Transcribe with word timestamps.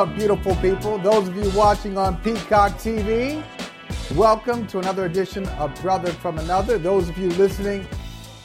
Up, 0.00 0.16
beautiful 0.16 0.56
people? 0.56 0.96
Those 0.96 1.28
of 1.28 1.36
you 1.36 1.50
watching 1.50 1.98
on 1.98 2.16
Peacock 2.22 2.72
TV, 2.78 3.44
welcome 4.16 4.66
to 4.68 4.78
another 4.78 5.04
edition 5.04 5.46
of 5.58 5.78
Brother 5.82 6.10
from 6.10 6.38
Another. 6.38 6.78
Those 6.78 7.10
of 7.10 7.18
you 7.18 7.28
listening 7.32 7.86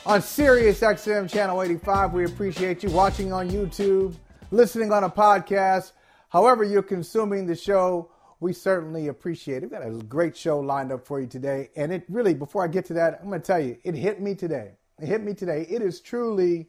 on 0.05 0.21
Sirius 0.21 0.81
XM 0.81 1.31
Channel 1.31 1.61
85, 1.61 2.11
we 2.11 2.25
appreciate 2.25 2.83
you 2.83 2.89
watching 2.89 3.31
on 3.31 3.49
YouTube, 3.49 4.15
listening 4.51 4.91
on 4.91 5.05
a 5.05 5.09
podcast. 5.09 5.93
However, 6.27 6.65
you're 6.65 6.83
consuming 6.83 7.45
the 7.45 7.55
show, 7.55 8.11
we 8.41 8.51
certainly 8.51 9.07
appreciate 9.07 9.63
it. 9.63 9.71
We've 9.71 9.79
got 9.79 9.87
a 9.87 9.91
great 9.91 10.35
show 10.35 10.59
lined 10.59 10.91
up 10.91 11.07
for 11.07 11.21
you 11.21 11.27
today. 11.27 11.69
And 11.77 11.93
it 11.93 12.03
really, 12.09 12.33
before 12.33 12.65
I 12.65 12.67
get 12.67 12.83
to 12.87 12.93
that, 12.95 13.19
I'm 13.21 13.29
going 13.29 13.39
to 13.39 13.47
tell 13.47 13.61
you, 13.61 13.77
it 13.85 13.95
hit 13.95 14.19
me 14.19 14.35
today. 14.35 14.71
It 15.01 15.07
hit 15.07 15.23
me 15.23 15.33
today. 15.33 15.65
It 15.69 15.81
is 15.81 16.01
truly 16.01 16.67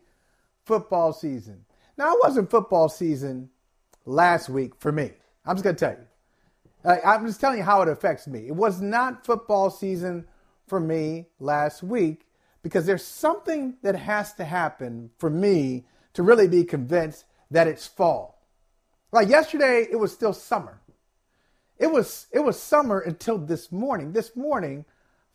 football 0.64 1.12
season. 1.12 1.64
Now, 1.98 2.12
it 2.12 2.20
wasn't 2.22 2.52
football 2.52 2.88
season 2.88 3.50
last 4.06 4.48
week 4.48 4.74
for 4.78 4.92
me. 4.92 5.12
I'm 5.44 5.56
just 5.56 5.64
going 5.64 5.76
to 5.76 5.80
tell 5.80 5.96
you. 5.96 7.00
I'm 7.04 7.26
just 7.26 7.40
telling 7.40 7.58
you 7.58 7.64
how 7.64 7.82
it 7.82 7.88
affects 7.88 8.26
me. 8.26 8.46
It 8.46 8.54
was 8.54 8.80
not 8.80 9.26
football 9.26 9.70
season 9.70 10.26
for 10.68 10.80
me 10.80 11.26
last 11.40 11.82
week 11.82 12.26
because 12.62 12.86
there's 12.86 13.04
something 13.04 13.76
that 13.82 13.96
has 13.96 14.34
to 14.34 14.44
happen 14.44 15.10
for 15.18 15.30
me 15.30 15.86
to 16.14 16.22
really 16.22 16.48
be 16.48 16.64
convinced 16.64 17.24
that 17.50 17.66
it's 17.68 17.86
fall. 17.86 18.42
Like 19.12 19.28
yesterday, 19.28 19.86
it 19.90 19.96
was 19.96 20.12
still 20.12 20.32
summer. 20.32 20.80
It 21.78 21.88
was 21.88 22.26
it 22.32 22.40
was 22.40 22.60
summer 22.60 23.00
until 23.00 23.38
this 23.38 23.72
morning. 23.72 24.12
This 24.12 24.36
morning, 24.36 24.84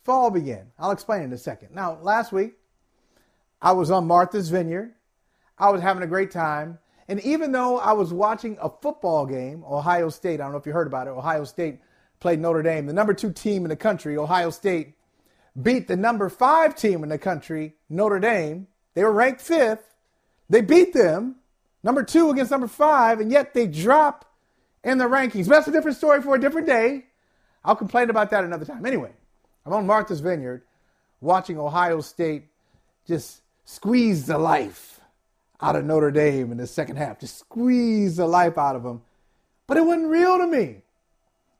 fall 0.02 0.30
began. 0.30 0.72
I'll 0.78 0.90
explain 0.90 1.22
in 1.22 1.32
a 1.32 1.38
second. 1.38 1.74
Now, 1.74 1.98
last 2.02 2.32
week, 2.32 2.54
I 3.60 3.72
was 3.72 3.90
on 3.90 4.06
Martha's 4.06 4.50
Vineyard 4.50 4.94
I 5.58 5.70
was 5.70 5.80
having 5.80 6.02
a 6.02 6.08
great 6.08 6.32
time. 6.32 6.78
And 7.08 7.20
even 7.20 7.52
though 7.52 7.78
I 7.78 7.92
was 7.92 8.12
watching 8.12 8.56
a 8.60 8.68
football 8.68 9.26
game, 9.26 9.64
Ohio 9.64 10.08
State, 10.08 10.40
I 10.40 10.44
don't 10.44 10.52
know 10.52 10.58
if 10.58 10.66
you 10.66 10.72
heard 10.72 10.86
about 10.86 11.06
it, 11.06 11.10
Ohio 11.10 11.44
State 11.44 11.80
played 12.20 12.40
Notre 12.40 12.62
Dame, 12.62 12.86
the 12.86 12.92
number 12.92 13.14
two 13.14 13.32
team 13.32 13.64
in 13.64 13.68
the 13.68 13.76
country, 13.76 14.16
Ohio 14.16 14.50
State, 14.50 14.94
beat 15.60 15.88
the 15.88 15.96
number 15.96 16.28
five 16.28 16.76
team 16.76 17.02
in 17.02 17.08
the 17.08 17.18
country, 17.18 17.74
Notre 17.88 18.20
Dame. 18.20 18.68
They 18.94 19.02
were 19.02 19.12
ranked 19.12 19.40
fifth. 19.40 19.94
They 20.48 20.60
beat 20.60 20.92
them, 20.92 21.36
number 21.82 22.02
two 22.02 22.30
against 22.30 22.50
number 22.50 22.68
five, 22.68 23.20
and 23.20 23.30
yet 23.30 23.54
they 23.54 23.66
drop 23.66 24.30
in 24.84 24.98
the 24.98 25.04
rankings. 25.04 25.48
But 25.48 25.56
that's 25.56 25.68
a 25.68 25.72
different 25.72 25.96
story 25.96 26.20
for 26.22 26.34
a 26.34 26.40
different 26.40 26.66
day. 26.66 27.06
I'll 27.64 27.76
complain 27.76 28.10
about 28.10 28.30
that 28.30 28.44
another 28.44 28.64
time. 28.64 28.84
Anyway, 28.84 29.12
I'm 29.64 29.72
on 29.72 29.86
Martha's 29.86 30.20
Vineyard 30.20 30.62
watching 31.20 31.58
Ohio 31.58 32.00
State 32.00 32.48
just 33.06 33.40
squeeze 33.64 34.26
the 34.26 34.38
life 34.38 34.91
out 35.62 35.76
of 35.76 35.84
Notre 35.84 36.10
Dame 36.10 36.50
in 36.50 36.58
the 36.58 36.66
second 36.66 36.96
half, 36.96 37.20
just 37.20 37.38
squeeze 37.38 38.16
the 38.16 38.26
life 38.26 38.58
out 38.58 38.76
of 38.76 38.82
them. 38.82 39.02
But 39.66 39.76
it 39.76 39.86
wasn't 39.86 40.08
real 40.08 40.38
to 40.38 40.46
me. 40.46 40.82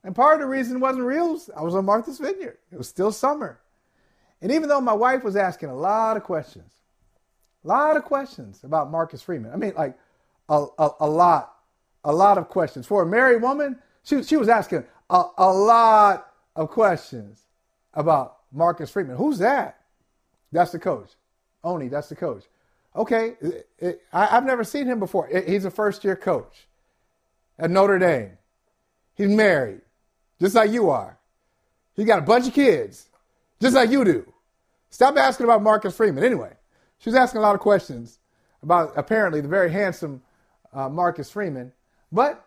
And 0.03 0.13
part 0.13 0.35
of 0.35 0.41
the 0.41 0.47
reason 0.47 0.75
it 0.75 0.79
wasn't 0.79 1.05
real, 1.05 1.33
was 1.33 1.49
I 1.55 1.61
was 1.61 1.73
on 1.73 1.85
Martha's 1.85 2.19
Vineyard. 2.19 2.57
It 2.71 2.77
was 2.77 2.89
still 2.89 3.11
summer. 3.11 3.59
And 4.41 4.51
even 4.51 4.67
though 4.67 4.81
my 4.81 4.93
wife 4.93 5.23
was 5.23 5.37
asking 5.37 5.69
a 5.69 5.75
lot 5.75 6.17
of 6.17 6.23
questions, 6.23 6.73
a 7.63 7.67
lot 7.67 7.95
of 7.95 8.03
questions 8.03 8.61
about 8.63 8.91
Marcus 8.91 9.21
Freeman, 9.21 9.53
I 9.53 9.55
mean, 9.55 9.73
like 9.77 9.97
a, 10.49 10.65
a, 10.77 10.89
a 10.99 11.09
lot, 11.09 11.55
a 12.03 12.11
lot 12.11 12.37
of 12.37 12.49
questions. 12.49 12.85
For 12.85 13.03
a 13.03 13.05
married 13.05 13.41
woman, 13.41 13.79
she, 14.03 14.21
she 14.23 14.35
was 14.35 14.49
asking 14.49 14.83
a, 15.09 15.23
a 15.37 15.49
lot 15.49 16.27
of 16.57 16.69
questions 16.69 17.41
about 17.93 18.39
Marcus 18.51 18.89
Freeman. 18.89 19.15
Who's 19.15 19.37
that? 19.37 19.79
That's 20.51 20.73
the 20.73 20.79
coach. 20.79 21.11
Oni, 21.63 21.87
that's 21.87 22.09
the 22.09 22.15
coach. 22.15 22.43
Okay, 22.95 23.35
it, 23.41 23.69
it, 23.79 24.01
I, 24.11 24.25
have 24.25 24.45
never 24.45 24.63
seen 24.63 24.85
him 24.85 24.99
before. 24.99 25.27
He's 25.27 25.65
a 25.65 25.71
first 25.71 26.03
year 26.03 26.15
coach 26.15 26.67
at 27.57 27.71
Notre 27.71 27.97
Dame. 27.97 28.37
He's 29.15 29.29
married, 29.29 29.81
just 30.39 30.55
like 30.55 30.71
you 30.71 30.89
are. 30.89 31.17
He 31.95 32.05
got 32.05 32.19
a 32.19 32.23
bunch 32.23 32.47
of 32.47 32.53
kids, 32.53 33.09
just 33.59 33.75
like 33.75 33.89
you 33.89 34.03
do. 34.03 34.31
Stop 34.89 35.17
asking 35.17 35.45
about 35.45 35.63
Marcus 35.63 35.95
Freeman. 35.95 36.23
Anyway, 36.23 36.53
she 36.99 37.09
was 37.09 37.15
asking 37.15 37.39
a 37.39 37.41
lot 37.41 37.55
of 37.55 37.61
questions 37.61 38.19
about 38.61 38.93
apparently 38.95 39.41
the 39.41 39.47
very 39.47 39.71
handsome 39.71 40.21
uh, 40.71 40.87
Marcus 40.89 41.31
Freeman, 41.31 41.71
but 42.11 42.45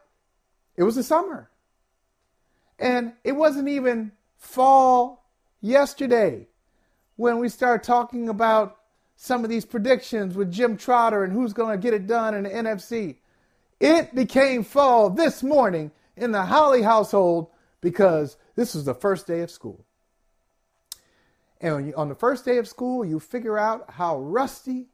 it 0.77 0.85
was 0.85 0.95
the 0.95 1.03
summer. 1.03 1.51
And 2.79 3.15
it 3.25 3.33
wasn't 3.33 3.69
even 3.69 4.13
fall 4.37 5.25
yesterday 5.61 6.47
when 7.17 7.39
we 7.39 7.49
started 7.49 7.85
talking 7.85 8.29
about 8.29 8.77
some 9.17 9.43
of 9.45 9.51
these 9.51 9.65
predictions 9.65 10.37
with 10.37 10.53
Jim 10.53 10.77
Trotter 10.77 11.25
and 11.25 11.33
who's 11.33 11.53
going 11.53 11.77
to 11.77 11.83
get 11.83 11.95
it 11.95 12.07
done 12.07 12.35
in 12.35 12.45
the 12.45 12.51
NFC. 12.51 13.17
It 13.81 14.15
became 14.15 14.63
fall 14.63 15.11
this 15.11 15.43
morning 15.43 15.91
in 16.17 16.33
the 16.33 16.45
Holly 16.45 16.83
household 16.83 17.49
because 17.81 18.37
this 18.55 18.75
was 18.75 18.85
the 18.85 18.95
first 18.95 19.27
day 19.27 19.41
of 19.41 19.51
school. 19.51 19.85
And 21.61 21.95
on 21.95 22.09
the 22.09 22.15
first 22.15 22.45
day 22.45 22.59
of 22.59 22.69
school, 22.69 23.05
you 23.05 23.19
figure 23.19 23.59
out 23.59 23.91
how 23.91 24.19
rusty 24.21 24.87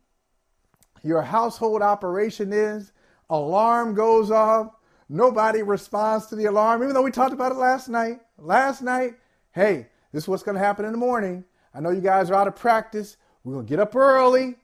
your 1.02 1.22
household 1.22 1.82
operation 1.82 2.52
is. 2.52 2.92
Alarm 3.28 3.94
goes 3.94 4.30
off. 4.30 4.74
Nobody 5.08 5.62
responds 5.62 6.26
to 6.26 6.36
the 6.36 6.46
alarm, 6.46 6.82
even 6.82 6.94
though 6.94 7.02
we 7.02 7.10
talked 7.10 7.34
about 7.34 7.52
it 7.52 7.58
last 7.58 7.88
night. 7.88 8.20
Last 8.38 8.82
night, 8.82 9.14
hey, 9.52 9.88
this 10.12 10.24
is 10.24 10.28
what's 10.28 10.42
going 10.42 10.54
to 10.54 10.62
happen 10.62 10.84
in 10.84 10.92
the 10.92 10.98
morning. 10.98 11.44
I 11.74 11.80
know 11.80 11.90
you 11.90 12.00
guys 12.00 12.30
are 12.30 12.34
out 12.34 12.48
of 12.48 12.56
practice. 12.56 13.16
We're 13.44 13.54
going 13.54 13.66
to 13.66 13.70
get 13.70 13.80
up 13.80 13.94
early. 13.96 14.56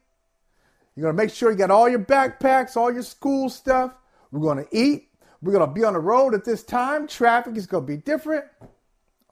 You're 0.95 1.03
going 1.03 1.17
to 1.17 1.23
make 1.23 1.31
sure 1.31 1.51
you 1.51 1.57
got 1.57 1.71
all 1.71 1.89
your 1.89 2.01
backpacks, 2.01 2.77
all 2.77 2.93
your 2.93 3.03
school 3.03 3.49
stuff. 3.49 3.93
We're 4.31 4.41
going 4.41 4.65
to 4.65 4.77
eat. 4.77 5.09
We're 5.41 5.53
going 5.53 5.69
to 5.69 5.73
be 5.73 5.85
on 5.85 5.93
the 5.93 6.01
road 6.01 6.35
at 6.35 6.45
this 6.45 6.65
time. 6.65 7.07
Traffic 7.07 7.57
is 7.57 7.67
going 7.67 7.85
to 7.85 7.87
be 7.87 7.97
different. 7.97 8.45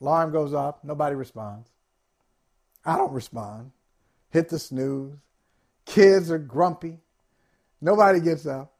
Alarm 0.00 0.30
goes 0.30 0.54
off. 0.54 0.76
Nobody 0.84 1.16
responds. 1.16 1.70
I 2.84 2.96
don't 2.96 3.12
respond. 3.12 3.72
Hit 4.30 4.48
the 4.48 4.58
snooze. 4.58 5.16
Kids 5.84 6.30
are 6.30 6.38
grumpy. 6.38 6.98
Nobody 7.80 8.20
gets 8.20 8.46
up. 8.46 8.72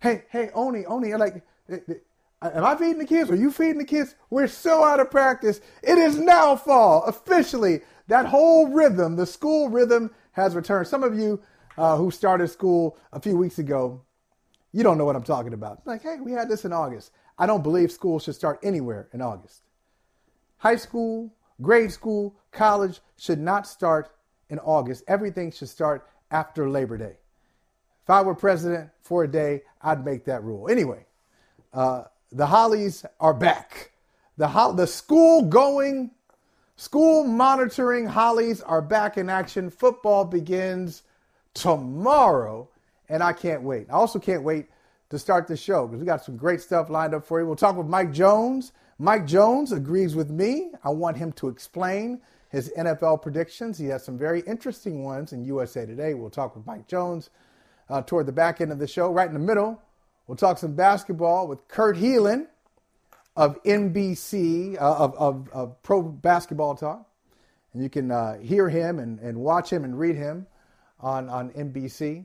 Hey, 0.00 0.24
hey, 0.30 0.50
Oni, 0.54 0.84
Oni, 0.84 1.14
like, 1.14 1.42
am 1.68 2.64
I 2.64 2.76
feeding 2.76 2.98
the 2.98 3.06
kids? 3.06 3.30
Are 3.30 3.36
you 3.36 3.50
feeding 3.50 3.78
the 3.78 3.84
kids? 3.84 4.14
We're 4.30 4.46
so 4.46 4.84
out 4.84 5.00
of 5.00 5.10
practice. 5.10 5.60
It 5.82 5.98
is 5.98 6.18
now 6.18 6.56
fall. 6.56 7.02
Officially, 7.04 7.80
that 8.08 8.26
whole 8.26 8.68
rhythm, 8.68 9.16
the 9.16 9.26
school 9.26 9.68
rhythm, 9.68 10.10
has 10.32 10.54
returned. 10.54 10.86
Some 10.86 11.02
of 11.02 11.18
you 11.18 11.40
uh, 11.78 11.96
who 11.96 12.10
started 12.10 12.48
school 12.48 12.96
a 13.12 13.20
few 13.20 13.36
weeks 13.36 13.58
ago, 13.58 14.02
you 14.72 14.82
don't 14.82 14.98
know 14.98 15.04
what 15.04 15.16
I'm 15.16 15.22
talking 15.22 15.54
about. 15.54 15.86
Like, 15.86 16.02
hey, 16.02 16.16
we 16.20 16.32
had 16.32 16.48
this 16.48 16.64
in 16.64 16.72
August. 16.72 17.12
I 17.38 17.46
don't 17.46 17.62
believe 17.62 17.90
school 17.90 18.18
should 18.18 18.34
start 18.34 18.60
anywhere 18.62 19.08
in 19.12 19.22
August. 19.22 19.62
High 20.58 20.76
school, 20.76 21.32
grade 21.60 21.92
school, 21.92 22.34
college 22.52 23.00
should 23.16 23.38
not 23.38 23.66
start 23.66 24.10
in 24.48 24.58
August. 24.58 25.04
Everything 25.08 25.50
should 25.50 25.68
start 25.68 26.08
after 26.30 26.68
Labor 26.68 26.98
Day. 26.98 27.16
If 28.04 28.10
I 28.10 28.22
were 28.22 28.34
president 28.34 28.90
for 29.02 29.24
a 29.24 29.28
day, 29.28 29.62
I'd 29.82 30.04
make 30.04 30.24
that 30.26 30.42
rule. 30.44 30.68
Anyway, 30.68 31.06
uh, 31.72 32.04
the 32.30 32.46
Hollies 32.46 33.04
are 33.20 33.34
back. 33.34 33.92
The, 34.36 34.48
ho- 34.48 34.72
the 34.72 34.86
school 34.86 35.42
going 35.42 36.10
School 36.78 37.24
monitoring 37.24 38.04
Hollies 38.04 38.60
are 38.60 38.82
back 38.82 39.16
in 39.16 39.30
action. 39.30 39.70
Football 39.70 40.26
begins 40.26 41.04
tomorrow, 41.54 42.68
and 43.08 43.22
I 43.22 43.32
can't 43.32 43.62
wait. 43.62 43.86
I 43.88 43.94
also 43.94 44.18
can't 44.18 44.42
wait 44.42 44.66
to 45.08 45.18
start 45.18 45.46
the 45.46 45.56
show 45.56 45.86
because 45.86 46.00
we 46.00 46.06
got 46.06 46.22
some 46.22 46.36
great 46.36 46.60
stuff 46.60 46.90
lined 46.90 47.14
up 47.14 47.24
for 47.24 47.40
you. 47.40 47.46
We'll 47.46 47.56
talk 47.56 47.76
with 47.76 47.86
Mike 47.86 48.12
Jones. 48.12 48.72
Mike 48.98 49.26
Jones 49.26 49.72
agrees 49.72 50.14
with 50.14 50.28
me. 50.28 50.70
I 50.84 50.90
want 50.90 51.16
him 51.16 51.32
to 51.32 51.48
explain 51.48 52.20
his 52.50 52.70
NFL 52.76 53.22
predictions. 53.22 53.78
He 53.78 53.86
has 53.86 54.04
some 54.04 54.18
very 54.18 54.40
interesting 54.40 55.02
ones 55.02 55.32
in 55.32 55.46
USA 55.46 55.86
Today. 55.86 56.12
We'll 56.12 56.28
talk 56.28 56.54
with 56.54 56.66
Mike 56.66 56.86
Jones 56.88 57.30
uh, 57.88 58.02
toward 58.02 58.26
the 58.26 58.32
back 58.32 58.60
end 58.60 58.70
of 58.70 58.78
the 58.78 58.86
show. 58.86 59.10
Right 59.10 59.28
in 59.28 59.34
the 59.34 59.40
middle, 59.40 59.80
we'll 60.26 60.36
talk 60.36 60.58
some 60.58 60.74
basketball 60.74 61.48
with 61.48 61.66
Kurt 61.68 61.96
Helin 61.96 62.48
of 63.36 63.62
NBC, 63.64 64.80
uh, 64.80 64.94
of, 64.94 65.14
of, 65.16 65.48
of, 65.52 65.82
Pro 65.82 66.02
Basketball 66.02 66.74
Talk. 66.74 67.06
And 67.74 67.82
you 67.82 67.90
can 67.90 68.10
uh, 68.10 68.38
hear 68.38 68.68
him 68.68 68.98
and, 68.98 69.20
and 69.20 69.36
watch 69.36 69.70
him 69.70 69.84
and 69.84 69.98
read 69.98 70.16
him 70.16 70.46
on, 71.00 71.28
on 71.28 71.50
NBC. 71.50 72.24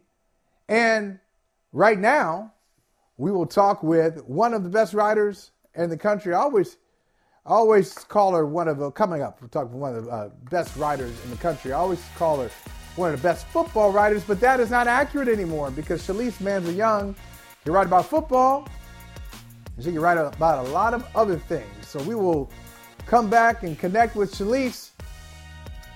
And 0.69 1.19
right 1.73 1.99
now, 1.99 2.53
we 3.17 3.31
will 3.31 3.45
talk 3.45 3.83
with 3.83 4.23
one 4.23 4.53
of 4.53 4.63
the 4.63 4.69
best 4.69 4.93
writers 4.93 5.51
in 5.75 5.89
the 5.89 5.97
country. 5.97 6.33
I 6.33 6.39
always, 6.39 6.77
always 7.45 7.93
call 7.93 8.33
her 8.33 8.45
one 8.45 8.69
of 8.69 8.77
the, 8.77 8.89
coming 8.91 9.21
up, 9.21 9.41
we're 9.41 9.49
talking 9.49 9.79
one 9.79 9.95
of 9.95 10.05
the 10.05 10.11
uh, 10.11 10.29
best 10.49 10.77
writers 10.77 11.13
in 11.25 11.29
the 11.29 11.37
country. 11.37 11.73
I 11.73 11.77
always 11.77 12.01
call 12.15 12.41
her 12.41 12.49
one 12.95 13.13
of 13.13 13.21
the 13.21 13.27
best 13.27 13.47
football 13.47 13.91
writers, 13.91 14.23
but 14.23 14.39
that 14.39 14.61
is 14.61 14.69
not 14.69 14.87
accurate 14.87 15.27
anymore 15.27 15.71
because 15.71 16.05
Shalise 16.07 16.41
Manza 16.41 16.75
Young, 16.75 17.15
you 17.65 17.73
write 17.73 17.87
about 17.87 18.05
football, 18.05 18.67
and 19.75 19.85
she 19.85 19.91
can 19.91 19.99
write 19.99 20.17
about 20.17 20.65
a 20.65 20.69
lot 20.69 20.93
of 20.93 21.05
other 21.15 21.37
things. 21.37 21.87
So 21.87 22.01
we 22.03 22.15
will 22.15 22.49
come 23.05 23.29
back 23.29 23.63
and 23.63 23.77
connect 23.77 24.15
with 24.15 24.33
Shalise 24.33 24.91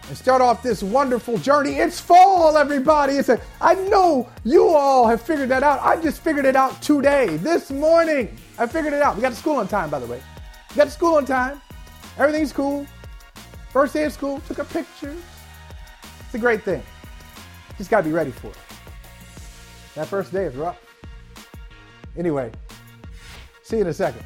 and 0.07 0.17
start 0.17 0.41
off 0.41 0.61
this 0.61 0.83
wonderful 0.83 1.37
journey. 1.37 1.75
It's 1.75 1.99
fall, 1.99 2.57
everybody. 2.57 3.13
It's 3.13 3.29
a, 3.29 3.39
I 3.59 3.75
know 3.75 4.29
you 4.43 4.67
all 4.69 5.07
have 5.07 5.21
figured 5.21 5.49
that 5.49 5.63
out. 5.63 5.79
I 5.81 5.99
just 6.01 6.21
figured 6.21 6.45
it 6.45 6.55
out 6.55 6.81
today, 6.81 7.37
this 7.37 7.71
morning. 7.71 8.37
I 8.57 8.67
figured 8.67 8.93
it 8.93 9.01
out. 9.01 9.15
We 9.15 9.21
got 9.21 9.29
to 9.29 9.35
school 9.35 9.57
on 9.57 9.67
time, 9.67 9.89
by 9.89 9.99
the 9.99 10.05
way. 10.05 10.21
We 10.69 10.75
got 10.75 10.85
to 10.85 10.91
school 10.91 11.15
on 11.15 11.25
time. 11.25 11.61
Everything's 12.17 12.53
cool. 12.53 12.85
First 13.71 13.93
day 13.93 14.03
of 14.03 14.13
school, 14.13 14.41
took 14.47 14.59
a 14.59 14.65
picture. 14.65 15.15
It's 16.21 16.35
a 16.35 16.39
great 16.39 16.63
thing. 16.63 16.83
Just 17.77 17.89
got 17.89 17.97
to 17.97 18.03
be 18.03 18.11
ready 18.11 18.31
for 18.31 18.47
it. 18.47 18.57
That 19.95 20.07
first 20.07 20.31
day 20.31 20.45
is 20.45 20.55
rough. 20.55 20.77
Anyway, 22.17 22.51
see 23.65 23.77
you 23.77 23.81
in 23.81 23.87
a 23.87 23.93
second. 23.93 24.23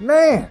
Man. 0.00 0.48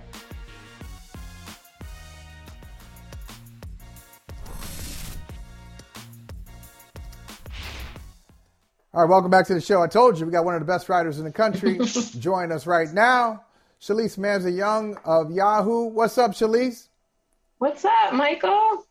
All 8.93 9.01
right, 9.01 9.09
welcome 9.09 9.31
back 9.31 9.47
to 9.47 9.53
the 9.53 9.61
show. 9.61 9.81
I 9.81 9.87
told 9.87 10.19
you 10.19 10.25
we 10.25 10.31
got 10.31 10.45
one 10.45 10.53
of 10.53 10.61
the 10.61 10.65
best 10.65 10.87
writers 10.87 11.17
in 11.17 11.25
the 11.25 11.31
country. 11.31 11.79
Join 12.19 12.51
us 12.51 12.67
right 12.67 12.91
now, 12.91 13.43
Shalise 13.81 14.17
Manza 14.17 14.55
Young 14.55 14.97
of 15.05 15.31
Yahoo. 15.31 15.85
What's 15.85 16.17
up, 16.17 16.31
Shalise? 16.31 16.89
What's 17.57 17.85
up, 17.85 18.13
Michael? 18.13 18.85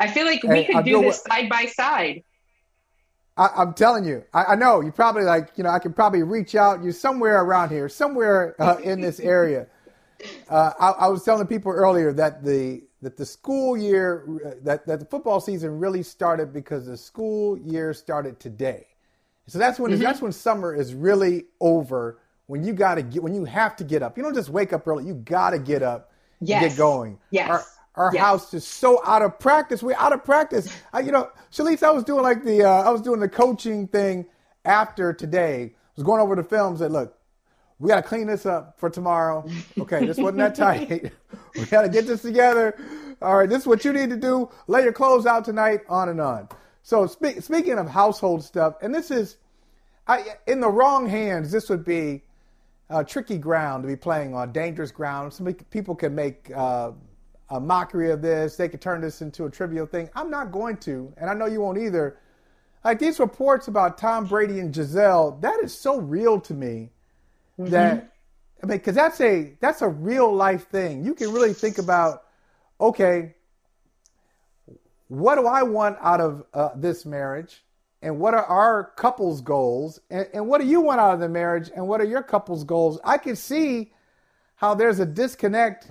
I 0.00 0.08
feel 0.08 0.26
like 0.26 0.42
we 0.42 0.62
hey, 0.62 0.72
could 0.72 0.84
do 0.84 1.00
this 1.00 1.22
side 1.22 1.48
by 1.48 1.66
side. 1.66 2.24
I, 3.38 3.62
am 3.62 3.72
telling 3.72 4.04
you, 4.04 4.24
I, 4.34 4.44
I, 4.44 4.54
know 4.56 4.80
you 4.80 4.90
probably 4.90 5.22
like, 5.22 5.52
you 5.56 5.62
know, 5.62 5.70
I 5.70 5.78
could 5.78 5.94
probably 5.94 6.24
reach 6.24 6.56
out. 6.56 6.82
You're 6.82 6.92
somewhere 6.92 7.40
around 7.42 7.70
here, 7.70 7.88
somewhere 7.88 8.60
uh, 8.60 8.76
in 8.82 9.00
this 9.00 9.20
area. 9.20 9.66
Uh, 10.50 10.72
I, 10.80 10.88
I, 11.04 11.06
was 11.06 11.22
telling 11.22 11.46
people 11.46 11.70
earlier 11.70 12.12
that 12.12 12.42
the 12.42 12.82
that 13.02 13.16
the 13.16 13.24
school 13.24 13.76
year 13.76 14.26
that 14.64 14.84
that 14.84 14.98
the 14.98 15.06
football 15.06 15.38
season 15.38 15.78
really 15.78 16.02
started 16.02 16.52
because 16.52 16.86
the 16.86 16.96
school 16.96 17.56
year 17.56 17.94
started 17.94 18.40
today. 18.40 18.88
So 19.46 19.60
that's 19.60 19.78
when 19.78 19.92
mm-hmm. 19.92 20.02
that's 20.02 20.20
when 20.20 20.32
summer 20.32 20.74
is 20.74 20.92
really 20.92 21.44
over. 21.60 22.18
When 22.48 22.64
you 22.64 22.72
got 22.72 22.96
to 22.96 23.02
get 23.02 23.22
when 23.22 23.32
you 23.32 23.44
have 23.44 23.76
to 23.76 23.84
get 23.84 24.02
up. 24.02 24.16
You 24.16 24.24
don't 24.24 24.34
just 24.34 24.48
wake 24.48 24.72
up 24.72 24.88
early. 24.88 25.04
You 25.04 25.14
got 25.14 25.50
to 25.50 25.60
get 25.60 25.84
up 25.84 26.10
yes. 26.40 26.62
and 26.62 26.70
get 26.70 26.76
going. 26.76 27.18
Yes. 27.30 27.48
Our, 27.48 27.64
our 27.98 28.10
yes. 28.14 28.22
house 28.22 28.54
is 28.54 28.66
so 28.66 29.02
out 29.04 29.22
of 29.22 29.38
practice. 29.38 29.82
We're 29.82 29.96
out 29.96 30.12
of 30.12 30.24
practice. 30.24 30.72
I, 30.92 31.00
you 31.00 31.12
know, 31.12 31.30
Shalise, 31.52 31.82
I 31.82 31.90
was 31.90 32.04
doing 32.04 32.22
like 32.22 32.44
the 32.44 32.64
uh, 32.64 32.82
I 32.82 32.90
was 32.90 33.02
doing 33.02 33.20
the 33.20 33.28
coaching 33.28 33.88
thing 33.88 34.26
after 34.64 35.12
today. 35.12 35.72
I 35.74 35.90
was 35.96 36.04
going 36.04 36.20
over 36.20 36.36
the 36.36 36.44
films. 36.44 36.80
That 36.80 36.92
look, 36.92 37.18
we 37.78 37.88
got 37.88 37.96
to 37.96 38.02
clean 38.02 38.28
this 38.28 38.46
up 38.46 38.78
for 38.78 38.88
tomorrow. 38.88 39.44
Okay, 39.78 40.06
this 40.06 40.16
wasn't 40.16 40.38
that 40.38 40.54
tight. 40.54 41.12
we 41.56 41.64
got 41.66 41.82
to 41.82 41.88
get 41.88 42.06
this 42.06 42.22
together. 42.22 42.78
All 43.20 43.36
right, 43.36 43.48
this 43.48 43.62
is 43.62 43.66
what 43.66 43.84
you 43.84 43.92
need 43.92 44.10
to 44.10 44.16
do. 44.16 44.48
Lay 44.68 44.84
your 44.84 44.92
clothes 44.92 45.26
out 45.26 45.44
tonight. 45.44 45.80
On 45.88 46.08
and 46.08 46.20
on. 46.20 46.48
So 46.84 47.06
spe- 47.06 47.40
speaking 47.40 47.78
of 47.78 47.88
household 47.88 48.44
stuff, 48.44 48.76
and 48.80 48.94
this 48.94 49.10
is 49.10 49.38
I, 50.06 50.24
in 50.46 50.60
the 50.60 50.70
wrong 50.70 51.06
hands, 51.06 51.50
this 51.50 51.68
would 51.68 51.84
be 51.84 52.22
a 52.88 53.04
tricky 53.04 53.38
ground 53.38 53.82
to 53.82 53.88
be 53.88 53.96
playing 53.96 54.34
on, 54.34 54.52
dangerous 54.52 54.90
ground. 54.90 55.32
Some 55.32 55.52
people 55.52 55.94
can 55.94 56.14
make 56.14 56.50
uh, 56.54 56.92
a 57.50 57.60
mockery 57.60 58.10
of 58.10 58.22
this. 58.22 58.56
They 58.56 58.68
could 58.68 58.80
turn 58.80 59.00
this 59.00 59.22
into 59.22 59.44
a 59.44 59.50
trivial 59.50 59.86
thing. 59.86 60.10
I'm 60.14 60.30
not 60.30 60.52
going 60.52 60.76
to, 60.78 61.12
and 61.16 61.30
I 61.30 61.34
know 61.34 61.46
you 61.46 61.60
won't 61.60 61.78
either. 61.78 62.18
Like 62.84 62.98
these 62.98 63.18
reports 63.18 63.68
about 63.68 63.98
Tom 63.98 64.26
Brady 64.26 64.60
and 64.60 64.72
Gisele, 64.72 65.38
that 65.40 65.60
is 65.62 65.76
so 65.76 65.98
real 65.98 66.40
to 66.42 66.54
me 66.54 66.90
mm-hmm. 67.58 67.70
that 67.70 68.12
I 68.62 68.66
mean, 68.66 68.78
because 68.78 68.94
that's 68.94 69.20
a 69.20 69.56
that's 69.60 69.82
a 69.82 69.88
real 69.88 70.32
life 70.32 70.68
thing. 70.68 71.04
You 71.04 71.14
can 71.14 71.32
really 71.32 71.52
think 71.52 71.78
about, 71.78 72.24
okay, 72.80 73.34
what 75.08 75.36
do 75.36 75.46
I 75.46 75.62
want 75.62 75.96
out 76.00 76.20
of 76.20 76.44
uh, 76.52 76.70
this 76.76 77.06
marriage? 77.06 77.64
And 78.00 78.20
what 78.20 78.34
are 78.34 78.44
our 78.44 78.92
couple's 78.96 79.40
goals? 79.40 80.00
And, 80.10 80.28
and 80.32 80.46
what 80.46 80.60
do 80.60 80.66
you 80.66 80.80
want 80.80 81.00
out 81.00 81.14
of 81.14 81.20
the 81.20 81.28
marriage? 81.28 81.70
And 81.74 81.88
what 81.88 82.00
are 82.00 82.04
your 82.04 82.22
couple's 82.22 82.64
goals? 82.64 83.00
I 83.04 83.18
can 83.18 83.34
see 83.34 83.92
how 84.54 84.74
there's 84.74 85.00
a 85.00 85.06
disconnect 85.06 85.90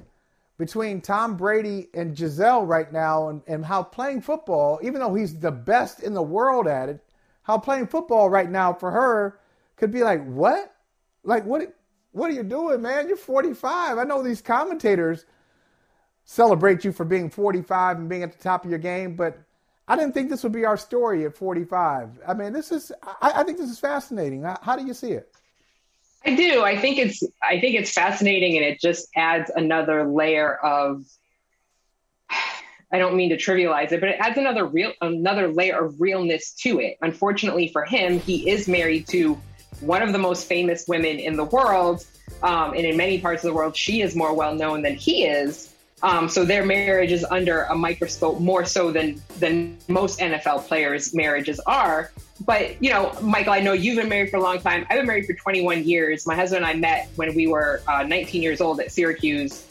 between 0.58 1.02
Tom 1.02 1.38
Brady 1.38 1.88
and 1.94 2.16
Gisele 2.16 2.66
right 2.66 2.92
now, 2.92 3.30
and, 3.30 3.42
and 3.48 3.66
how 3.66 3.84
playing 3.84 4.22
football, 4.22 4.80
even 4.82 5.00
though 5.00 5.14
he's 5.14 5.40
the 5.40 5.52
best 5.52 6.02
in 6.02 6.14
the 6.14 6.22
world 6.22 6.68
at 6.68 6.90
it, 6.90 7.04
how 7.44 7.58
playing 7.58 7.88
football 7.88 8.30
right 8.30 8.50
now 8.50 8.74
for 8.74 8.92
her 8.92 9.40
could 9.76 9.92
be 9.92 10.04
like, 10.04 10.26
what? 10.26 10.74
Like, 11.24 11.46
what? 11.46 11.74
What 12.12 12.32
are 12.32 12.34
you 12.34 12.44
doing, 12.44 12.82
man? 12.82 13.08
You're 13.08 13.18
45. 13.18 14.00
I 14.00 14.04
know 14.04 14.24
these 14.24 14.42
commentators 14.42 15.26
celebrate 16.26 16.84
you 16.84 16.92
for 16.92 17.06
being 17.06 17.30
45 17.30 17.98
and 17.98 18.10
being 18.10 18.24
at 18.24 18.32
the 18.32 18.44
top 18.44 18.66
of 18.66 18.72
your 18.72 18.80
game, 18.80 19.16
but 19.16 19.38
I 19.88 19.96
didn't 19.96 20.14
think 20.14 20.30
this 20.30 20.44
would 20.44 20.52
be 20.52 20.66
our 20.66 20.78
story 20.78 21.26
at 21.26 21.36
45. 21.36 22.20
I 22.28 22.34
mean, 22.34 22.54
this 22.54 22.72
is, 22.72 22.92
I, 23.04 23.32
I 23.36 23.44
think 23.44 23.58
this 23.58 23.70
is 23.70 23.80
fascinating. 23.80 24.42
How, 24.42 24.58
how 24.62 24.76
do 24.76 24.86
you 24.86 24.94
see 24.94 25.12
it? 25.12 25.32
I 26.28 26.36
do. 26.36 26.62
I 26.62 26.78
think 26.78 27.00
it's, 27.00 27.24
I 27.42 27.62
think 27.62 27.76
it's 27.76 27.92
fascinating 27.92 28.58
and 28.58 28.66
it 28.66 28.82
just 28.82 29.08
adds 29.16 29.50
another 29.56 30.06
layer 30.06 30.58
of, 30.58 31.06
I 32.92 32.98
don't 32.98 33.16
mean 33.16 33.30
to 33.30 33.38
trivialize 33.38 33.94
it, 33.94 34.02
but 34.02 34.10
it 34.10 34.18
adds 34.20 34.38
another 34.38 34.66
real, 34.66 34.92
another 35.00 35.48
layer 35.48 35.86
of 35.86 36.02
realness 36.02 36.52
to 36.64 36.82
it. 36.82 36.98
Unfortunately 37.02 37.70
for 37.70 37.86
him, 37.86 38.20
he 38.20 38.50
is 38.50 38.68
married 38.68 39.08
to 39.08 39.42
one 39.80 40.02
of 40.02 40.12
the 40.12 40.18
most 40.18 40.48
famous 40.48 40.86
women 40.86 41.18
in 41.18 41.38
the 41.38 41.46
world. 41.46 42.06
Um, 42.44 42.74
and 42.74 42.86
in 42.86 42.98
many 42.98 43.22
parts 43.22 43.46
of 43.46 43.50
the 43.50 43.54
world, 43.54 43.78
she 43.78 44.02
is 44.02 44.14
more 44.14 44.34
well 44.34 44.54
known 44.54 44.82
than 44.82 44.96
he 44.96 45.26
is. 45.26 45.67
Um, 46.04 46.30
so 46.30 46.46
their 46.46 46.64
marriage 46.64 47.12
is 47.12 47.26
under 47.26 47.64
a 47.64 47.76
microscope 47.76 48.40
more 48.40 48.66
so 48.66 48.92
than 48.92 49.22
than 49.40 49.78
most 49.88 50.20
NFL 50.20 50.68
players' 50.68 51.14
marriages 51.14 51.60
are. 51.62 52.12
But 52.46 52.82
you 52.84 52.92
know, 52.92 53.18
Michael, 53.22 53.54
I 53.54 53.62
know 53.62 53.74
you've 53.74 53.98
been 53.98 54.10
married 54.10 54.30
for 54.30 54.38
a 54.38 54.42
long 54.42 54.60
time. 54.60 54.86
I've 54.90 54.98
been 54.98 55.08
married 55.08 55.26
for 55.26 55.34
21 55.34 55.86
years. 55.86 56.28
My 56.28 56.36
husband 56.36 56.64
and 56.64 56.72
I 56.72 56.80
met 56.80 57.10
when 57.16 57.34
we 57.34 57.48
were 57.48 57.82
uh, 57.88 58.04
19 58.04 58.44
years 58.44 58.62
old 58.62 58.80
at 58.80 58.92
Syracuse. 58.92 59.66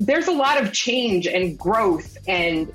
There's 0.00 0.28
a 0.28 0.32
lot 0.32 0.62
of 0.62 0.72
change 0.72 1.26
and 1.26 1.58
growth, 1.58 2.18
and 2.28 2.70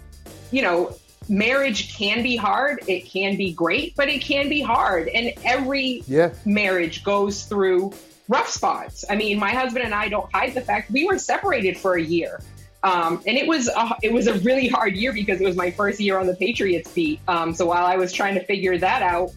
you 0.50 0.64
know, 0.64 0.96
marriage 1.28 1.96
can 1.96 2.24
be 2.24 2.36
hard. 2.36 2.80
It 2.88 3.06
can 3.06 3.38
be 3.38 3.54
great, 3.54 3.96
but 3.96 4.10
it 4.10 4.22
can 4.22 4.50
be 4.50 4.62
hard. 4.62 5.10
And 5.10 5.34
every 5.46 6.04
yeah. 6.08 6.32
marriage 6.44 7.04
goes 7.04 7.44
through 7.44 7.94
rough 8.28 8.50
spots. 8.50 9.06
I 9.08 9.16
mean, 9.16 9.38
my 9.38 9.52
husband 9.52 9.86
and 9.86 9.94
I 9.94 10.10
don't 10.10 10.32
hide 10.34 10.56
the 10.56 10.62
fact 10.62 10.90
we 10.90 11.06
were 11.06 11.20
separated 11.20 11.78
for 11.78 11.96
a 11.96 12.02
year. 12.02 12.42
Um, 12.82 13.22
and 13.28 13.38
it 13.38 13.48
was 13.48 13.68
a, 13.68 13.96
it 14.02 14.14
was 14.14 14.28
a 14.28 14.36
really 14.40 14.68
hard 14.68 14.96
year 14.96 15.12
because 15.12 15.42
it 15.42 15.46
was 15.46 15.56
my 15.56 15.72
first 15.72 16.00
year 16.00 16.18
on 16.18 16.28
the 16.28 16.36
Patriots 16.36 16.92
beat. 16.92 17.20
Um, 17.28 17.54
so 17.54 17.66
while 17.66 17.86
I 17.86 17.98
was 17.98 18.14
trying 18.14 18.36
to 18.36 18.46
figure 18.46 18.78
that 18.78 19.02
out, 19.02 19.32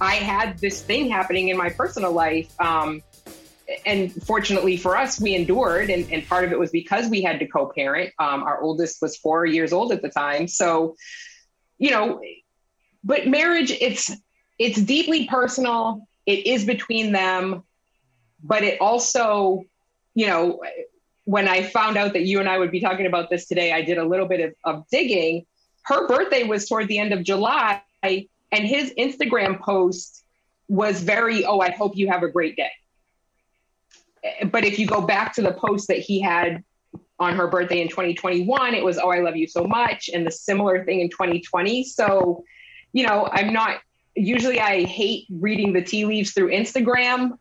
I 0.00 0.16
had 0.16 0.58
this 0.58 0.82
thing 0.82 1.08
happening 1.08 1.48
in 1.48 1.56
my 1.56 1.70
personal 1.70 2.12
life. 2.12 2.52
Um, 2.60 3.02
and 3.86 4.12
fortunately 4.24 4.76
for 4.76 4.96
us, 4.96 5.20
we 5.20 5.34
endured, 5.34 5.90
and, 5.90 6.10
and, 6.12 6.26
part 6.26 6.44
of 6.44 6.52
it 6.52 6.58
was 6.58 6.70
because 6.70 7.08
we 7.08 7.22
had 7.22 7.38
to 7.38 7.46
co-parent. 7.46 8.12
Um, 8.18 8.42
our 8.42 8.60
oldest 8.60 9.00
was 9.00 9.16
four 9.16 9.46
years 9.46 9.72
old 9.72 9.92
at 9.92 10.02
the 10.02 10.08
time, 10.08 10.48
so 10.48 10.96
you 11.78 11.90
know. 11.90 12.20
But 13.04 13.26
marriage, 13.26 13.70
it's 13.70 14.12
it's 14.58 14.80
deeply 14.80 15.26
personal. 15.26 16.06
It 16.26 16.46
is 16.46 16.64
between 16.64 17.12
them, 17.12 17.62
but 18.42 18.62
it 18.62 18.80
also, 18.80 19.64
you 20.14 20.26
know, 20.26 20.60
when 21.24 21.48
I 21.48 21.62
found 21.62 21.96
out 21.96 22.14
that 22.14 22.22
you 22.22 22.40
and 22.40 22.48
I 22.48 22.58
would 22.58 22.70
be 22.70 22.80
talking 22.80 23.06
about 23.06 23.30
this 23.30 23.46
today, 23.46 23.72
I 23.72 23.82
did 23.82 23.98
a 23.98 24.04
little 24.04 24.26
bit 24.26 24.40
of, 24.40 24.54
of 24.64 24.88
digging. 24.90 25.46
Her 25.84 26.06
birthday 26.08 26.44
was 26.44 26.68
toward 26.68 26.88
the 26.88 26.98
end 26.98 27.12
of 27.12 27.22
July, 27.22 27.82
and 28.02 28.26
his 28.52 28.92
Instagram 28.98 29.60
post 29.60 30.24
was 30.68 31.02
very, 31.02 31.44
oh, 31.44 31.60
I 31.60 31.70
hope 31.70 31.96
you 31.96 32.08
have 32.08 32.22
a 32.22 32.28
great 32.28 32.56
day. 32.56 32.70
Eh, 34.24 34.44
but 34.44 34.64
if 34.64 34.78
you 34.78 34.86
go 34.86 35.00
back 35.00 35.34
to 35.34 35.42
the 35.42 35.52
post 35.52 35.88
that 35.88 35.98
he 35.98 36.20
had 36.20 36.64
on 37.18 37.36
her 37.36 37.46
birthday 37.46 37.80
in 37.80 37.88
2021, 37.88 38.74
it 38.74 38.84
was, 38.84 38.98
oh, 38.98 39.10
I 39.10 39.20
love 39.20 39.36
you 39.36 39.46
so 39.46 39.64
much. 39.64 40.10
And 40.12 40.26
the 40.26 40.30
similar 40.30 40.84
thing 40.84 41.00
in 41.00 41.10
2020. 41.10 41.84
So, 41.84 42.44
you 42.92 43.06
know, 43.06 43.28
I'm 43.30 43.52
not, 43.52 43.80
usually 44.14 44.60
I 44.60 44.84
hate 44.84 45.26
reading 45.30 45.72
the 45.72 45.82
tea 45.82 46.04
leaves 46.04 46.32
through 46.32 46.50
Instagram, 46.50 47.38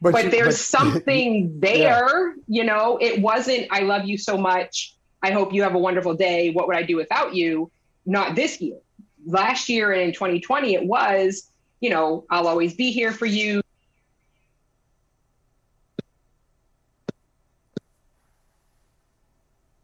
but, 0.00 0.12
but 0.12 0.30
there's 0.30 0.56
but, 0.56 0.56
something 0.78 1.58
there, 1.60 2.28
yeah. 2.28 2.34
you 2.46 2.64
know, 2.64 2.98
it 3.00 3.20
wasn't, 3.20 3.66
I 3.70 3.80
love 3.80 4.04
you 4.04 4.18
so 4.18 4.36
much. 4.38 4.94
I 5.22 5.32
hope 5.32 5.52
you 5.52 5.62
have 5.64 5.74
a 5.74 5.78
wonderful 5.78 6.14
day. 6.14 6.50
What 6.50 6.68
would 6.68 6.76
I 6.76 6.82
do 6.82 6.96
without 6.96 7.34
you? 7.34 7.70
Not 8.06 8.36
this 8.36 8.60
year. 8.60 8.78
Last 9.26 9.68
year 9.68 9.92
and 9.92 10.00
in 10.02 10.12
2020, 10.12 10.74
it 10.74 10.84
was, 10.84 11.50
you 11.80 11.90
know, 11.90 12.24
I'll 12.30 12.46
always 12.46 12.74
be 12.74 12.92
here 12.92 13.12
for 13.12 13.26
you. 13.26 13.60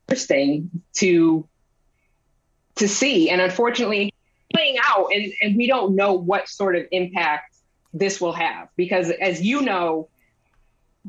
Interesting 0.09 0.71
to 0.95 1.49
to 2.77 2.89
see, 2.89 3.31
and 3.31 3.41
unfortunately, 3.41 4.13
playing 4.53 4.77
out, 4.83 5.09
and, 5.13 5.33
and 5.41 5.57
we 5.57 5.67
don't 5.67 5.95
know 5.95 6.15
what 6.15 6.49
sort 6.49 6.75
of 6.75 6.87
impact 6.91 7.54
this 7.95 8.21
will 8.21 8.33
have. 8.33 8.69
Because 8.77 9.11
as 9.11 9.41
you 9.41 9.63
know 9.63 10.09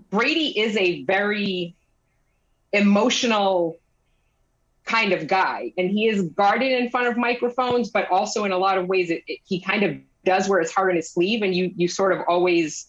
brady 0.09 0.57
is 0.59 0.75
a 0.77 1.03
very 1.03 1.75
emotional 2.73 3.77
kind 4.85 5.13
of 5.13 5.27
guy. 5.27 5.73
And 5.77 5.89
he 5.89 6.07
is 6.07 6.21
guarded 6.21 6.71
in 6.71 6.89
front 6.89 7.07
of 7.07 7.17
microphones 7.17 7.89
but 7.89 8.09
also 8.11 8.45
in 8.45 8.51
a 8.51 8.57
lot 8.57 8.77
of 8.77 8.87
ways 8.87 9.09
it, 9.09 9.23
it, 9.27 9.39
he 9.45 9.59
kind 9.59 9.83
of 9.83 9.97
does 10.23 10.47
wear 10.49 10.59
his 10.59 10.71
heart 10.71 10.89
on 10.89 10.95
his 10.95 11.09
sleeve. 11.09 11.41
And 11.41 11.55
you 11.55 11.71
you 11.75 11.87
sort 11.87 12.11
of 12.11 12.19
always 12.27 12.87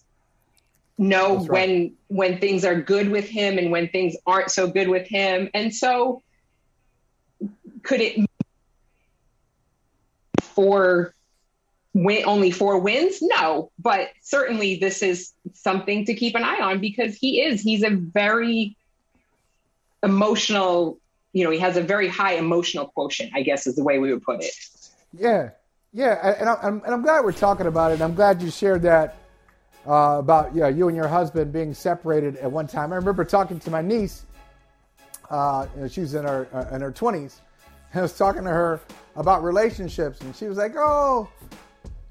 know 0.99 1.39
right. 1.39 1.51
when 1.51 1.93
when 2.09 2.39
things 2.39 2.65
are 2.65 2.81
good 2.81 3.11
with 3.11 3.29
him 3.29 3.59
and 3.59 3.71
when 3.71 3.89
things 3.89 4.17
aren't 4.27 4.51
so 4.51 4.69
good 4.69 4.89
with 4.89 5.07
him. 5.07 5.49
And 5.55 5.75
so 5.75 6.23
could 7.83 8.01
it 8.01 8.27
for 10.41 11.15
win 11.97 12.23
only 12.27 12.51
four 12.51 12.79
wins? 12.79 13.19
No, 13.23 13.71
but 13.79 14.11
certainly 14.23 14.77
this 14.77 15.03
is 15.03 15.33
something 15.55 16.05
to 16.05 16.15
keep 16.15 16.35
an 16.35 16.45
eye 16.45 16.61
on 16.61 16.81
because 16.81 17.17
he 17.17 17.41
is 17.41 17.63
he's 17.63 17.83
a 17.83 17.91
very 17.91 18.77
emotional. 20.03 20.99
You 21.33 21.45
know, 21.45 21.51
he 21.51 21.59
has 21.59 21.77
a 21.77 21.83
very 21.83 22.09
high 22.09 22.35
emotional 22.35 22.89
quotient. 22.89 23.33
I 23.35 23.43
guess 23.43 23.67
is 23.67 23.77
the 23.77 23.85
way 23.85 23.99
we 23.99 24.13
would 24.13 24.23
put 24.23 24.43
it. 24.43 24.55
Yeah, 25.13 25.51
yeah, 25.93 26.35
and 26.39 26.49
I'm 26.49 26.83
and 26.85 26.95
I'm 26.95 27.03
glad 27.03 27.25
we're 27.25 27.33
talking 27.33 27.67
about 27.67 27.93
it. 27.93 28.01
I'm 28.03 28.15
glad 28.15 28.43
you 28.43 28.51
shared 28.51 28.83
that 28.83 29.17
uh, 29.87 30.17
about 30.19 30.55
yeah 30.55 30.69
you 30.69 30.89
and 30.89 30.97
your 30.97 31.09
husband 31.09 31.53
being 31.53 31.73
separated 31.73 32.37
at 32.37 32.51
one 32.51 32.67
time. 32.67 32.93
I 32.93 32.97
remember 32.97 33.25
talking 33.25 33.59
to 33.61 33.71
my 33.71 33.81
niece. 33.81 34.25
Uh, 35.31 35.67
you 35.75 35.83
know, 35.83 35.89
she 35.89 36.03
was 36.03 36.15
in 36.15 36.25
her 36.25 36.47
uh, 36.53 36.75
in 36.75 36.83
her 36.83 36.93
20s. 36.93 37.41
I 37.95 38.03
was 38.03 38.17
talking 38.17 38.45
to 38.45 38.51
her 38.51 38.81
about 39.17 39.43
relationships, 39.43 40.21
and 40.21 40.37
she 40.37 40.47
was 40.47 40.59
like, 40.59 40.75
"Oh, 40.77 41.29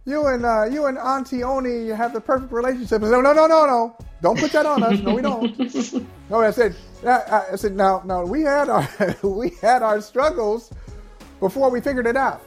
you 0.05 0.27
and 0.27 0.45
uh, 0.45 0.65
you 0.65 0.85
and 0.85 0.97
Auntie 0.97 1.43
Oni 1.43 1.87
have 1.87 2.13
the 2.13 2.21
perfect 2.21 2.51
relationship. 2.51 3.01
I 3.01 3.05
said, 3.05 3.11
no, 3.11 3.21
no, 3.21 3.33
no, 3.33 3.47
no, 3.47 3.65
no. 3.65 3.97
Don't 4.21 4.39
put 4.39 4.51
that 4.51 4.65
on 4.65 4.83
us. 4.83 4.99
No, 4.99 5.15
we 5.15 5.21
don't. 5.21 5.57
no, 6.29 6.41
I 6.41 6.51
said, 6.51 6.75
I 7.05 7.55
said, 7.55 7.75
no, 7.75 8.01
no. 8.05 8.23
We 8.23 8.41
had 8.41 8.69
our 8.69 8.87
we 9.23 9.49
had 9.61 9.81
our 9.81 10.01
struggles 10.01 10.71
before 11.39 11.69
we 11.69 11.81
figured 11.81 12.07
it 12.07 12.15
out, 12.15 12.41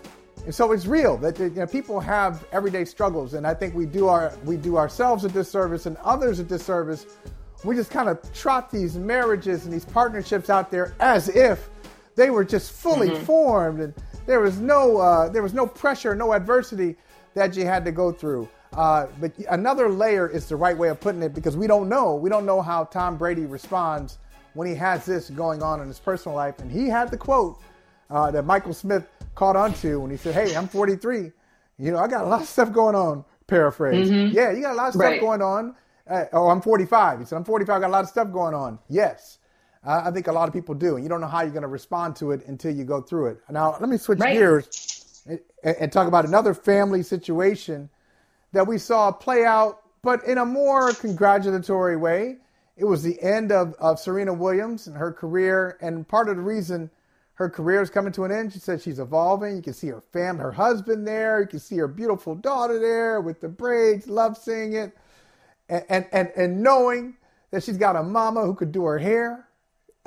and 0.44 0.54
so 0.54 0.72
it's 0.72 0.86
real 0.86 1.16
that 1.18 1.38
you 1.38 1.50
know, 1.50 1.66
people 1.66 1.98
have 2.00 2.46
everyday 2.52 2.84
struggles, 2.84 3.34
and 3.34 3.46
I 3.46 3.54
think 3.54 3.74
we 3.74 3.86
do 3.86 4.06
our 4.06 4.32
we 4.44 4.56
do 4.56 4.76
ourselves 4.76 5.24
a 5.24 5.28
disservice 5.28 5.86
and 5.86 5.96
others 5.98 6.38
a 6.38 6.44
disservice. 6.44 7.06
We 7.64 7.74
just 7.74 7.90
kind 7.90 8.08
of 8.08 8.20
trot 8.32 8.70
these 8.70 8.96
marriages 8.96 9.64
and 9.64 9.74
these 9.74 9.84
partnerships 9.84 10.48
out 10.48 10.70
there 10.70 10.94
as 11.00 11.28
if 11.28 11.70
they 12.14 12.30
were 12.30 12.44
just 12.44 12.70
fully 12.70 13.10
mm-hmm. 13.10 13.24
formed 13.24 13.80
and 13.80 13.94
there 14.26 14.40
was 14.40 14.60
no 14.60 14.98
uh, 14.98 15.28
there 15.28 15.42
was 15.42 15.54
no 15.54 15.66
pressure, 15.66 16.14
no 16.14 16.32
adversity 16.34 16.96
that 17.38 17.56
you 17.56 17.64
had 17.64 17.84
to 17.84 17.92
go 17.92 18.12
through. 18.12 18.48
Uh, 18.72 19.06
but 19.20 19.32
another 19.50 19.88
layer 19.88 20.28
is 20.28 20.46
the 20.46 20.56
right 20.56 20.76
way 20.76 20.88
of 20.88 21.00
putting 21.00 21.22
it 21.22 21.34
because 21.34 21.56
we 21.56 21.66
don't 21.66 21.88
know. 21.88 22.14
We 22.14 22.28
don't 22.28 22.44
know 22.44 22.60
how 22.60 22.84
Tom 22.84 23.16
Brady 23.16 23.46
responds 23.46 24.18
when 24.54 24.68
he 24.68 24.74
has 24.74 25.06
this 25.06 25.30
going 25.30 25.62
on 25.62 25.80
in 25.80 25.88
his 25.88 25.98
personal 25.98 26.36
life. 26.36 26.58
And 26.58 26.70
he 26.70 26.88
had 26.88 27.10
the 27.10 27.16
quote 27.16 27.60
uh, 28.10 28.30
that 28.30 28.44
Michael 28.44 28.74
Smith 28.74 29.06
caught 29.34 29.56
onto 29.56 30.00
when 30.00 30.10
he 30.10 30.16
said, 30.16 30.34
Hey, 30.34 30.54
I'm 30.54 30.68
43. 30.68 31.32
You 31.78 31.92
know, 31.92 31.98
I 31.98 32.08
got 32.08 32.24
a 32.24 32.28
lot 32.28 32.42
of 32.42 32.48
stuff 32.48 32.72
going 32.72 32.94
on. 32.94 33.24
Paraphrase. 33.46 34.10
Mm-hmm. 34.10 34.36
Yeah, 34.36 34.52
you 34.52 34.60
got 34.60 34.72
a 34.72 34.74
lot 34.74 34.88
of 34.88 34.94
stuff 34.94 35.04
right. 35.04 35.20
going 35.20 35.40
on. 35.40 35.74
Uh, 36.06 36.24
oh, 36.32 36.48
I'm 36.48 36.60
45. 36.60 37.20
He 37.20 37.24
said, 37.24 37.36
I'm 37.36 37.44
45. 37.44 37.76
I 37.76 37.80
got 37.80 37.88
a 37.88 37.92
lot 37.92 38.04
of 38.04 38.10
stuff 38.10 38.30
going 38.30 38.54
on. 38.54 38.78
Yes. 38.88 39.38
Uh, 39.86 40.02
I 40.04 40.10
think 40.10 40.26
a 40.26 40.32
lot 40.32 40.48
of 40.48 40.54
people 40.54 40.74
do. 40.74 40.96
And 40.96 41.04
you 41.04 41.08
don't 41.08 41.20
know 41.20 41.28
how 41.28 41.42
you're 41.42 41.50
going 41.50 41.62
to 41.62 41.68
respond 41.68 42.16
to 42.16 42.32
it 42.32 42.46
until 42.46 42.74
you 42.74 42.84
go 42.84 43.00
through 43.00 43.28
it. 43.28 43.40
Now, 43.48 43.76
let 43.80 43.88
me 43.88 43.96
switch 43.96 44.18
right. 44.18 44.34
gears 44.34 44.97
and 45.62 45.92
talk 45.92 46.08
about 46.08 46.24
another 46.24 46.54
family 46.54 47.02
situation 47.02 47.88
that 48.52 48.66
we 48.66 48.78
saw 48.78 49.10
play 49.12 49.44
out, 49.44 49.82
but 50.02 50.24
in 50.24 50.38
a 50.38 50.44
more 50.44 50.92
congratulatory 50.92 51.96
way. 51.96 52.36
It 52.76 52.84
was 52.84 53.02
the 53.02 53.20
end 53.20 53.50
of, 53.50 53.74
of 53.80 53.98
Serena 53.98 54.32
Williams 54.32 54.86
and 54.86 54.96
her 54.96 55.12
career. 55.12 55.76
And 55.80 56.06
part 56.06 56.28
of 56.28 56.36
the 56.36 56.42
reason 56.42 56.90
her 57.34 57.50
career 57.50 57.82
is 57.82 57.90
coming 57.90 58.12
to 58.12 58.24
an 58.24 58.32
end, 58.32 58.52
she 58.52 58.60
said 58.60 58.80
she's 58.80 59.00
evolving. 59.00 59.56
You 59.56 59.62
can 59.62 59.72
see 59.72 59.88
her 59.88 60.00
family, 60.00 60.42
her 60.42 60.52
husband 60.52 61.06
there. 61.06 61.40
You 61.40 61.48
can 61.48 61.58
see 61.58 61.76
her 61.78 61.88
beautiful 61.88 62.36
daughter 62.36 62.78
there 62.78 63.20
with 63.20 63.40
the 63.40 63.48
braids. 63.48 64.06
Love 64.06 64.36
seeing 64.38 64.74
it. 64.74 64.96
And, 65.68 65.84
and, 65.88 66.06
and, 66.12 66.32
and 66.36 66.62
knowing 66.62 67.16
that 67.50 67.64
she's 67.64 67.76
got 67.76 67.96
a 67.96 68.02
mama 68.02 68.42
who 68.44 68.54
could 68.54 68.72
do 68.72 68.84
her 68.84 68.98
hair. 68.98 69.47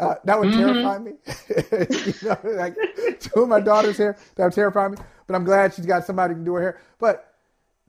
Uh, 0.01 0.15
that 0.25 0.39
would 0.39 0.50
mm-hmm. 0.50 0.60
terrify 0.60 0.98
me. 0.98 1.12
you 2.22 2.27
know, 2.27 2.58
like 2.58 2.75
two 3.20 3.43
of 3.43 3.48
my 3.48 3.60
daughters' 3.60 3.98
hair, 3.98 4.17
that 4.36 4.43
would 4.43 4.53
terrify 4.53 4.88
me 4.88 4.98
but 5.31 5.38
I'm 5.38 5.46
glad 5.46 5.74
she's 5.74 5.86
got 5.86 6.05
somebody 6.05 6.34
who 6.34 6.39
can 6.39 6.43
do 6.43 6.55
her 6.55 6.62
hair. 6.62 6.81
But 7.00 7.36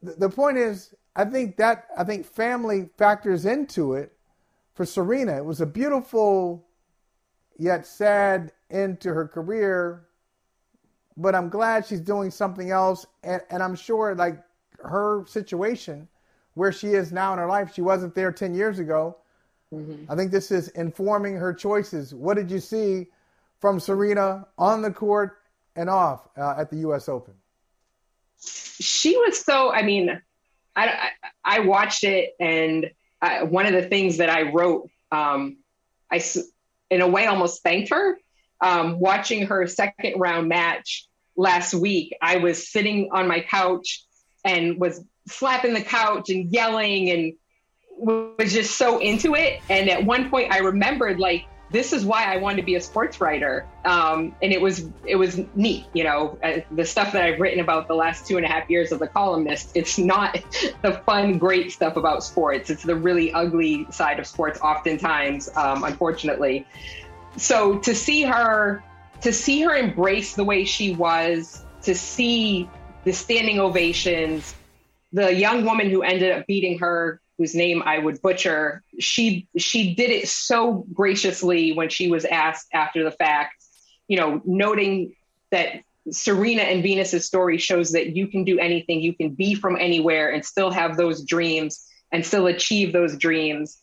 th- 0.05 0.17
the 0.17 0.31
point 0.31 0.59
is, 0.59 0.95
I 1.17 1.25
think 1.25 1.57
that 1.57 1.87
I 1.99 2.05
think 2.05 2.25
family 2.25 2.89
factors 2.97 3.47
into 3.47 3.95
it 3.95 4.13
for 4.75 4.87
Serena. 4.87 5.39
It 5.39 5.45
was 5.45 5.61
a 5.61 5.67
beautiful 5.67 6.65
yet 7.59 7.85
sad 7.85 8.53
end 8.71 9.01
to 9.01 9.13
her 9.13 9.27
career, 9.27 10.07
but 11.17 11.35
I'm 11.35 11.49
glad 11.49 11.85
she's 11.85 12.01
doing 12.01 12.31
something 12.31 12.71
else. 12.71 13.07
And, 13.25 13.43
and 13.51 13.61
I'm 13.61 13.75
sure, 13.75 14.15
like 14.15 14.41
her 14.79 15.25
situation, 15.27 16.07
where 16.55 16.71
she 16.71 16.91
is 16.91 17.11
now 17.11 17.33
in 17.33 17.41
her 17.41 17.49
life, 17.49 17.75
she 17.75 17.83
wasn't 17.83 18.15
there 18.15 18.31
10 18.31 18.55
years 18.55 18.79
ago. 18.79 19.17
Mm-hmm. 19.73 20.11
I 20.11 20.17
think 20.17 20.31
this 20.31 20.51
is 20.51 20.69
informing 20.69 21.37
her 21.37 21.55
choices. 21.55 22.15
What 22.15 22.37
did 22.37 22.51
you 22.51 22.61
see 22.61 23.07
from 23.61 23.81
Serena 23.81 24.47
on 24.59 24.83
the 24.83 24.91
court 24.91 25.39
and 25.77 25.89
off 25.89 26.29
uh, 26.37 26.55
at 26.59 26.71
the 26.71 26.77
U.S. 26.79 27.09
Open? 27.09 27.35
She 28.39 29.17
was 29.17 29.39
so. 29.39 29.73
I 29.73 29.83
mean, 29.83 30.21
I 30.77 31.11
I, 31.45 31.61
watched 31.61 32.05
it, 32.05 32.35
and 32.41 32.91
I, 33.21 33.45
one 33.45 33.67
of 33.67 33.73
the 33.73 33.89
things 33.89 34.19
that 34.19 34.29
I 34.29 34.51
wrote, 34.51 34.91
um, 35.11 35.59
I 36.11 36.23
in 36.91 37.01
a 37.01 37.09
way 37.09 37.27
almost 37.27 37.63
thanked 37.63 37.91
her. 37.91 38.19
Um, 38.61 39.01
watching 39.01 39.47
her 39.47 39.67
second 39.67 40.21
round 40.21 40.49
match 40.49 41.09
last 41.37 41.75
week, 41.75 42.17
I 42.21 42.37
was 42.37 42.71
sitting 42.71 43.09
on 43.13 43.27
my 43.27 43.41
couch 43.41 44.05
and 44.45 44.79
was 44.79 45.03
slapping 45.29 45.75
the 45.75 45.83
couch 45.83 46.31
and 46.31 46.53
yelling 46.53 47.11
and 47.11 47.33
was 48.03 48.53
just 48.53 48.77
so 48.77 48.99
into 48.99 49.35
it. 49.35 49.61
And 49.69 49.89
at 49.89 50.05
one 50.05 50.31
point, 50.31 50.53
I 50.53 50.59
remembered 50.59 51.19
like 51.19 51.47
this 51.73 51.95
is 51.95 52.05
why 52.05 52.25
I 52.25 52.37
wanted 52.37 52.57
to 52.57 52.63
be 52.65 52.75
a 52.75 52.81
sports 52.81 53.21
writer. 53.21 53.67
Um, 53.85 54.37
and 54.43 54.53
it 54.53 54.61
was 54.61 54.89
it 55.07 55.17
was 55.17 55.41
neat, 55.55 55.87
you 55.95 56.05
know, 56.05 56.39
uh, 56.43 56.61
the 56.71 56.85
stuff 56.85 57.13
that 57.13 57.25
I've 57.25 57.41
written 57.41 57.61
about 57.61 57.89
the 57.89 57.95
last 57.95 58.27
two 58.27 58.37
and 58.37 58.45
a 58.45 58.49
half 58.49 58.69
years 58.69 58.93
of 58.93 58.99
the 58.99 59.09
columnist. 59.09 59.71
It's 59.75 59.99
not 59.99 60.39
the 60.83 61.01
fun, 61.07 61.39
great 61.39 61.73
stuff 61.73 61.97
about 61.97 62.23
sports. 62.23 62.69
It's 62.69 62.83
the 62.83 62.95
really 62.95 63.33
ugly 63.33 63.87
side 63.91 64.21
of 64.21 64.27
sports, 64.27 64.61
oftentimes, 64.61 65.49
um, 65.57 65.85
unfortunately. 65.85 66.67
So 67.39 67.79
to 67.79 67.95
see 67.95 68.23
her, 68.23 68.85
to 69.23 69.33
see 69.33 69.63
her 69.63 69.75
embrace 69.75 70.35
the 70.35 70.45
way 70.45 70.65
she 70.65 70.95
was, 70.95 71.65
to 71.83 71.95
see 71.95 72.69
the 73.05 73.13
standing 73.13 73.59
ovations, 73.59 74.55
the 75.13 75.35
young 75.35 75.65
woman 75.65 75.89
who 75.89 76.03
ended 76.03 76.33
up 76.33 76.47
beating 76.47 76.79
her 76.81 77.22
whose 77.39 77.55
name 77.55 77.83
I 77.85 77.99
would 77.99 78.21
butcher, 78.23 78.83
she 78.99 79.49
she 79.57 79.95
did 79.95 80.11
it 80.11 80.29
so 80.29 80.85
graciously 80.93 81.73
when 81.73 81.89
she 81.89 82.09
was 82.09 82.25
asked 82.25 82.69
after 82.73 83.05
the 83.05 83.11
fact, 83.11 83.63
you 84.09 84.17
know, 84.17 84.41
noting 84.45 85.15
that 85.51 85.83
Serena 86.11 86.63
and 86.63 86.83
Venus's 86.83 87.25
story 87.25 87.59
shows 87.59 87.93
that 87.93 88.17
you 88.17 88.27
can 88.27 88.45
do 88.45 88.59
anything, 88.59 89.01
you 89.01 89.15
can 89.15 89.31
be 89.31 89.55
from 89.55 89.77
anywhere 89.77 90.31
and 90.31 90.45
still 90.45 90.71
have 90.71 90.97
those 90.97 91.25
dreams 91.25 91.87
and 92.11 92.27
still 92.27 92.47
achieve 92.47 92.93
those 92.93 93.17
dreams. 93.17 93.79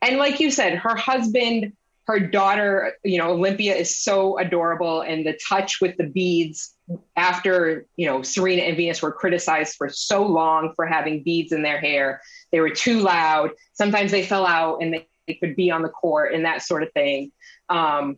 And 0.00 0.16
like 0.16 0.40
you 0.40 0.50
said, 0.50 0.78
her 0.78 0.96
husband 0.96 1.72
her 2.08 2.18
daughter, 2.18 2.94
you 3.04 3.18
know, 3.18 3.30
Olympia 3.30 3.74
is 3.74 3.98
so 3.98 4.38
adorable, 4.38 5.02
and 5.02 5.26
the 5.26 5.38
touch 5.46 5.78
with 5.80 5.94
the 5.98 6.06
beads 6.08 6.74
after 7.16 7.86
you 7.96 8.06
know 8.06 8.22
Serena 8.22 8.62
and 8.62 8.76
Venus 8.76 9.02
were 9.02 9.12
criticized 9.12 9.76
for 9.76 9.90
so 9.90 10.24
long 10.24 10.72
for 10.74 10.86
having 10.86 11.22
beads 11.22 11.52
in 11.52 11.62
their 11.62 11.78
hair. 11.78 12.22
They 12.50 12.60
were 12.60 12.70
too 12.70 13.00
loud. 13.00 13.50
Sometimes 13.74 14.10
they 14.10 14.24
fell 14.24 14.46
out 14.46 14.78
and 14.80 14.94
they, 14.94 15.06
they 15.26 15.34
could 15.34 15.54
be 15.54 15.70
on 15.70 15.82
the 15.82 15.90
court 15.90 16.32
and 16.32 16.46
that 16.46 16.62
sort 16.62 16.82
of 16.82 16.90
thing. 16.92 17.30
Um, 17.68 18.16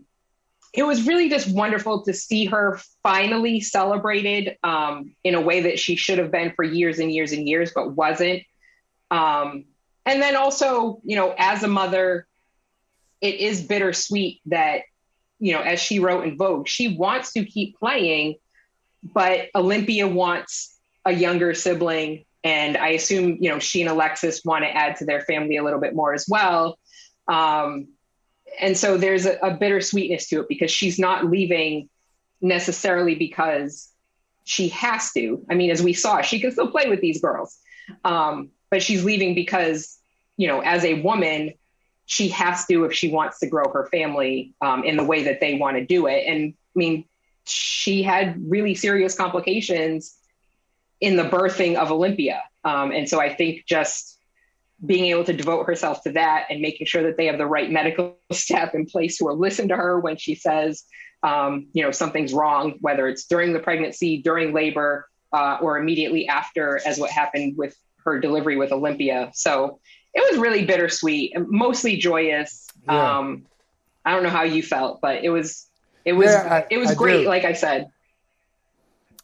it 0.72 0.84
was 0.84 1.08
really 1.08 1.28
just 1.28 1.52
wonderful 1.52 2.04
to 2.04 2.14
see 2.14 2.44
her 2.44 2.78
finally 3.02 3.60
celebrated 3.60 4.56
um, 4.62 5.16
in 5.24 5.34
a 5.34 5.40
way 5.40 5.62
that 5.62 5.80
she 5.80 5.96
should 5.96 6.18
have 6.18 6.30
been 6.30 6.52
for 6.54 6.62
years 6.62 7.00
and 7.00 7.12
years 7.12 7.32
and 7.32 7.48
years, 7.48 7.72
but 7.74 7.96
wasn't. 7.96 8.44
Um, 9.10 9.64
and 10.06 10.22
then 10.22 10.36
also, 10.36 11.00
you 11.02 11.16
know, 11.16 11.34
as 11.36 11.64
a 11.64 11.68
mother, 11.68 12.28
it 13.20 13.36
is 13.36 13.62
bittersweet 13.62 14.40
that, 14.46 14.82
you 15.38 15.52
know, 15.52 15.60
as 15.60 15.80
she 15.80 15.98
wrote 15.98 16.26
in 16.26 16.36
Vogue, 16.36 16.68
she 16.68 16.96
wants 16.96 17.32
to 17.32 17.44
keep 17.44 17.78
playing, 17.78 18.36
but 19.02 19.48
Olympia 19.54 20.06
wants 20.06 20.78
a 21.04 21.12
younger 21.12 21.54
sibling. 21.54 22.24
And 22.42 22.76
I 22.76 22.90
assume, 22.90 23.38
you 23.40 23.50
know, 23.50 23.58
she 23.58 23.82
and 23.82 23.90
Alexis 23.90 24.44
want 24.44 24.64
to 24.64 24.70
add 24.70 24.96
to 24.96 25.04
their 25.04 25.20
family 25.22 25.56
a 25.56 25.64
little 25.64 25.80
bit 25.80 25.94
more 25.94 26.14
as 26.14 26.26
well. 26.28 26.78
Um, 27.28 27.88
and 28.58 28.76
so 28.76 28.96
there's 28.96 29.26
a, 29.26 29.38
a 29.38 29.56
bittersweetness 29.56 30.28
to 30.28 30.40
it 30.40 30.48
because 30.48 30.70
she's 30.70 30.98
not 30.98 31.26
leaving 31.26 31.88
necessarily 32.40 33.14
because 33.14 33.88
she 34.44 34.68
has 34.68 35.12
to. 35.12 35.44
I 35.50 35.54
mean, 35.54 35.70
as 35.70 35.82
we 35.82 35.92
saw, 35.92 36.22
she 36.22 36.40
can 36.40 36.50
still 36.50 36.70
play 36.70 36.88
with 36.88 37.00
these 37.00 37.20
girls, 37.20 37.58
um, 38.04 38.50
but 38.70 38.82
she's 38.82 39.04
leaving 39.04 39.34
because, 39.34 39.98
you 40.36 40.48
know, 40.48 40.60
as 40.60 40.84
a 40.84 41.02
woman, 41.02 41.52
she 42.10 42.26
has 42.26 42.66
to 42.66 42.84
if 42.86 42.92
she 42.92 43.08
wants 43.08 43.38
to 43.38 43.46
grow 43.46 43.70
her 43.72 43.86
family 43.86 44.52
um, 44.60 44.82
in 44.82 44.96
the 44.96 45.04
way 45.04 45.22
that 45.22 45.38
they 45.38 45.54
want 45.54 45.76
to 45.76 45.86
do 45.86 46.08
it. 46.08 46.24
And 46.26 46.52
I 46.52 46.74
mean, 46.74 47.04
she 47.46 48.02
had 48.02 48.34
really 48.50 48.74
serious 48.74 49.14
complications 49.14 50.16
in 51.00 51.14
the 51.14 51.22
birthing 51.22 51.76
of 51.76 51.92
Olympia. 51.92 52.42
Um, 52.64 52.90
and 52.90 53.08
so 53.08 53.20
I 53.20 53.32
think 53.32 53.64
just 53.64 54.18
being 54.84 55.04
able 55.04 55.22
to 55.22 55.32
devote 55.32 55.66
herself 55.68 56.02
to 56.02 56.12
that 56.12 56.46
and 56.50 56.60
making 56.60 56.88
sure 56.88 57.04
that 57.04 57.16
they 57.16 57.26
have 57.26 57.38
the 57.38 57.46
right 57.46 57.70
medical 57.70 58.18
staff 58.32 58.74
in 58.74 58.86
place 58.86 59.16
who 59.16 59.26
will 59.26 59.38
listen 59.38 59.68
to 59.68 59.76
her 59.76 60.00
when 60.00 60.16
she 60.16 60.34
says, 60.34 60.82
um, 61.22 61.68
you 61.74 61.84
know, 61.84 61.92
something's 61.92 62.32
wrong, 62.32 62.74
whether 62.80 63.06
it's 63.06 63.26
during 63.26 63.52
the 63.52 63.60
pregnancy, 63.60 64.20
during 64.20 64.52
labor, 64.52 65.08
uh, 65.32 65.58
or 65.62 65.78
immediately 65.78 66.26
after, 66.26 66.80
as 66.84 66.98
what 66.98 67.10
happened 67.10 67.56
with 67.56 67.76
her 68.04 68.18
delivery 68.18 68.56
with 68.56 68.72
Olympia. 68.72 69.30
So 69.32 69.78
it 70.14 70.30
was 70.30 70.40
really 70.40 70.64
bittersweet, 70.64 71.32
mostly 71.36 71.96
joyous. 71.96 72.66
Yeah. 72.84 73.18
Um, 73.18 73.46
I 74.04 74.12
don't 74.12 74.22
know 74.22 74.30
how 74.30 74.42
you 74.42 74.62
felt, 74.62 75.00
but 75.00 75.24
it 75.24 75.30
was 75.30 75.68
it 76.04 76.12
was 76.14 76.26
yeah, 76.26 76.64
I, 76.68 76.74
it 76.74 76.78
was 76.78 76.90
I 76.90 76.94
great. 76.94 77.22
Do. 77.22 77.28
Like 77.28 77.44
I 77.44 77.52
said. 77.52 77.88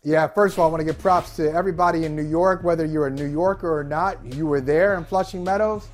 Yeah, 0.03 0.29
first 0.29 0.55
of 0.55 0.61
all, 0.61 0.69
I 0.69 0.71
want 0.71 0.81
to 0.83 0.85
give 0.85 0.99
props 0.99 1.35
to 1.37 1.53
everybody 1.53 2.05
in 2.05 2.15
New 2.15 2.23
York, 2.27 2.63
whether 2.63 2.85
you're 2.85 3.09
a 3.09 3.11
New 3.11 3.27
Yorker 3.27 3.77
or 3.77 3.83
not. 3.83 4.25
You 4.25 4.47
were 4.47 4.61
there 4.61 4.97
in 4.97 5.05
Flushing 5.05 5.43
Meadows. 5.43 5.89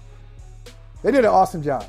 They 1.03 1.11
did 1.11 1.21
an 1.21 1.31
awesome 1.31 1.63
job. 1.63 1.89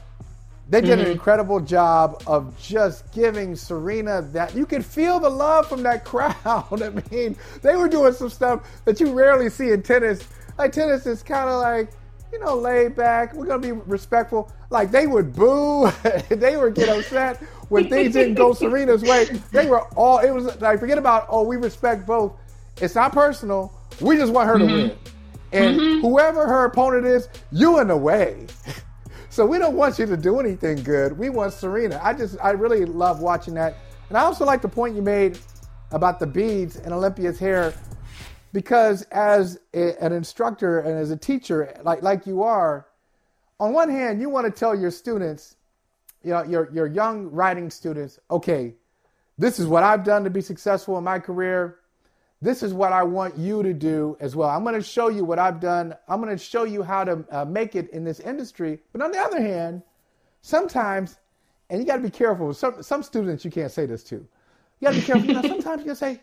They 0.69 0.79
did 0.79 0.99
mm-hmm. 0.99 1.07
an 1.07 1.11
incredible 1.11 1.59
job 1.59 2.23
of 2.25 2.57
just 2.57 3.11
giving 3.11 3.55
Serena 3.55 4.21
that. 4.31 4.55
You 4.55 4.65
could 4.65 4.85
feel 4.85 5.19
the 5.19 5.29
love 5.29 5.67
from 5.67 5.83
that 5.83 6.05
crowd. 6.05 6.35
I 6.45 6.89
mean, 7.11 7.35
they 7.61 7.75
were 7.75 7.89
doing 7.89 8.13
some 8.13 8.29
stuff 8.29 8.65
that 8.85 8.99
you 9.01 9.11
rarely 9.11 9.49
see 9.49 9.71
in 9.71 9.83
tennis. 9.83 10.25
Like, 10.57 10.71
tennis 10.71 11.05
is 11.05 11.23
kind 11.23 11.49
of 11.49 11.61
like, 11.61 11.89
you 12.33 12.39
know, 12.39 12.55
laid 12.55 12.95
back. 12.95 13.33
We're 13.33 13.45
to 13.45 13.59
be 13.59 13.71
respectful. 13.71 14.51
Like, 14.69 14.91
they 14.91 15.07
would 15.07 15.33
boo, 15.33 15.89
they 16.29 16.57
would 16.57 16.75
get 16.75 16.89
upset 16.89 17.41
when 17.69 17.89
things 17.89 18.13
didn't 18.13 18.35
go 18.35 18.53
Serena's 18.53 19.01
way, 19.01 19.25
they 19.51 19.67
were 19.67 19.81
all, 19.95 20.19
it 20.19 20.31
was 20.31 20.59
like, 20.61 20.79
forget 20.79 20.97
about, 20.97 21.25
oh, 21.29 21.43
we 21.43 21.57
respect 21.57 22.05
both. 22.05 22.33
It's 22.77 22.95
not 22.95 23.13
personal. 23.13 23.73
We 23.99 24.17
just 24.17 24.33
want 24.33 24.47
her 24.47 24.57
mm-hmm. 24.57 24.67
to 24.67 24.73
win. 24.73 24.97
And 25.51 25.79
mm-hmm. 25.79 26.01
whoever 26.01 26.47
her 26.47 26.65
opponent 26.65 27.05
is, 27.05 27.29
you 27.51 27.79
in 27.79 27.87
the 27.87 27.97
way. 27.97 28.47
so 29.29 29.45
we 29.45 29.57
don't 29.57 29.75
want 29.75 29.97
you 29.99 30.05
to 30.05 30.17
do 30.17 30.39
anything 30.39 30.83
good. 30.83 31.17
We 31.17 31.29
want 31.29 31.53
Serena. 31.53 31.99
I 32.03 32.13
just, 32.13 32.37
I 32.43 32.51
really 32.51 32.85
love 32.85 33.21
watching 33.21 33.53
that. 33.55 33.77
And 34.09 34.17
I 34.17 34.21
also 34.21 34.45
like 34.45 34.61
the 34.61 34.69
point 34.69 34.95
you 34.95 35.01
made 35.01 35.39
about 35.91 36.19
the 36.19 36.27
beads 36.27 36.77
and 36.77 36.93
Olympia's 36.93 37.39
hair 37.39 37.73
because 38.53 39.01
as 39.11 39.59
a, 39.73 40.01
an 40.01 40.13
instructor 40.13 40.79
and 40.79 40.97
as 40.97 41.11
a 41.11 41.17
teacher 41.17 41.77
like 41.83 42.01
like 42.01 42.25
you 42.25 42.43
are 42.43 42.87
on 43.59 43.73
one 43.73 43.89
hand 43.89 44.21
you 44.21 44.29
want 44.29 44.45
to 44.45 44.51
tell 44.51 44.73
your 44.73 44.91
students 44.91 45.57
you 46.23 46.31
know, 46.31 46.43
your, 46.43 46.69
your 46.71 46.87
young 46.87 47.29
writing 47.31 47.69
students, 47.69 48.19
okay, 48.31 48.73
this 49.37 49.59
is 49.59 49.67
what 49.67 49.83
I've 49.83 50.03
done 50.03 50.23
to 50.23 50.29
be 50.29 50.41
successful 50.41 50.97
in 50.97 51.03
my 51.03 51.19
career. 51.19 51.79
This 52.41 52.63
is 52.63 52.73
what 52.73 52.93
I 52.93 53.03
want 53.03 53.37
you 53.37 53.63
to 53.63 53.73
do 53.73 54.17
as 54.19 54.35
well. 54.35 54.49
I'm 54.49 54.63
going 54.63 54.75
to 54.75 54.81
show 54.81 55.09
you 55.09 55.23
what 55.25 55.39
I've 55.39 55.59
done. 55.59 55.95
I'm 56.07 56.21
going 56.21 56.35
to 56.35 56.43
show 56.43 56.63
you 56.63 56.83
how 56.83 57.03
to 57.03 57.25
uh, 57.31 57.45
make 57.45 57.75
it 57.75 57.89
in 57.91 58.03
this 58.03 58.19
industry. 58.19 58.79
But 58.91 59.01
on 59.01 59.11
the 59.11 59.19
other 59.19 59.41
hand, 59.41 59.81
sometimes, 60.41 61.17
and 61.69 61.79
you 61.79 61.85
got 61.85 61.97
to 61.97 62.01
be 62.01 62.09
careful. 62.09 62.53
Some 62.53 62.83
some 62.83 63.01
students 63.01 63.45
you 63.45 63.51
can't 63.51 63.71
say 63.71 63.85
this 63.85 64.03
to. 64.05 64.15
You 64.15 64.27
got 64.81 64.93
to 64.93 64.99
be 64.99 65.05
careful. 65.05 65.25
You 65.25 65.33
know, 65.35 65.41
sometimes 65.41 65.79
you 65.79 65.85
can 65.85 65.95
say, 65.95 66.21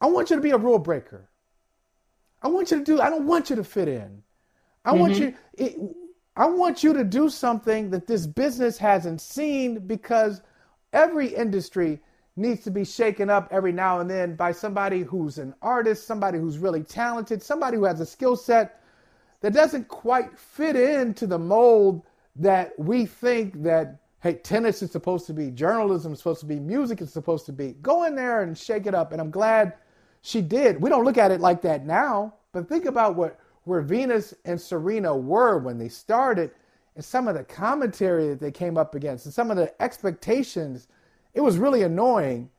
"I 0.00 0.06
want 0.06 0.30
you 0.30 0.36
to 0.36 0.42
be 0.42 0.50
a 0.50 0.56
rule 0.56 0.78
breaker. 0.78 1.28
I 2.42 2.48
want 2.48 2.70
you 2.70 2.78
to 2.78 2.84
do. 2.84 3.00
I 3.00 3.10
don't 3.10 3.26
want 3.26 3.50
you 3.50 3.56
to 3.56 3.64
fit 3.64 3.88
in. 3.88 4.22
I 4.84 4.90
mm-hmm. 4.90 5.00
want 5.00 5.18
you." 5.18 5.34
It, 5.54 5.76
I 6.36 6.46
want 6.46 6.82
you 6.82 6.94
to 6.94 7.04
do 7.04 7.28
something 7.28 7.90
that 7.90 8.06
this 8.06 8.26
business 8.26 8.78
hasn't 8.78 9.20
seen 9.20 9.86
because 9.86 10.40
every 10.92 11.26
industry 11.26 12.00
needs 12.36 12.62
to 12.64 12.70
be 12.70 12.84
shaken 12.84 13.28
up 13.28 13.48
every 13.50 13.72
now 13.72 14.00
and 14.00 14.08
then 14.08 14.36
by 14.36 14.52
somebody 14.52 15.02
who's 15.02 15.38
an 15.38 15.54
artist, 15.60 16.06
somebody 16.06 16.38
who's 16.38 16.56
really 16.56 16.82
talented, 16.82 17.42
somebody 17.42 17.76
who 17.76 17.84
has 17.84 18.00
a 18.00 18.06
skill 18.06 18.36
set 18.36 18.80
that 19.40 19.52
doesn't 19.52 19.88
quite 19.88 20.38
fit 20.38 20.76
into 20.76 21.26
the 21.26 21.38
mold 21.38 22.02
that 22.36 22.72
we 22.78 23.06
think 23.06 23.62
that 23.62 24.00
hey 24.20 24.34
tennis 24.34 24.82
is 24.82 24.90
supposed 24.90 25.26
to 25.26 25.32
be 25.32 25.50
journalism 25.50 26.12
is 26.12 26.18
supposed 26.18 26.40
to 26.40 26.46
be 26.46 26.60
music 26.60 27.00
is 27.00 27.12
supposed 27.12 27.44
to 27.44 27.52
be 27.52 27.72
go 27.82 28.04
in 28.04 28.14
there 28.14 28.42
and 28.42 28.56
shake 28.56 28.86
it 28.86 28.94
up 28.94 29.12
and 29.12 29.20
i'm 29.20 29.30
glad 29.30 29.74
she 30.22 30.40
did 30.40 30.80
we 30.80 30.90
don't 30.90 31.04
look 31.04 31.18
at 31.18 31.30
it 31.30 31.40
like 31.40 31.62
that 31.62 31.84
now 31.86 32.32
but 32.52 32.68
think 32.68 32.84
about 32.84 33.14
what 33.14 33.38
where 33.64 33.80
Venus 33.82 34.34
and 34.44 34.60
Serena 34.60 35.14
were 35.16 35.58
when 35.58 35.78
they 35.78 35.88
started 35.88 36.50
and 36.96 37.04
some 37.04 37.28
of 37.28 37.34
the 37.34 37.44
commentary 37.44 38.28
that 38.28 38.40
they 38.40 38.50
came 38.50 38.76
up 38.76 38.94
against 38.94 39.26
and 39.26 39.34
some 39.34 39.50
of 39.50 39.56
the 39.56 39.72
expectations, 39.80 40.88
it 41.34 41.40
was 41.40 41.56
really 41.56 41.82
annoying. 41.82 42.50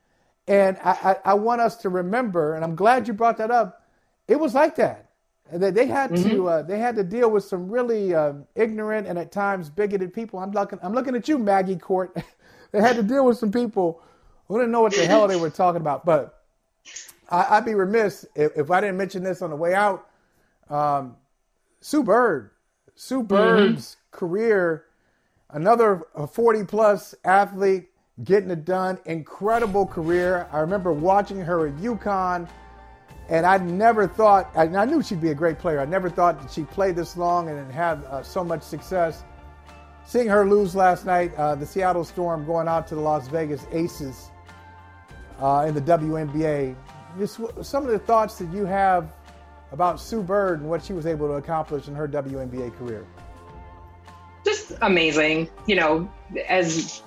And 0.47 0.77
I, 0.83 0.91
I, 1.25 1.31
I 1.31 1.33
want 1.33 1.61
us 1.61 1.75
to 1.77 1.89
remember, 1.89 2.55
and 2.55 2.63
I'm 2.63 2.75
glad 2.75 3.07
you 3.07 3.13
brought 3.13 3.37
that 3.37 3.51
up, 3.51 3.85
it 4.27 4.39
was 4.39 4.53
like 4.53 4.75
that. 4.77 5.09
That 5.51 5.75
they 5.75 5.85
had 5.85 6.11
mm-hmm. 6.11 6.29
to 6.29 6.47
uh, 6.47 6.61
they 6.61 6.79
had 6.79 6.95
to 6.95 7.03
deal 7.03 7.29
with 7.29 7.43
some 7.43 7.69
really 7.69 8.15
um, 8.15 8.45
ignorant 8.55 9.05
and 9.05 9.19
at 9.19 9.33
times 9.33 9.69
bigoted 9.69 10.13
people. 10.13 10.39
I'm 10.39 10.51
looking 10.51 10.79
I'm 10.81 10.93
looking 10.93 11.13
at 11.13 11.27
you, 11.27 11.37
Maggie 11.37 11.75
Court. 11.75 12.15
they 12.71 12.79
had 12.79 12.95
to 12.95 13.03
deal 13.03 13.25
with 13.25 13.37
some 13.37 13.51
people 13.51 14.01
who 14.47 14.57
didn't 14.57 14.71
know 14.71 14.81
what 14.81 14.95
the 14.95 15.05
hell 15.05 15.27
they 15.27 15.35
were 15.35 15.49
talking 15.49 15.81
about. 15.81 16.05
But 16.05 16.41
I, 17.31 17.59
would 17.59 17.65
be 17.65 17.73
remiss 17.73 18.25
if, 18.35 18.51
if 18.57 18.71
I 18.71 18.81
didn't 18.81 18.97
mention 18.97 19.23
this 19.23 19.41
on 19.41 19.49
the 19.49 19.55
way 19.55 19.73
out. 19.73 20.07
Um, 20.69 21.15
Sue 21.79 22.03
Bird, 22.03 22.51
Sue 22.95 23.19
mm-hmm. 23.19 23.27
Bird's 23.27 23.85
mm-hmm. 23.85 24.17
career, 24.17 24.85
another 25.49 26.03
40 26.31 26.65
plus 26.65 27.15
athlete 27.23 27.89
getting 28.23 28.51
it 28.51 28.65
done. 28.65 28.99
Incredible 29.05 29.85
career. 29.85 30.47
I 30.51 30.59
remember 30.59 30.91
watching 30.91 31.39
her 31.39 31.67
at 31.67 31.75
UConn, 31.77 32.47
and 33.29 33.45
I 33.45 33.57
never 33.57 34.07
thought, 34.07 34.51
I, 34.55 34.63
I 34.63 34.85
knew 34.85 35.01
she'd 35.01 35.21
be 35.21 35.31
a 35.31 35.35
great 35.35 35.57
player. 35.57 35.79
I 35.79 35.85
never 35.85 36.09
thought 36.09 36.41
that 36.41 36.51
she'd 36.51 36.69
play 36.69 36.91
this 36.91 37.17
long 37.17 37.49
and 37.49 37.71
have 37.71 38.03
uh, 38.05 38.23
so 38.23 38.43
much 38.43 38.61
success. 38.61 39.23
Seeing 40.05 40.27
her 40.27 40.45
lose 40.45 40.75
last 40.75 41.05
night, 41.05 41.33
uh, 41.35 41.55
the 41.55 41.65
Seattle 41.65 42.03
Storm 42.03 42.45
going 42.45 42.67
out 42.67 42.87
to 42.87 42.95
the 42.95 43.01
Las 43.01 43.27
Vegas 43.27 43.65
Aces 43.71 44.31
uh, 45.39 45.65
in 45.67 45.73
the 45.73 45.81
WNBA. 45.81 46.75
Just 47.17 47.39
some 47.61 47.85
of 47.85 47.91
the 47.91 47.99
thoughts 47.99 48.37
that 48.37 48.51
you 48.53 48.65
have 48.65 49.13
about 49.71 49.99
Sue 49.99 50.21
Bird 50.21 50.59
and 50.59 50.69
what 50.69 50.83
she 50.83 50.93
was 50.93 51.05
able 51.05 51.27
to 51.27 51.33
accomplish 51.33 51.87
in 51.87 51.95
her 51.95 52.07
WNBA 52.07 52.77
career? 52.77 53.05
Just 54.43 54.73
amazing. 54.81 55.49
You 55.65 55.75
know, 55.75 56.11
as 56.47 57.03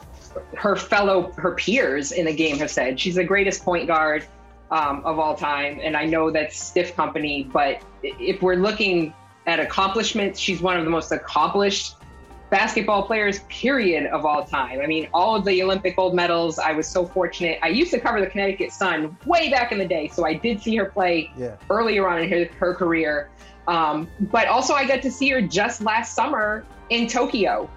her 0.57 0.77
fellow, 0.77 1.33
her 1.33 1.53
peers 1.55 2.13
in 2.13 2.27
the 2.27 2.35
game 2.35 2.59
have 2.59 2.71
said, 2.71 2.99
she's 2.99 3.17
the 3.17 3.25
greatest 3.25 3.65
point 3.65 3.87
guard 3.87 4.25
um, 4.71 5.03
of 5.05 5.19
all 5.19 5.35
time. 5.37 5.79
And 5.83 5.97
I 5.97 6.07
know 6.07 6.31
that's 6.31 6.59
stiff 6.59 6.97
company, 6.97 7.49
but 7.53 7.83
if 8.03 8.43
we're 8.43 8.57
looking 8.57 9.15
at 9.47 9.61
accomplishments, 9.61 10.41
she's 10.41 10.61
one 10.61 10.79
of 10.79 10.85
the 10.85 10.91
most 10.91 11.13
accomplished 11.13 11.97
basketball 12.55 13.03
players, 13.03 13.41
period, 13.49 14.07
of 14.07 14.25
all 14.25 14.45
time. 14.45 14.81
I 14.81 14.87
mean, 14.87 15.09
all 15.13 15.35
of 15.35 15.45
the 15.45 15.61
Olympic 15.61 15.97
gold 15.97 16.15
medals. 16.15 16.57
I 16.61 16.71
was 16.71 16.87
so 16.87 17.05
fortunate. 17.05 17.59
I 17.65 17.69
used 17.69 17.91
to 17.91 17.99
cover 17.99 18.21
the 18.21 18.29
Connecticut 18.29 18.71
Sun 18.71 19.19
way 19.27 19.51
back 19.51 19.73
in 19.73 19.79
the 19.79 19.89
day, 19.89 20.07
so 20.07 20.25
I 20.25 20.35
did 20.35 20.63
see 20.63 20.77
her 20.77 20.85
play 20.85 21.33
yeah. 21.37 21.57
earlier 21.69 22.07
on 22.09 22.23
in 22.23 22.31
her, 22.31 22.45
her 22.59 22.73
career. 22.73 23.29
Um, 23.67 24.09
but 24.21 24.47
also, 24.47 24.73
I 24.73 24.87
got 24.87 25.03
to 25.03 25.11
see 25.11 25.31
her 25.31 25.43
just 25.43 25.81
last 25.81 26.15
summer 26.15 26.65
in 26.91 27.09
Tokyo. 27.09 27.69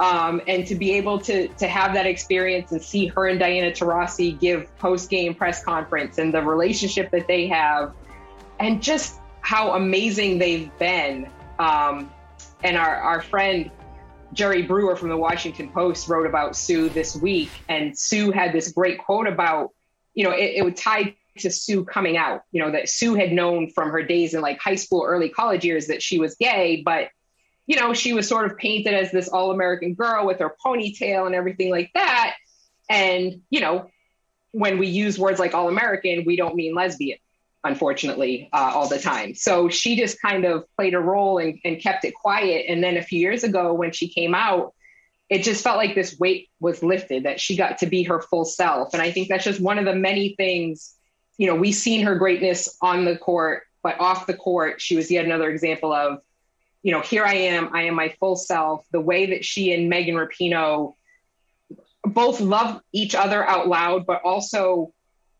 Um, 0.00 0.42
and 0.48 0.66
to 0.66 0.74
be 0.74 0.94
able 0.94 1.20
to 1.20 1.46
to 1.46 1.68
have 1.68 1.94
that 1.94 2.04
experience 2.04 2.72
and 2.72 2.82
see 2.82 3.06
her 3.06 3.28
and 3.28 3.38
Diana 3.38 3.70
Taurasi 3.70 4.36
give 4.40 4.76
post 4.78 5.10
game 5.10 5.36
press 5.36 5.62
conference 5.62 6.18
and 6.18 6.34
the 6.34 6.42
relationship 6.42 7.12
that 7.12 7.28
they 7.28 7.46
have, 7.46 7.94
and 8.58 8.82
just 8.82 9.20
how 9.42 9.74
amazing 9.74 10.38
they've 10.38 10.76
been. 10.80 11.30
Um, 11.60 12.10
and 12.64 12.76
our 12.76 12.96
our 12.96 13.20
friend 13.20 13.70
Jerry 14.32 14.62
Brewer 14.62 14.96
from 14.96 15.10
the 15.10 15.16
Washington 15.16 15.70
Post 15.70 16.08
wrote 16.08 16.26
about 16.26 16.56
Sue 16.56 16.88
this 16.88 17.14
week, 17.16 17.50
and 17.68 17.96
Sue 17.98 18.30
had 18.30 18.52
this 18.52 18.72
great 18.72 18.98
quote 18.98 19.28
about, 19.28 19.70
you 20.14 20.24
know, 20.24 20.32
it, 20.32 20.54
it 20.56 20.64
would 20.64 20.76
tie 20.76 21.14
to 21.38 21.50
Sue 21.50 21.84
coming 21.84 22.16
out. 22.16 22.42
You 22.52 22.62
know, 22.62 22.70
that 22.72 22.88
Sue 22.88 23.14
had 23.14 23.32
known 23.32 23.70
from 23.70 23.90
her 23.90 24.02
days 24.02 24.34
in 24.34 24.40
like 24.40 24.58
high 24.58 24.74
school, 24.74 25.04
early 25.06 25.28
college 25.28 25.64
years 25.64 25.86
that 25.88 26.02
she 26.02 26.18
was 26.18 26.34
gay, 26.36 26.82
but 26.84 27.10
you 27.66 27.80
know, 27.80 27.94
she 27.94 28.12
was 28.12 28.28
sort 28.28 28.50
of 28.50 28.58
painted 28.58 28.94
as 28.94 29.10
this 29.10 29.28
all 29.28 29.50
American 29.50 29.94
girl 29.94 30.26
with 30.26 30.38
her 30.40 30.54
ponytail 30.64 31.26
and 31.26 31.34
everything 31.34 31.70
like 31.70 31.90
that. 31.94 32.34
And, 32.90 33.40
you 33.50 33.60
know, 33.60 33.90
when 34.52 34.78
we 34.78 34.88
use 34.88 35.18
words 35.18 35.40
like 35.40 35.54
all 35.54 35.68
American, 35.68 36.24
we 36.26 36.36
don't 36.36 36.54
mean 36.54 36.74
lesbian, 36.74 37.18
unfortunately, 37.64 38.48
uh, 38.52 38.72
all 38.74 38.88
the 38.88 38.98
time. 38.98 39.34
So 39.34 39.68
she 39.68 39.96
just 39.96 40.20
kind 40.20 40.44
of 40.44 40.64
played 40.76 40.94
a 40.94 41.00
role 41.00 41.38
and, 41.38 41.58
and 41.64 41.80
kept 41.80 42.04
it 42.04 42.14
quiet. 42.14 42.66
And 42.68 42.84
then 42.84 42.96
a 42.96 43.02
few 43.02 43.18
years 43.18 43.42
ago, 43.42 43.72
when 43.72 43.92
she 43.92 44.08
came 44.08 44.34
out, 44.34 44.74
it 45.30 45.42
just 45.42 45.64
felt 45.64 45.78
like 45.78 45.94
this 45.94 46.18
weight 46.18 46.50
was 46.60 46.82
lifted, 46.82 47.24
that 47.24 47.40
she 47.40 47.56
got 47.56 47.78
to 47.78 47.86
be 47.86 48.02
her 48.04 48.20
full 48.20 48.44
self. 48.44 48.92
And 48.92 49.02
I 49.02 49.10
think 49.10 49.28
that's 49.28 49.44
just 49.44 49.60
one 49.60 49.78
of 49.78 49.86
the 49.86 49.94
many 49.94 50.34
things, 50.36 50.94
you 51.38 51.46
know, 51.46 51.54
we've 51.54 51.74
seen 51.74 52.04
her 52.04 52.16
greatness 52.16 52.76
on 52.82 53.06
the 53.06 53.16
court, 53.16 53.62
but 53.82 53.98
off 53.98 54.26
the 54.26 54.34
court, 54.34 54.80
she 54.80 54.94
was 54.94 55.10
yet 55.10 55.24
another 55.24 55.50
example 55.50 55.92
of 55.92 56.18
you 56.84 56.92
know, 56.92 57.00
here 57.00 57.24
I 57.24 57.34
am, 57.34 57.70
I 57.72 57.84
am 57.84 57.94
my 57.94 58.14
full 58.20 58.36
self. 58.36 58.84
The 58.92 59.00
way 59.00 59.26
that 59.30 59.44
she 59.44 59.72
and 59.72 59.88
Megan 59.88 60.16
Rapinoe 60.16 60.94
both 62.04 62.40
love 62.40 62.80
each 62.92 63.14
other 63.14 63.42
out 63.42 63.66
loud, 63.66 64.04
but 64.04 64.20
also 64.22 64.92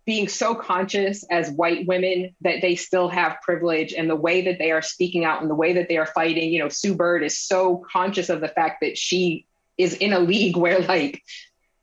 being 0.07 0.29
so 0.29 0.55
conscious 0.55 1.25
as 1.31 1.51
white 1.51 1.87
women 1.87 2.35
that 2.43 2.61
they 2.61 2.77
still 2.77 3.09
have 3.09 3.41
privilege 3.43 3.93
and 3.93 4.09
the 4.09 4.17
way 4.17 4.43
that 4.43 4.59
they 4.59 4.71
are 4.71 4.83
speaking 4.83 5.25
out 5.25 5.41
and 5.41 5.51
the 5.51 5.55
way 5.55 5.75
that 5.75 5.89
they 5.89 5.97
are 5.97 6.07
fighting. 6.07 6.53
You 6.53 6.61
know, 6.61 6.69
Sue 6.69 6.95
Bird 6.95 7.23
is 7.23 7.39
so 7.39 7.83
conscious 7.91 8.29
of 8.29 8.41
the 8.41 8.49
fact 8.49 8.83
that 8.83 8.99
she 8.99 9.47
is 9.79 9.95
in 9.95 10.13
a 10.13 10.19
league 10.19 10.57
where 10.57 10.81
like 10.81 11.23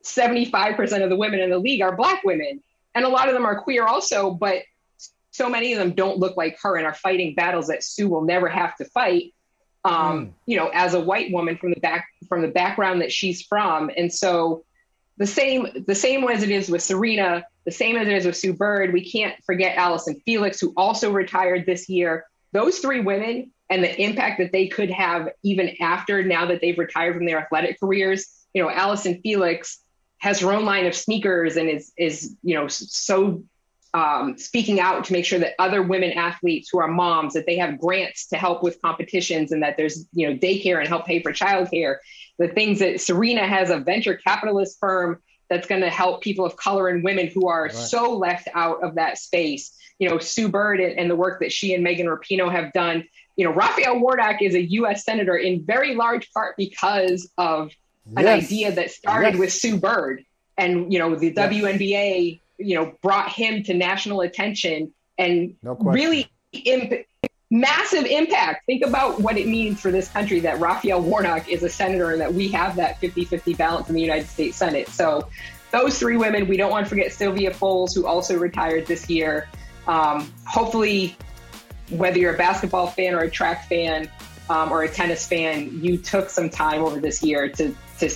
75% 0.03 1.03
of 1.03 1.09
the 1.09 1.15
women 1.15 1.39
in 1.39 1.49
the 1.49 1.57
league 1.57 1.81
are 1.81 1.95
black 1.95 2.23
women. 2.23 2.61
And 2.93 3.05
a 3.05 3.09
lot 3.09 3.27
of 3.27 3.33
them 3.33 3.45
are 3.45 3.61
queer 3.61 3.85
also, 3.85 4.31
but 4.31 4.63
so 5.31 5.49
many 5.49 5.73
of 5.73 5.79
them 5.79 5.93
don't 5.93 6.19
look 6.19 6.37
like 6.37 6.57
her 6.61 6.75
and 6.75 6.85
are 6.85 6.93
fighting 6.93 7.33
battles 7.35 7.67
that 7.67 7.83
Sue 7.83 8.07
will 8.07 8.23
never 8.23 8.49
have 8.49 8.75
to 8.77 8.85
fight 8.85 9.33
um, 9.83 9.93
mm. 9.93 10.33
you 10.45 10.57
know, 10.57 10.69
as 10.73 10.93
a 10.93 10.99
white 10.99 11.31
woman 11.31 11.57
from 11.57 11.71
the 11.71 11.79
back 11.79 12.07
from 12.29 12.41
the 12.41 12.47
background 12.47 13.01
that 13.01 13.11
she's 13.11 13.41
from. 13.41 13.89
And 13.95 14.13
so 14.13 14.63
the 15.21 15.27
same 15.27 15.67
the 15.85 15.93
same 15.93 16.27
as 16.27 16.41
it 16.41 16.49
is 16.49 16.67
with 16.67 16.81
Serena, 16.81 17.45
the 17.65 17.71
same 17.71 17.95
as 17.95 18.07
it 18.07 18.13
is 18.13 18.25
with 18.25 18.35
Sue 18.35 18.53
Bird, 18.53 18.91
we 18.91 19.07
can't 19.07 19.35
forget 19.43 19.77
Allyson 19.77 20.19
Felix, 20.25 20.59
who 20.59 20.73
also 20.75 21.11
retired 21.11 21.67
this 21.67 21.87
year. 21.87 22.25
Those 22.53 22.79
three 22.79 23.01
women 23.01 23.51
and 23.69 23.83
the 23.83 24.01
impact 24.01 24.39
that 24.39 24.51
they 24.51 24.67
could 24.67 24.89
have 24.89 25.29
even 25.43 25.75
after 25.79 26.23
now 26.23 26.47
that 26.47 26.59
they've 26.59 26.77
retired 26.77 27.15
from 27.15 27.27
their 27.27 27.37
athletic 27.37 27.79
careers. 27.79 28.27
You 28.55 28.63
know, 28.63 28.71
Allyson 28.71 29.21
Felix 29.21 29.83
has 30.17 30.39
her 30.39 30.51
own 30.53 30.65
line 30.65 30.87
of 30.87 30.95
sneakers 30.95 31.55
and 31.55 31.69
is 31.69 31.91
is 31.97 32.35
you 32.41 32.55
know 32.55 32.67
so 32.67 33.43
um, 33.93 34.37
speaking 34.37 34.79
out 34.79 35.03
to 35.05 35.13
make 35.13 35.25
sure 35.25 35.39
that 35.39 35.53
other 35.59 35.83
women 35.83 36.11
athletes 36.13 36.69
who 36.71 36.79
are 36.79 36.87
moms 36.87 37.33
that 37.33 37.45
they 37.45 37.57
have 37.57 37.77
grants 37.77 38.27
to 38.27 38.37
help 38.37 38.63
with 38.63 38.81
competitions 38.81 39.51
and 39.51 39.63
that 39.63 39.75
there's 39.77 40.07
you 40.13 40.29
know 40.29 40.37
daycare 40.37 40.79
and 40.79 40.87
help 40.87 41.05
pay 41.05 41.21
for 41.21 41.33
childcare 41.33 41.97
the 42.39 42.47
things 42.47 42.79
that 42.79 43.01
serena 43.01 43.45
has 43.45 43.69
a 43.69 43.79
venture 43.79 44.15
capitalist 44.15 44.79
firm 44.79 45.21
that's 45.49 45.67
going 45.67 45.81
to 45.81 45.89
help 45.89 46.21
people 46.21 46.45
of 46.45 46.55
color 46.55 46.87
and 46.87 47.03
women 47.03 47.27
who 47.27 47.47
are 47.47 47.63
right. 47.63 47.73
so 47.73 48.17
left 48.17 48.47
out 48.53 48.81
of 48.83 48.95
that 48.95 49.17
space 49.17 49.75
you 49.99 50.09
know 50.09 50.17
sue 50.17 50.47
bird 50.47 50.79
and, 50.79 50.97
and 50.97 51.09
the 51.09 51.15
work 51.15 51.41
that 51.41 51.51
she 51.51 51.73
and 51.73 51.83
megan 51.83 52.07
rapinoe 52.07 52.51
have 52.51 52.71
done 52.71 53.03
you 53.35 53.43
know 53.43 53.51
raphael 53.51 53.99
warnock 53.99 54.41
is 54.41 54.55
a 54.55 54.61
u.s 54.61 55.03
senator 55.03 55.35
in 55.35 55.65
very 55.65 55.95
large 55.95 56.31
part 56.31 56.55
because 56.55 57.29
of 57.37 57.71
an 58.15 58.27
idea 58.27 58.71
that 58.71 58.89
started 58.89 59.33
yes. 59.33 59.39
with 59.39 59.53
sue 59.53 59.77
bird 59.77 60.23
and 60.57 60.91
you 60.91 60.99
know 60.99 61.15
the 61.15 61.27
yes. 61.27 61.35
WNBA 61.35 62.40
you 62.63 62.75
know 62.75 62.93
brought 63.01 63.29
him 63.29 63.63
to 63.63 63.73
national 63.73 64.21
attention 64.21 64.93
and 65.17 65.55
no 65.61 65.75
really 65.75 66.29
imp- 66.53 67.05
massive 67.49 68.05
impact. 68.05 68.65
Think 68.65 68.83
about 68.83 69.19
what 69.19 69.37
it 69.37 69.47
means 69.47 69.79
for 69.79 69.91
this 69.91 70.07
country 70.07 70.39
that 70.39 70.59
Raphael 70.59 71.01
Warnock 71.01 71.49
is 71.49 71.63
a 71.63 71.69
senator 71.69 72.11
and 72.11 72.21
that 72.21 72.33
we 72.33 72.47
have 72.49 72.77
that 72.77 72.99
50-50 73.01 73.57
balance 73.57 73.89
in 73.89 73.95
the 73.95 74.01
United 74.01 74.27
States 74.27 74.57
Senate. 74.57 74.87
So 74.87 75.27
those 75.71 75.99
three 75.99 76.17
women, 76.17 76.47
we 76.47 76.57
don't 76.57 76.71
want 76.71 76.85
to 76.85 76.89
forget 76.89 77.11
Sylvia 77.11 77.53
Fowles, 77.53 77.93
who 77.93 78.07
also 78.07 78.37
retired 78.37 78.87
this 78.87 79.09
year. 79.09 79.47
Um, 79.87 80.31
hopefully, 80.45 81.15
whether 81.89 82.17
you're 82.17 82.35
a 82.35 82.37
basketball 82.37 82.87
fan 82.87 83.13
or 83.13 83.21
a 83.21 83.29
track 83.29 83.67
fan 83.67 84.09
um, 84.49 84.71
or 84.71 84.83
a 84.83 84.89
tennis 84.89 85.27
fan, 85.27 85.81
you 85.81 85.97
took 85.97 86.29
some 86.29 86.49
time 86.49 86.81
over 86.81 86.99
this 86.99 87.21
year 87.21 87.49
to 87.49 87.75
to 87.99 88.09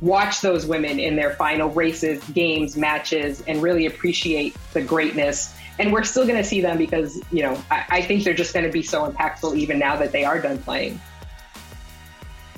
watch 0.00 0.40
those 0.40 0.66
women 0.66 0.98
in 0.98 1.16
their 1.16 1.30
final 1.34 1.70
races, 1.70 2.22
games, 2.30 2.76
matches, 2.76 3.42
and 3.46 3.62
really 3.62 3.86
appreciate 3.86 4.56
the 4.72 4.82
greatness. 4.82 5.54
And 5.78 5.92
we're 5.92 6.04
still 6.04 6.24
going 6.24 6.38
to 6.38 6.44
see 6.44 6.60
them 6.60 6.78
because, 6.78 7.20
you 7.30 7.42
know, 7.42 7.62
I, 7.70 7.84
I 7.88 8.02
think 8.02 8.24
they're 8.24 8.34
just 8.34 8.54
going 8.54 8.66
to 8.66 8.72
be 8.72 8.82
so 8.82 9.10
impactful 9.10 9.56
even 9.56 9.78
now 9.78 9.96
that 9.96 10.12
they 10.12 10.24
are 10.24 10.40
done 10.40 10.58
playing. 10.58 11.00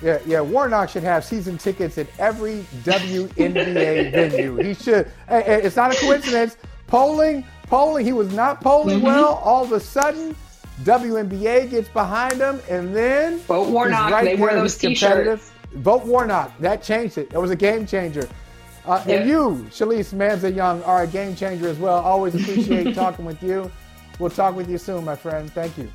Yeah, 0.02 0.20
yeah. 0.26 0.40
Warnock 0.40 0.90
should 0.90 1.02
have 1.02 1.24
season 1.24 1.58
tickets 1.58 1.98
at 1.98 2.06
every 2.18 2.64
WNBA 2.84 4.12
venue. 4.30 4.56
He 4.56 4.74
should. 4.74 5.10
It's 5.28 5.74
not 5.74 5.92
a 5.92 5.98
coincidence. 5.98 6.56
Polling, 6.86 7.44
polling. 7.64 8.06
He 8.06 8.12
was 8.12 8.32
not 8.32 8.60
polling 8.60 8.98
mm-hmm. 8.98 9.06
well. 9.06 9.34
All 9.42 9.64
of 9.64 9.72
a 9.72 9.80
sudden, 9.80 10.36
WNBA 10.84 11.70
gets 11.70 11.88
behind 11.88 12.34
him, 12.34 12.60
and 12.70 12.94
then 12.94 13.38
vote 13.40 13.70
Warnock. 13.70 14.12
Right 14.12 14.24
they 14.24 14.36
wear 14.36 14.54
those 14.54 14.78
T-shirts. 14.78 15.50
Vote 15.72 16.04
Warnock. 16.04 16.56
That 16.58 16.82
changed 16.82 17.18
it. 17.18 17.32
It 17.32 17.38
was 17.38 17.50
a 17.50 17.56
game 17.56 17.86
changer. 17.86 18.28
Uh, 18.86 19.02
yeah. 19.06 19.16
And 19.16 19.28
you, 19.28 19.66
Shalise 19.70 20.14
Manza 20.14 20.54
Young, 20.54 20.82
are 20.84 21.02
a 21.02 21.06
game 21.06 21.36
changer 21.36 21.68
as 21.68 21.78
well. 21.78 21.98
Always 21.98 22.34
appreciate 22.34 22.94
talking 22.94 23.24
with 23.24 23.42
you. 23.42 23.70
We'll 24.18 24.30
talk 24.30 24.56
with 24.56 24.68
you 24.68 24.78
soon, 24.78 25.04
my 25.04 25.14
friend. 25.14 25.52
Thank 25.52 25.76
you. 25.78 25.90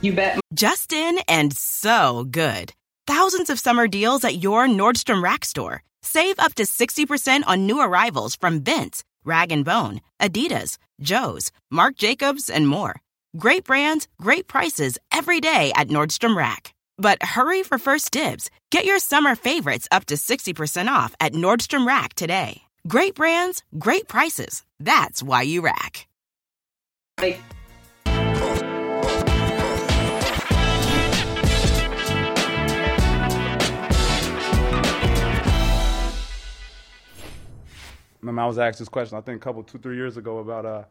You 0.00 0.14
bet. 0.14 0.40
Justin 0.54 1.18
and 1.28 1.54
so 1.56 2.26
good. 2.30 2.72
Thousands 3.06 3.50
of 3.50 3.58
summer 3.58 3.86
deals 3.86 4.24
at 4.24 4.42
your 4.42 4.66
Nordstrom 4.66 5.22
Rack 5.22 5.44
store. 5.44 5.82
Save 6.02 6.38
up 6.38 6.54
to 6.54 6.64
60% 6.64 7.42
on 7.46 7.66
new 7.66 7.80
arrivals 7.80 8.34
from 8.34 8.62
Vince, 8.62 9.04
Rag 9.24 9.64
& 9.64 9.64
Bone, 9.64 10.00
Adidas, 10.20 10.78
Joe's, 11.00 11.52
Marc 11.70 11.96
Jacobs, 11.96 12.50
and 12.50 12.66
more. 12.66 12.96
Great 13.36 13.64
brands, 13.64 14.08
great 14.20 14.48
prices 14.48 14.98
every 15.12 15.40
day 15.40 15.72
at 15.76 15.88
Nordstrom 15.88 16.36
Rack. 16.36 16.74
But 17.02 17.20
hurry 17.20 17.64
for 17.64 17.78
first 17.78 18.12
dibs. 18.12 18.48
Get 18.70 18.84
your 18.84 19.00
summer 19.00 19.34
favorites 19.34 19.88
up 19.90 20.04
to 20.04 20.14
60% 20.14 20.86
off 20.86 21.16
at 21.18 21.32
Nordstrom 21.32 21.84
Rack 21.84 22.14
today. 22.14 22.62
Great 22.86 23.16
brands, 23.16 23.64
great 23.76 24.06
prices. 24.06 24.62
That's 24.78 25.20
why 25.20 25.42
you 25.42 25.62
rack. 25.62 26.06
Hey. 27.20 27.40
Remember, 38.20 38.42
I 38.42 38.46
was 38.46 38.60
asked 38.60 38.78
this 38.78 38.88
question, 38.88 39.18
I 39.18 39.22
think, 39.22 39.38
a 39.38 39.44
couple, 39.44 39.64
two, 39.64 39.78
three 39.78 39.96
years 39.96 40.16
ago 40.18 40.38
about 40.38 40.64
uh, 40.64 40.84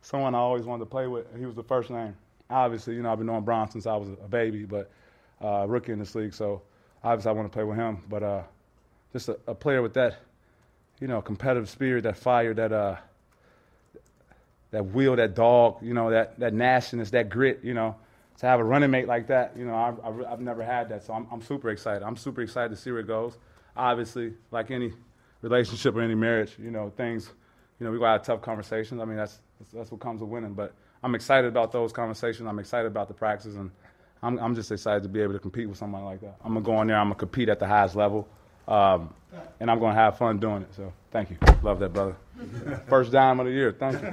someone 0.00 0.34
I 0.34 0.38
always 0.38 0.64
wanted 0.64 0.84
to 0.84 0.90
play 0.90 1.08
with. 1.08 1.26
He 1.38 1.44
was 1.44 1.54
the 1.54 1.62
first 1.62 1.90
name. 1.90 2.16
Obviously, 2.48 2.94
you 2.94 3.02
know, 3.02 3.12
I've 3.12 3.18
been 3.18 3.26
knowing 3.26 3.44
Bron 3.44 3.70
since 3.70 3.86
I 3.86 3.96
was 3.96 4.08
a 4.08 4.28
baby, 4.28 4.64
but 4.64 4.90
uh, 5.40 5.66
rookie 5.68 5.92
in 5.92 5.98
this 5.98 6.14
league. 6.14 6.34
So 6.34 6.62
obviously 7.02 7.30
I 7.30 7.32
want 7.32 7.50
to 7.50 7.54
play 7.54 7.64
with 7.64 7.76
him. 7.76 8.02
But 8.08 8.22
uh, 8.22 8.42
just 9.12 9.28
a, 9.28 9.38
a, 9.46 9.54
player 9.54 9.82
with 9.82 9.94
that, 9.94 10.16
you 11.00 11.08
know, 11.08 11.22
competitive 11.22 11.68
spirit, 11.68 12.02
that 12.02 12.16
fire, 12.16 12.54
that 12.54 12.72
uh, 12.72 12.96
that 14.70 14.84
will, 14.84 15.16
that 15.16 15.34
dog, 15.34 15.78
you 15.82 15.94
know, 15.94 16.10
that 16.10 16.38
that 16.38 16.52
nastiness, 16.52 17.10
that 17.10 17.28
grit, 17.28 17.60
you 17.62 17.74
know. 17.74 17.96
To 18.38 18.46
have 18.46 18.60
a 18.60 18.64
running 18.64 18.92
mate 18.92 19.08
like 19.08 19.26
that, 19.28 19.56
you 19.56 19.64
know, 19.64 19.74
I've, 19.74 19.98
I've, 20.04 20.32
I've 20.32 20.40
never 20.40 20.62
had 20.62 20.90
that. 20.90 21.02
So 21.02 21.12
I'm, 21.12 21.26
I'm 21.32 21.42
super 21.42 21.70
excited. 21.70 22.04
I'm 22.04 22.16
super 22.16 22.40
excited 22.40 22.68
to 22.68 22.76
see 22.76 22.92
where 22.92 23.00
it 23.00 23.08
goes. 23.08 23.36
Obviously, 23.76 24.34
like 24.52 24.70
any 24.70 24.92
relationship 25.42 25.96
or 25.96 26.02
any 26.02 26.14
marriage, 26.14 26.54
you 26.56 26.70
know, 26.70 26.92
things, 26.96 27.32
you 27.80 27.86
know, 27.86 27.90
we 27.90 27.98
got 27.98 28.06
to 28.06 28.12
have 28.12 28.22
tough 28.22 28.42
conversations. 28.42 29.00
I 29.00 29.06
mean, 29.06 29.16
that's, 29.16 29.40
that's 29.72 29.90
what 29.90 30.00
comes 30.00 30.20
with 30.20 30.30
winning. 30.30 30.54
But 30.54 30.72
I'm 31.02 31.16
excited 31.16 31.48
about 31.48 31.72
those 31.72 31.92
conversations. 31.92 32.48
I'm 32.48 32.60
excited 32.60 32.86
about 32.86 33.08
the 33.08 33.14
practices, 33.14 33.56
and 33.56 33.70
I'm, 34.22 34.38
I'm 34.38 34.54
just 34.54 34.70
excited 34.72 35.02
to 35.04 35.08
be 35.08 35.20
able 35.20 35.34
to 35.34 35.38
compete 35.38 35.68
with 35.68 35.78
someone 35.78 36.04
like 36.04 36.20
that. 36.20 36.36
I'm 36.44 36.54
gonna 36.54 36.64
go 36.64 36.80
in 36.82 36.88
there. 36.88 36.96
I'm 36.98 37.06
gonna 37.06 37.14
compete 37.14 37.48
at 37.48 37.58
the 37.58 37.66
highest 37.66 37.94
level, 37.96 38.28
um, 38.66 39.14
and 39.60 39.70
I'm 39.70 39.78
gonna 39.78 39.94
have 39.94 40.18
fun 40.18 40.38
doing 40.38 40.62
it. 40.62 40.74
So 40.74 40.92
thank 41.10 41.30
you. 41.30 41.36
Love 41.62 41.78
that, 41.80 41.92
brother. 41.92 42.16
First 42.88 43.12
dime 43.12 43.40
of 43.40 43.46
the 43.46 43.52
year. 43.52 43.72
Thank 43.78 44.02
you. 44.02 44.08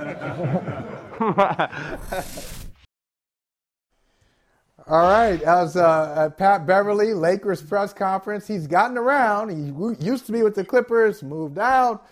All 4.88 5.02
right, 5.02 5.42
as 5.42 5.76
uh, 5.76 6.30
Pat 6.38 6.68
Beverley, 6.68 7.16
Lakers 7.16 7.60
press 7.60 7.92
conference, 7.92 8.46
he's 8.46 8.68
gotten 8.68 9.00
around. 9.00 9.50
He 9.50 10.06
used 10.06 10.28
to 10.28 10.32
be 10.32 10.44
with 10.44 10.54
the 10.54 10.64
Clippers, 10.64 11.24
moved 11.24 11.58
out, 11.58 12.06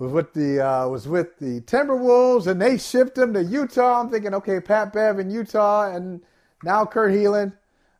was 0.00 0.10
with 0.10 0.32
the 0.32 0.60
uh, 0.60 0.88
was 0.88 1.06
with 1.06 1.38
the 1.38 1.60
Timberwolves, 1.60 2.48
and 2.48 2.60
they 2.60 2.78
shipped 2.78 3.16
him 3.16 3.32
to 3.34 3.44
Utah. 3.44 4.00
I'm 4.00 4.10
thinking, 4.10 4.34
okay, 4.34 4.58
Pat 4.58 4.92
Bev 4.92 5.20
in 5.20 5.30
Utah, 5.30 5.94
and 5.94 6.20
now 6.64 6.84
Kurt 6.84 7.12
Helin, 7.12 7.52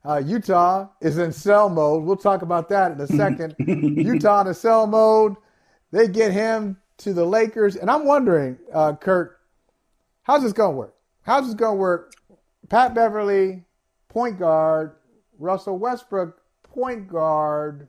uh, 0.05 0.23
Utah 0.25 0.89
is 1.01 1.19
in 1.19 1.33
sell 1.33 1.69
mode. 1.69 2.05
We'll 2.05 2.17
talk 2.17 2.43
about 2.43 2.69
that 2.71 2.93
in 2.93 3.01
a 3.01 3.07
second. 3.07 3.55
Utah 3.59 4.43
in 4.43 4.49
a 4.49 4.55
sell 4.55 4.87
mode. 4.87 5.37
They 5.93 6.09
get 6.09 6.33
him 6.33 6.77
to 6.99 7.13
the 7.13 7.25
Lakers, 7.25 7.77
and 7.77 7.91
I'm 7.91 8.05
wondering, 8.05 8.59
uh, 8.73 8.95
Kurt, 8.95 9.39
how's 10.23 10.43
this 10.43 10.53
going 10.53 10.73
to 10.73 10.77
work? 10.77 10.95
How's 11.23 11.47
this 11.47 11.55
going 11.55 11.77
to 11.77 11.81
work? 11.81 12.15
Pat 12.69 12.95
Beverley, 12.95 13.65
point 14.09 14.39
guard, 14.39 14.97
Russell 15.39 15.79
Westbrook, 15.79 16.41
point 16.63 17.09
guard. 17.09 17.89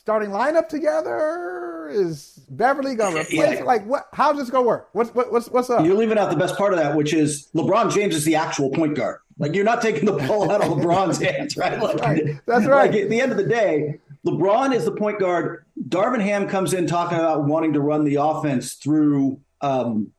Starting 0.00 0.30
lineup 0.30 0.66
together 0.70 1.90
is 1.92 2.40
Beverley 2.48 2.94
going 2.94 3.16
to 3.16 3.20
replace? 3.20 3.58
Yeah. 3.58 3.64
Like 3.64 3.84
what? 3.84 4.08
How's 4.14 4.38
this 4.38 4.48
going 4.48 4.64
to 4.64 4.66
work? 4.66 4.88
What's 4.94 5.10
what, 5.10 5.30
what's 5.30 5.50
what's 5.50 5.68
up? 5.68 5.84
You're 5.84 5.94
leaving 5.94 6.16
out 6.16 6.30
the 6.30 6.38
best 6.38 6.56
part 6.56 6.72
of 6.72 6.78
that, 6.78 6.96
which 6.96 7.12
is 7.12 7.50
LeBron 7.54 7.92
James 7.92 8.14
is 8.14 8.24
the 8.24 8.34
actual 8.34 8.70
point 8.70 8.96
guard. 8.96 9.18
Like 9.38 9.54
you're 9.54 9.66
not 9.66 9.82
taking 9.82 10.06
the 10.06 10.14
ball 10.14 10.50
out 10.50 10.62
of 10.64 10.68
LeBron's 10.68 11.18
hands, 11.22 11.54
right? 11.58 11.78
Like, 11.78 11.98
That's 11.98 12.02
right. 12.02 12.40
That's 12.46 12.64
right. 12.64 12.90
Like, 12.90 12.98
at 12.98 13.10
the 13.10 13.20
end 13.20 13.30
of 13.30 13.36
the 13.36 13.44
day, 13.44 14.00
LeBron 14.26 14.74
is 14.74 14.86
the 14.86 14.92
point 14.92 15.20
guard. 15.20 15.66
Darvin 15.86 16.22
Ham 16.22 16.48
comes 16.48 16.72
in 16.72 16.86
talking 16.86 17.18
about 17.18 17.44
wanting 17.44 17.74
to 17.74 17.80
run 17.82 18.04
the 18.04 18.14
offense 18.14 18.76
through 18.76 19.38
um, 19.60 20.12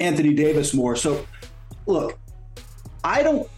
Anthony 0.00 0.34
Davis 0.34 0.74
more. 0.74 0.96
So, 0.96 1.26
look, 1.86 2.18
I 3.02 3.22
don't 3.22 3.48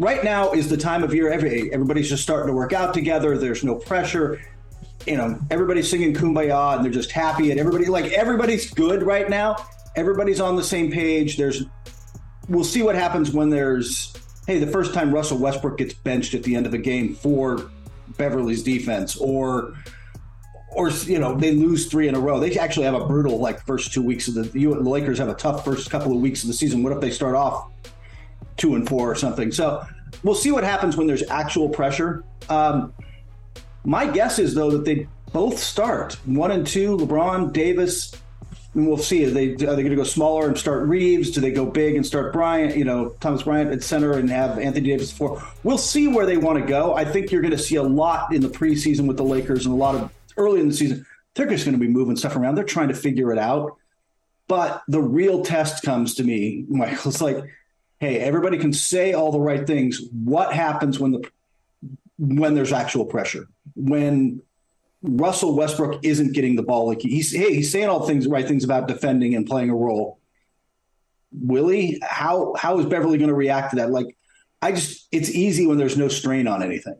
right 0.00 0.24
now 0.24 0.50
is 0.50 0.68
the 0.68 0.76
time 0.76 1.04
of 1.04 1.14
year 1.14 1.30
every 1.30 1.72
everybody's 1.72 2.08
just 2.08 2.24
starting 2.24 2.48
to 2.48 2.52
work 2.52 2.72
out 2.72 2.92
together 2.92 3.38
there's 3.38 3.64
no 3.64 3.76
pressure 3.76 4.38
you 5.06 5.16
know 5.16 5.38
everybody's 5.50 5.88
singing 5.88 6.14
kumbaya 6.14 6.76
and 6.76 6.84
they're 6.84 6.92
just 6.92 7.10
happy 7.10 7.50
and 7.50 7.60
everybody 7.60 7.86
like 7.86 8.06
everybody's 8.12 8.70
good 8.72 9.02
right 9.02 9.28
now 9.30 9.56
everybody's 9.94 10.40
on 10.40 10.56
the 10.56 10.64
same 10.64 10.90
page 10.90 11.36
there's 11.36 11.64
we'll 12.48 12.64
see 12.64 12.82
what 12.82 12.94
happens 12.94 13.32
when 13.32 13.50
there's 13.50 14.12
hey 14.46 14.58
the 14.58 14.66
first 14.66 14.94
time 14.94 15.12
russell 15.12 15.38
westbrook 15.38 15.78
gets 15.78 15.94
benched 15.94 16.34
at 16.34 16.42
the 16.42 16.54
end 16.54 16.66
of 16.66 16.74
a 16.74 16.78
game 16.78 17.14
for 17.14 17.70
Beverley's 18.16 18.62
defense 18.62 19.16
or 19.16 19.74
or 20.72 20.90
you 20.90 21.18
know 21.18 21.34
they 21.34 21.52
lose 21.52 21.86
three 21.86 22.08
in 22.08 22.14
a 22.14 22.20
row 22.20 22.38
they 22.38 22.56
actually 22.58 22.84
have 22.84 22.94
a 22.94 23.06
brutal 23.06 23.38
like 23.38 23.64
first 23.66 23.92
two 23.92 24.02
weeks 24.02 24.28
of 24.28 24.34
the 24.34 24.42
the 24.42 24.66
lakers 24.66 25.18
have 25.18 25.28
a 25.28 25.34
tough 25.34 25.64
first 25.64 25.90
couple 25.90 26.12
of 26.12 26.20
weeks 26.20 26.42
of 26.42 26.48
the 26.48 26.54
season 26.54 26.82
what 26.82 26.92
if 26.92 27.00
they 27.00 27.10
start 27.10 27.34
off 27.34 27.70
two 28.56 28.74
and 28.74 28.88
four 28.88 29.10
or 29.10 29.14
something. 29.14 29.52
So 29.52 29.84
we'll 30.22 30.34
see 30.34 30.50
what 30.50 30.64
happens 30.64 30.96
when 30.96 31.06
there's 31.06 31.22
actual 31.28 31.68
pressure. 31.68 32.24
Um, 32.48 32.92
my 33.86 34.06
guess 34.06 34.38
is 34.38 34.54
though 34.54 34.70
that 34.72 34.84
they 34.84 35.06
both 35.32 35.58
start 35.58 36.14
one 36.26 36.50
and 36.50 36.66
two. 36.66 36.96
LeBron, 36.96 37.52
Davis. 37.52 38.12
And 38.74 38.86
we'll 38.86 38.98
see. 38.98 39.24
Are 39.24 39.30
they 39.30 39.52
are 39.52 39.56
they 39.56 39.64
going 39.82 39.90
to 39.90 39.96
go 39.96 40.04
smaller 40.04 40.48
and 40.48 40.58
start 40.58 40.86
Reaves? 40.86 41.30
Do 41.30 41.40
they 41.40 41.50
go 41.50 41.64
big 41.64 41.96
and 41.96 42.04
start 42.04 42.32
Bryant? 42.32 42.76
You 42.76 42.84
know, 42.84 43.10
Thomas 43.20 43.44
Bryant 43.44 43.72
at 43.72 43.82
center 43.82 44.12
and 44.12 44.28
have 44.28 44.58
Anthony 44.58 44.88
Davis 44.88 45.10
four. 45.10 45.42
We'll 45.62 45.78
see 45.78 46.08
where 46.08 46.26
they 46.26 46.36
want 46.36 46.58
to 46.58 46.66
go. 46.66 46.94
I 46.94 47.04
think 47.04 47.30
you're 47.30 47.40
going 47.40 47.56
to 47.56 47.58
see 47.58 47.76
a 47.76 47.82
lot 47.82 48.34
in 48.34 48.42
the 48.42 48.48
preseason 48.48 49.06
with 49.06 49.16
the 49.16 49.24
Lakers 49.24 49.64
and 49.64 49.74
a 49.74 49.78
lot 49.78 49.94
of 49.94 50.12
early 50.36 50.60
in 50.60 50.68
the 50.68 50.74
season. 50.74 51.06
They're 51.34 51.46
just 51.46 51.64
going 51.64 51.78
to 51.78 51.80
be 51.80 51.88
moving 51.88 52.16
stuff 52.16 52.36
around. 52.36 52.56
They're 52.56 52.64
trying 52.64 52.88
to 52.88 52.94
figure 52.94 53.32
it 53.32 53.38
out. 53.38 53.76
But 54.48 54.82
the 54.88 55.00
real 55.00 55.42
test 55.42 55.82
comes 55.82 56.14
to 56.16 56.24
me, 56.24 56.66
Michael. 56.68 57.10
It's 57.10 57.22
like 57.22 57.44
hey, 57.98 58.18
everybody 58.18 58.58
can 58.58 58.72
say 58.72 59.12
all 59.12 59.32
the 59.32 59.40
right 59.40 59.66
things. 59.66 60.00
What 60.12 60.52
happens 60.52 60.98
when 60.98 61.12
the 61.12 61.30
when 62.18 62.54
there's 62.54 62.72
actual 62.72 63.04
pressure? 63.04 63.48
When 63.74 64.42
Russell 65.02 65.54
Westbrook 65.54 66.04
isn't 66.04 66.32
getting 66.32 66.56
the 66.56 66.62
ball, 66.62 66.86
like 66.86 67.00
he's 67.00 67.32
hey, 67.32 67.54
he's 67.54 67.70
saying 67.70 67.88
all 67.88 68.06
things 68.06 68.26
right 68.26 68.46
things 68.46 68.64
about 68.64 68.88
defending 68.88 69.34
and 69.34 69.46
playing 69.46 69.70
a 69.70 69.74
role. 69.74 70.18
Willie, 71.32 71.98
how 72.02 72.54
how 72.56 72.78
is 72.78 72.86
Beverley 72.86 73.18
going 73.18 73.28
to 73.28 73.34
react 73.34 73.70
to 73.70 73.76
that? 73.76 73.90
Like, 73.90 74.16
I 74.62 74.72
just 74.72 75.08
it's 75.12 75.30
easy 75.30 75.66
when 75.66 75.78
there's 75.78 75.96
no 75.96 76.08
strain 76.08 76.46
on 76.46 76.62
anything. 76.62 76.98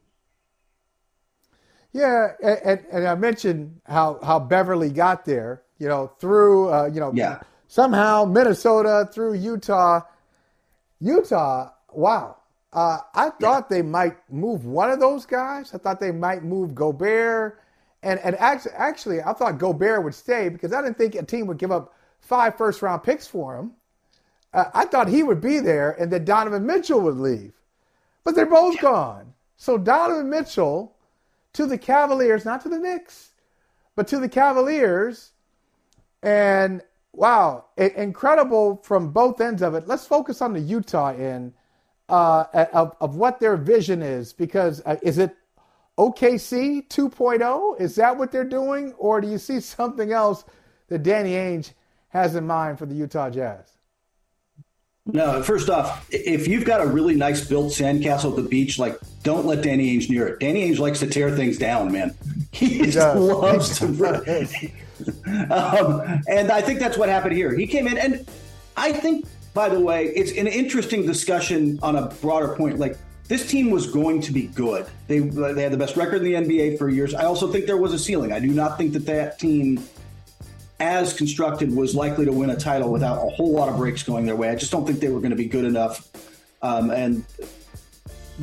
Yeah, 1.93 2.33
and, 2.43 2.85
and 2.93 3.09
I 3.09 3.15
mentioned 3.15 3.81
how 3.87 4.19
how 4.23 4.39
Beverley 4.39 4.91
got 4.91 5.25
there. 5.25 5.63
You 5.79 5.89
know, 5.89 6.13
through 6.21 6.73
uh, 6.73 6.91
you 6.93 7.01
know, 7.01 7.13
yeah. 7.15 7.41
somehow 7.69 8.25
Minnesota 8.25 9.09
through 9.13 9.35
Utah 9.35 10.01
Utah, 11.01 11.71
wow. 11.93 12.36
Uh, 12.77 13.01
I 13.15 13.31
thought 13.31 13.69
yeah. 13.71 13.77
they 13.79 13.83
might 13.83 14.19
move 14.31 14.67
one 14.67 14.91
of 14.91 15.01
those 15.01 15.25
guys. 15.25 15.73
I 15.73 15.79
thought 15.79 15.99
they 15.99 16.13
might 16.13 16.45
move 16.45 16.75
Gobert. 16.75 17.59
And, 18.03 18.21
and 18.21 18.37
actually, 18.37 18.73
actually, 18.73 19.23
I 19.23 19.33
thought 19.33 19.57
Gobert 19.57 20.05
would 20.05 20.15
stay 20.15 20.51
because 20.51 20.75
I 20.75 20.83
didn't 20.83 20.99
think 20.99 21.15
a 21.15 21.23
team 21.23 21.47
would 21.47 21.57
give 21.57 21.73
up 21.73 21.95
five 22.21 22.59
first 22.59 22.83
round 22.83 23.03
picks 23.03 23.27
for 23.27 23.57
him. 23.57 23.73
Uh, 24.53 24.67
I 24.75 24.85
thought 24.85 25.09
he 25.09 25.23
would 25.23 25.41
be 25.41 25.59
there 25.59 25.93
and 25.93 26.13
that 26.13 26.27
Donovan 26.27 26.67
Mitchell 26.67 27.01
would 27.01 27.17
leave. 27.17 27.55
But 28.25 28.35
they're 28.35 28.45
both 28.45 28.75
yeah. 28.75 28.83
gone. 28.83 29.33
So 29.57 29.79
Donovan 29.79 30.29
Mitchell 30.29 30.95
to 31.55 31.65
the 31.65 31.79
Cavaliers, 31.79 32.45
not 32.45 32.61
to 32.61 32.69
the 32.69 32.79
Knicks, 32.79 33.31
but 33.95 34.07
to 34.09 34.19
the 34.19 34.29
Cavaliers. 34.29 35.33
And 36.23 36.83
wow, 37.15 37.65
incredible 37.79 38.83
from 38.85 39.13
both 39.13 39.41
ends 39.41 39.63
of 39.63 39.75
it. 39.75 39.89
Let's 39.89 40.07
focus 40.07 40.43
on 40.43 40.53
the 40.53 40.61
Utah 40.61 41.15
end 41.15 41.55
uh, 42.09 42.45
of, 42.73 42.97
of 43.01 43.17
what 43.17 43.41
their 43.41 43.57
vision 43.57 44.03
is 44.03 44.33
because 44.33 44.83
uh, 44.87 44.97
is 45.03 45.19
it 45.19 45.37
OKC 45.99 46.87
2.0? 46.89 47.81
Is 47.81 47.95
that 47.97 48.17
what 48.17 48.31
they're 48.31 48.45
doing? 48.45 48.93
Or 48.95 49.21
do 49.21 49.29
you 49.29 49.39
see 49.39 49.61
something 49.61 50.13
else 50.13 50.45
that 50.89 51.03
Danny 51.03 51.33
Ainge 51.33 51.73
has 52.09 52.37
in 52.37 52.47
mind 52.47 52.79
for 52.79 52.87
the 52.87 52.95
Utah 52.95 53.31
Jazz? 53.31 53.73
No, 55.07 55.41
first 55.41 55.71
off, 55.71 56.09
if 56.11 56.49
you've 56.49 56.65
got 56.65 56.81
a 56.81 56.87
really 56.87 57.15
nice 57.15 57.47
built 57.47 57.73
sandcastle 57.73 58.31
at 58.31 58.37
the 58.37 58.49
beach, 58.49 58.77
like 58.77 58.99
don't 59.23 59.47
let 59.47 59.63
Danny 59.63 59.97
Ainge 59.97 60.11
near 60.11 60.27
it. 60.27 60.41
Danny 60.41 60.69
Ainge 60.69 60.81
likes 60.81 60.99
to 60.99 61.07
tear 61.07 61.31
things 61.31 61.59
down, 61.59 61.93
man. 61.93 62.13
He, 62.51 62.67
he 62.91 62.91
loves 62.91 63.79
to. 63.79 63.87
um, 65.51 66.23
and 66.29 66.51
I 66.51 66.61
think 66.61 66.81
that's 66.81 66.99
what 66.99 67.09
happened 67.09 67.37
here. 67.37 67.55
He 67.55 67.69
came 67.69 67.87
in, 67.87 67.99
and 67.99 68.27
I 68.77 68.93
think, 68.93 69.27
by 69.57 69.71
the 69.71 69.81
way, 69.81 70.13
it's 70.15 70.33
an 70.33 70.47
interesting 70.47 71.07
discussion 71.07 71.79
on 71.83 71.97
a 71.97 72.09
broader 72.21 72.55
point. 72.55 72.79
Like 72.79 72.99
this 73.27 73.51
team 73.51 73.71
was 73.71 73.91
going 73.91 74.21
to 74.21 74.33
be 74.33 74.49
good. 74.49 74.87
They 75.09 75.21
they 75.21 75.63
had 75.63 75.73
the 75.73 75.79
best 75.79 75.97
record 75.97 76.23
in 76.23 76.25
the 76.25 76.35
NBA 76.35 76.77
for 76.77 76.91
years. 76.91 77.15
I 77.15 77.25
also 77.25 77.51
think 77.51 77.65
there 77.65 77.79
was 77.79 77.95
a 77.95 77.99
ceiling. 77.99 78.33
I 78.33 78.39
do 78.39 78.49
not 78.49 78.77
think 78.77 78.93
that 78.93 79.07
that 79.07 79.39
team, 79.39 79.83
as 80.79 81.15
constructed, 81.15 81.75
was 81.75 81.95
likely 81.95 82.27
to 82.27 82.33
win 82.33 82.51
a 82.51 82.57
title 82.57 82.93
without 82.93 83.27
a 83.27 83.31
whole 83.31 83.51
lot 83.51 83.71
of 83.71 83.79
breaks 83.79 84.03
going 84.03 84.27
their 84.27 84.37
way. 84.37 84.51
I 84.51 84.57
just 84.57 84.71
don't 84.71 84.87
think 84.87 85.01
they 85.01 85.09
were 85.09 85.21
going 85.21 85.31
to 85.31 85.37
be 85.37 85.47
good 85.47 85.65
enough. 85.65 86.07
Um, 86.61 86.91
and 86.91 87.25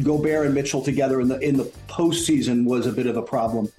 Gobert 0.02 0.48
and 0.48 0.56
Mitchell 0.56 0.82
together 0.82 1.22
in 1.22 1.28
the 1.28 1.38
in 1.40 1.58
the 1.58 1.66
postseason 1.88 2.66
was 2.66 2.88
a 2.88 2.92
bit 2.92 3.06
of 3.06 3.18
a 3.18 3.22
problem. 3.22 3.72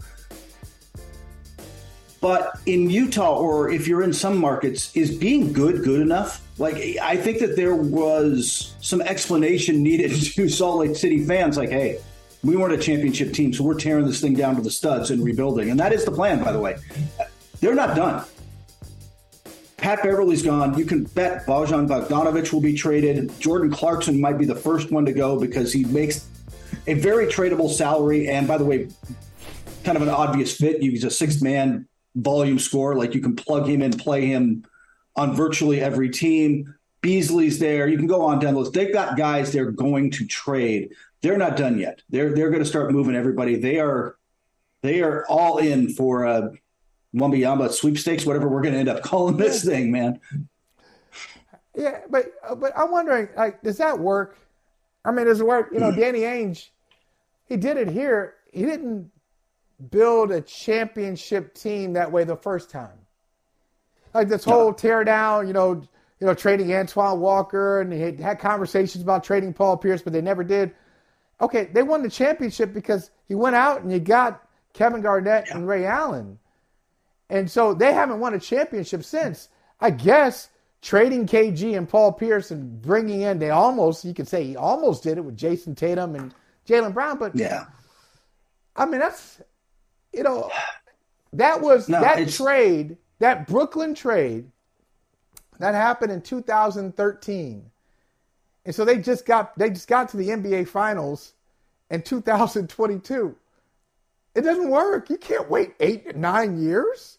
But 2.25 2.59
in 2.65 2.89
Utah, 2.89 3.37
or 3.37 3.69
if 3.69 3.87
you're 3.87 4.03
in 4.03 4.15
some 4.15 4.39
markets, 4.39 4.91
is 4.97 5.15
being 5.15 5.53
good 5.53 5.85
good 5.85 6.01
enough? 6.01 6.41
Like, 6.57 6.77
I 7.03 7.19
think 7.19 7.39
that 7.41 7.55
there 7.55 7.75
was 7.75 8.75
some 8.81 9.03
explanation 9.03 9.83
needed 9.83 10.11
to 10.35 10.49
Salt 10.49 10.79
Lake 10.79 10.97
City 10.97 11.23
fans, 11.23 11.59
like, 11.59 11.69
hey, 11.69 11.99
we 12.43 12.57
weren't 12.57 12.73
a 12.73 12.79
championship 12.79 13.35
team, 13.35 13.53
so 13.53 13.63
we're 13.63 13.75
tearing 13.75 14.07
this 14.07 14.23
thing 14.23 14.33
down 14.33 14.57
to 14.57 14.63
the 14.63 14.71
studs 14.71 15.11
and 15.11 15.23
rebuilding. 15.23 15.69
And 15.69 15.79
that 15.81 15.93
is 15.93 16.07
the 16.07 16.13
plan, 16.13 16.43
by 16.43 16.51
the 16.51 16.59
way. 16.59 16.77
They're 17.61 17.75
not 17.75 17.95
done. 17.95 18.25
Pat 19.77 20.03
Beverley's 20.03 20.43
gone. 20.43 20.79
You 20.79 20.87
can 20.87 21.05
bet 21.05 21.45
Bojan 21.45 21.87
Bogdanovic 21.87 22.55
will 22.55 22.63
be 22.63 22.73
traded. 22.73 23.39
Jordan 23.39 23.71
Clarkson 23.71 24.19
might 24.19 24.39
be 24.39 24.47
the 24.47 24.57
first 24.57 24.91
one 24.91 25.05
to 25.05 25.13
go 25.13 25.39
because 25.39 25.75
he 25.75 25.85
makes 25.85 26.27
a 26.87 26.95
very 26.95 27.27
tradable 27.27 27.69
salary. 27.69 28.29
And 28.29 28.49
by 28.49 28.57
the 28.57 28.65
way, 28.65 28.89
kind 29.85 29.97
of 29.97 30.03
an 30.03 30.09
obvious 30.09 30.57
fit. 30.57 30.81
He's 30.81 31.05
a 31.05 31.11
sixth 31.11 31.43
man 31.43 31.87
volume 32.15 32.59
score. 32.59 32.95
Like 32.95 33.15
you 33.15 33.21
can 33.21 33.37
plug 33.37 33.69
him 33.69 33.83
in, 33.83 33.93
play 33.93 34.27
him 34.27 34.65
on 35.17 35.35
virtually 35.35 35.81
every 35.81 36.11
team. 36.11 36.75
Beasley's 37.01 37.59
there. 37.59 37.87
You 37.87 37.99
can 37.99 38.07
go 38.07 38.23
on 38.23 38.39
down 38.39 38.55
those. 38.55 38.73
They've 38.73 38.93
got 38.93 39.17
guys 39.17 39.53
they're 39.53 39.71
going 39.71 40.11
to 40.13 40.27
trade. 40.27 40.91
They're 41.21 41.37
not 41.37 41.57
done 41.57 41.79
yet. 41.79 42.03
They're 42.09 42.35
they're 42.35 42.51
going 42.51 42.63
to 42.63 42.69
start 42.69 42.93
moving 42.93 43.15
everybody. 43.15 43.57
They 43.57 43.79
are 43.79 44.17
they 44.83 45.03
are 45.03 45.27
all 45.29 45.59
in 45.59 45.91
for 45.91 46.27
uh, 46.27 46.41
a 46.41 47.17
Wembanyama 47.17 47.73
sweepstakes, 47.73 48.27
whatever 48.27 48.49
we're 48.49 48.63
going 48.63 48.75
to 48.75 48.81
end 48.81 48.89
up 48.89 49.03
calling 49.03 49.37
this 49.37 49.65
thing, 49.65 49.91
man. 49.91 50.21
Yeah, 51.77 52.01
but 52.09 52.33
but 52.59 52.73
I'm 52.77 52.91
wondering, 52.91 53.29
like, 53.37 53.63
does 53.63 53.79
that 53.79 53.99
work? 53.99 54.39
I 55.05 55.11
mean, 55.11 55.27
does 55.27 55.41
it 55.41 55.47
work? 55.47 55.71
You 55.73 55.81
know, 55.81 55.91
mm-hmm. 55.91 56.01
Danny 56.01 56.21
Ainge, 56.21 56.69
he 57.47 57.57
did 57.57 57.77
it 57.77 57.89
here. 57.89 58.35
He 58.53 58.63
didn't 58.63 59.11
build 59.91 60.31
a 60.31 60.41
championship 60.41 61.55
team 61.55 61.95
that 61.95 62.11
way 62.11 62.25
the 62.25 62.37
first 62.37 62.71
time. 62.71 62.99
Like 64.13 64.29
this 64.29 64.45
whole 64.45 64.73
tear 64.73 65.03
down, 65.05 65.47
you 65.47 65.53
know, 65.53 65.83
you 66.21 66.27
know, 66.27 66.35
trading 66.35 66.73
Antoine 66.73 67.21
Walker, 67.21 67.81
and 67.81 67.91
they 67.91 68.13
had 68.23 68.39
conversations 68.39 69.03
about 69.03 69.25
trading 69.25 69.53
Paul 69.53 69.77
Pierce, 69.77 70.03
but 70.03 70.13
they 70.13 70.21
never 70.21 70.45
did. 70.45 70.73
Okay, 71.41 71.65
they 71.65 71.83
won 71.83 72.03
the 72.03 72.11
championship 72.11 72.73
because 72.73 73.11
he 73.27 73.35
went 73.35 73.57
out 73.57 73.83
and 73.83 73.93
you 73.93 73.99
got 73.99 74.49
Kevin 74.73 75.01
Garnett 75.01 75.47
yeah. 75.49 75.57
and 75.57 75.67
Ray 75.67 75.85
Allen. 75.85 76.39
And 77.29 77.51
so 77.51 77.75
they 77.75 77.93
haven't 77.93 78.21
won 78.21 78.35
a 78.35 78.41
championship 78.41 79.03
since. 79.03 79.49
I 79.81 79.91
guess 79.91 80.49
trading 80.81 81.27
KG 81.27 81.77
and 81.77 81.89
Paul 81.89 82.13
Pierce 82.13 82.51
and 82.51 82.81
bringing 82.81 83.23
in, 83.23 83.39
they 83.39 83.51
almost, 83.51 84.05
you 84.05 84.15
could 84.15 84.29
say 84.29 84.45
he 84.45 84.57
almost 84.57 85.03
did 85.03 85.19
it 85.19 85.23
with 85.23 85.37
Jayson 85.37 85.75
Tatum 85.75 86.15
and 86.15 86.35
Jaylen 86.69 86.95
Brown. 86.95 87.19
But 87.19 87.35
yeah, 87.35 87.65
I 88.77 88.87
mean, 88.87 89.01
that's, 89.01 89.41
you 90.15 90.23
know, 90.23 90.51
that 91.33 91.61
was 91.61 91.89
no, 91.89 92.01
that 92.01 92.29
trade, 92.31 92.97
that 93.19 93.47
Brooklyn 93.47 93.95
trade 93.95 94.51
that 95.59 95.75
happened 95.75 96.13
in 96.13 96.21
2013. 96.21 97.71
And 98.67 98.75
so 98.75 98.85
they 98.85 98.99
just 98.99 99.27
got 99.27 99.57
they 99.59 99.71
just 99.71 99.89
got 99.89 100.09
to 100.11 100.17
the 100.17 100.29
NBA 100.29 100.69
finals 100.69 101.35
in 101.91 102.03
2022. 102.03 103.37
It 104.35 104.41
doesn't 104.41 104.69
work. 104.69 105.11
You 105.11 105.17
can't 105.17 105.49
wait 105.49 105.75
eight, 105.81 106.17
nine 106.17 106.61
years 106.63 107.19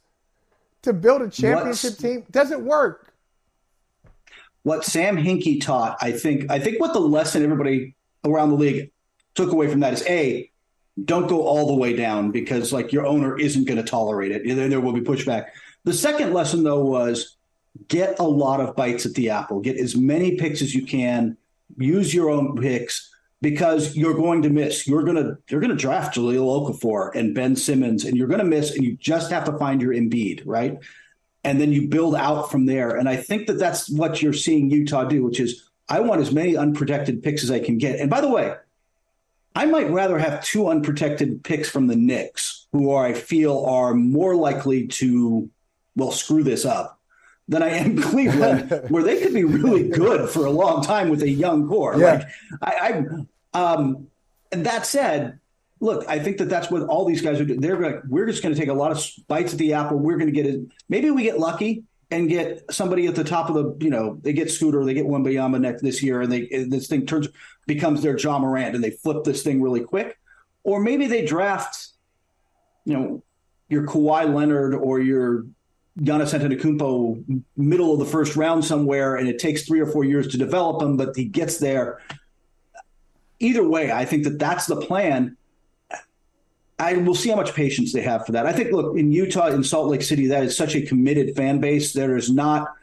to 0.81 0.91
build 0.91 1.21
a 1.21 1.29
championship 1.29 1.91
What's, 1.91 2.01
team. 2.01 2.17
It 2.19 2.31
doesn't 2.31 2.65
work. 2.65 3.13
What 4.63 4.83
Sam 4.83 5.15
Hinkie 5.15 5.61
taught, 5.61 5.97
I 6.01 6.11
think, 6.11 6.49
I 6.49 6.59
think 6.59 6.79
what 6.79 6.93
the 6.93 6.99
lesson 6.99 7.43
everybody 7.43 7.95
around 8.25 8.49
the 8.49 8.55
league 8.55 8.91
took 9.35 9.51
away 9.51 9.69
from 9.69 9.81
that 9.81 9.93
is 9.93 10.03
a 10.07 10.49
don't 11.03 11.27
go 11.27 11.43
all 11.43 11.67
the 11.67 11.73
way 11.73 11.93
down 11.93 12.31
because 12.31 12.71
like 12.71 12.93
your 12.93 13.05
owner 13.05 13.37
isn't 13.37 13.65
going 13.65 13.77
to 13.77 13.83
tolerate 13.83 14.31
it. 14.31 14.43
There, 14.55 14.69
there 14.69 14.79
will 14.79 14.93
be 14.93 15.01
pushback. 15.01 15.47
The 15.83 15.93
second 15.93 16.33
lesson 16.33 16.63
though 16.63 16.83
was 16.83 17.35
get 17.87 18.19
a 18.19 18.23
lot 18.23 18.61
of 18.61 18.75
bites 18.75 19.05
at 19.05 19.13
the 19.13 19.29
apple. 19.29 19.59
Get 19.59 19.77
as 19.77 19.95
many 19.95 20.37
picks 20.37 20.61
as 20.61 20.73
you 20.73 20.85
can. 20.85 21.37
Use 21.77 22.13
your 22.13 22.29
own 22.29 22.55
picks 22.55 23.11
because 23.41 23.95
you're 23.95 24.13
going 24.13 24.41
to 24.43 24.49
miss. 24.49 24.87
You're 24.87 25.03
gonna 25.03 25.37
you're 25.49 25.59
gonna 25.59 25.75
draft 25.75 26.15
Jahlil 26.15 26.69
Okafor 26.69 27.13
and 27.13 27.35
Ben 27.35 27.55
Simmons, 27.55 28.05
and 28.05 28.15
you're 28.15 28.27
gonna 28.27 28.45
miss, 28.45 28.73
and 28.73 28.83
you 28.83 28.95
just 28.95 29.31
have 29.31 29.43
to 29.45 29.57
find 29.57 29.81
your 29.81 29.93
Embiid, 29.93 30.43
right? 30.45 30.77
And 31.43 31.59
then 31.59 31.71
you 31.71 31.87
build 31.87 32.15
out 32.15 32.49
from 32.49 32.65
there. 32.65 32.95
And 32.95 33.07
I 33.09 33.17
think 33.17 33.47
that 33.47 33.59
that's 33.59 33.89
what 33.89 34.21
you're 34.21 34.33
seeing 34.33 34.71
Utah 34.71 35.03
do, 35.03 35.23
which 35.23 35.39
is 35.39 35.69
I 35.89 35.99
want 35.99 36.21
as 36.21 36.31
many 36.31 36.57
unprotected 36.57 37.21
picks 37.21 37.43
as 37.43 37.51
I 37.51 37.59
can 37.59 37.77
get. 37.77 37.99
And 37.99 38.09
by 38.09 38.21
the 38.21 38.29
way, 38.29 38.55
I 39.55 39.65
might 39.65 39.89
rather 39.89 40.19
have 40.19 40.43
two 40.43 40.67
unprotected 40.67 41.43
picks 41.43 41.69
from 41.69 41.87
the 41.87 41.95
Knicks, 41.95 42.67
who 42.71 42.91
are, 42.91 43.05
I 43.05 43.13
feel 43.13 43.63
are 43.65 43.93
more 43.93 44.35
likely 44.35 44.87
to 44.87 45.49
well 45.95 46.11
screw 46.11 46.43
this 46.43 46.65
up 46.65 46.99
than 47.47 47.63
I 47.63 47.69
am 47.69 48.01
Cleveland, 48.01 48.69
where 48.89 49.03
they 49.03 49.21
could 49.21 49.33
be 49.33 49.45
really 49.45 49.87
good 49.87 50.29
for 50.29 50.45
a 50.45 50.51
long 50.51 50.83
time 50.83 51.09
with 51.09 51.21
a 51.21 51.29
young 51.29 51.67
core. 51.67 51.97
Yeah. 51.97 52.05
Like 52.05 52.27
I, 52.61 53.05
I 53.53 53.73
um, 53.73 54.07
and 54.51 54.65
that 54.65 54.85
said, 54.85 55.39
look, 55.79 56.05
I 56.07 56.19
think 56.19 56.37
that 56.37 56.49
that's 56.49 56.69
what 56.69 56.83
all 56.83 57.05
these 57.05 57.21
guys 57.21 57.39
are 57.39 57.45
doing. 57.45 57.61
They're 57.61 57.79
like, 57.79 58.03
we're 58.07 58.25
just 58.25 58.43
going 58.43 58.53
to 58.53 58.59
take 58.59 58.69
a 58.69 58.73
lot 58.73 58.91
of 58.91 59.09
bites 59.27 59.53
at 59.53 59.59
the 59.59 59.73
apple. 59.73 59.97
We're 59.97 60.17
going 60.17 60.33
to 60.33 60.33
get 60.33 60.45
it. 60.45 60.61
Maybe 60.89 61.11
we 61.11 61.23
get 61.23 61.39
lucky 61.39 61.83
and 62.11 62.29
get 62.29 62.63
somebody 62.71 63.07
at 63.07 63.15
the 63.15 63.23
top 63.23 63.49
of 63.49 63.55
the, 63.55 63.83
you 63.83 63.89
know, 63.89 64.19
they 64.21 64.33
get 64.33 64.51
Scooter, 64.51 64.85
they 64.85 64.93
get 64.93 65.05
Wembanyama 65.05 65.59
next 65.59 65.81
this 65.81 66.03
year, 66.03 66.21
and 66.21 66.31
they 66.31 66.47
this 66.69 66.87
thing 66.87 67.05
turns 67.05 67.27
becomes 67.67 68.01
their 68.01 68.17
Ja 68.17 68.37
Morant, 68.37 68.75
and 68.75 68.83
they 68.83 68.91
flip 68.91 69.23
this 69.23 69.43
thing 69.43 69.61
really 69.61 69.81
quick. 69.81 70.17
Or 70.63 70.79
maybe 70.79 71.07
they 71.07 71.25
draft, 71.25 71.87
you 72.85 72.93
know, 72.93 73.23
your 73.69 73.85
Kawhi 73.85 74.33
Leonard 74.33 74.75
or 74.75 74.99
your 74.99 75.45
Giannis 75.99 76.37
Antetokounmpo 76.37 77.43
middle 77.55 77.93
of 77.93 77.99
the 77.99 78.05
first 78.05 78.35
round 78.35 78.65
somewhere, 78.65 79.15
and 79.15 79.27
it 79.27 79.39
takes 79.39 79.63
three 79.63 79.79
or 79.79 79.87
four 79.87 80.03
years 80.03 80.27
to 80.29 80.37
develop 80.37 80.81
him, 80.81 80.97
but 80.97 81.15
he 81.15 81.25
gets 81.25 81.57
there. 81.57 82.01
Either 83.39 83.67
way, 83.67 83.91
I 83.91 84.05
think 84.05 84.23
that 84.25 84.39
that's 84.39 84.65
the 84.65 84.75
plan. 84.75 85.37
I 86.77 86.97
will 86.97 87.15
see 87.15 87.29
how 87.29 87.37
much 87.37 87.53
patience 87.53 87.93
they 87.93 88.01
have 88.01 88.25
for 88.25 88.33
that. 88.33 88.45
I 88.45 88.51
think, 88.51 88.71
look, 88.71 88.97
in 88.97 89.11
Utah, 89.11 89.47
in 89.47 89.63
Salt 89.63 89.87
Lake 89.87 90.01
City, 90.01 90.27
that 90.27 90.43
is 90.43 90.57
such 90.57 90.75
a 90.75 90.81
committed 90.81 91.35
fan 91.35 91.59
base. 91.59 91.93
There 91.93 92.17
is 92.17 92.29
not, 92.29 92.73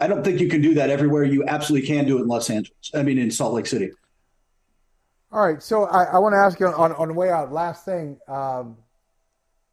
I 0.00 0.06
don't 0.06 0.24
think 0.24 0.40
you 0.40 0.48
can 0.48 0.62
do 0.62 0.74
that 0.74 0.88
everywhere. 0.88 1.24
You 1.24 1.44
absolutely 1.46 1.86
can 1.86 2.06
do 2.06 2.18
it 2.18 2.22
in 2.22 2.28
Los 2.28 2.48
Angeles. 2.48 2.90
I 2.94 3.02
mean, 3.02 3.18
in 3.18 3.30
Salt 3.30 3.52
Lake 3.52 3.66
City. 3.66 3.90
All 5.30 5.44
right. 5.46 5.62
So 5.62 5.84
I, 5.84 6.04
I 6.04 6.18
want 6.18 6.32
to 6.32 6.38
ask 6.38 6.58
you 6.60 6.66
on, 6.66 6.92
on 6.92 7.08
the 7.08 7.14
way 7.14 7.30
out, 7.30 7.52
last 7.52 7.84
thing. 7.84 8.18
Um, 8.26 8.76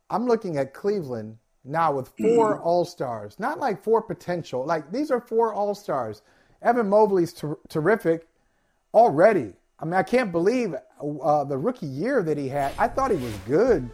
I'm 0.10 0.26
looking 0.26 0.58
at 0.58 0.74
Cleveland 0.74 1.38
now 1.64 1.94
with 1.94 2.10
four 2.20 2.56
mm-hmm. 2.56 2.64
All 2.64 2.84
Stars, 2.84 3.40
not 3.40 3.60
like 3.60 3.84
four 3.84 4.02
potential. 4.02 4.66
Like 4.66 4.92
these 4.92 5.12
are 5.12 5.22
four 5.22 5.54
All 5.54 5.76
Stars. 5.76 6.22
Evan 6.62 6.90
Mobley's 6.90 7.34
ter- 7.34 7.58
terrific 7.70 8.28
already. 8.94 9.54
I 9.80 9.86
mean, 9.86 9.94
I 9.94 10.04
can't 10.04 10.32
believe 10.32 10.76
uh, 11.00 11.44
the 11.44 11.58
rookie 11.58 11.88
year 11.88 12.24
that 12.24 12.38
he 12.38 12.48
had. 12.48 12.74
I 12.78 12.88
thought 12.88 13.12
he 13.12 13.18
was 13.18 13.34
good 13.48 13.90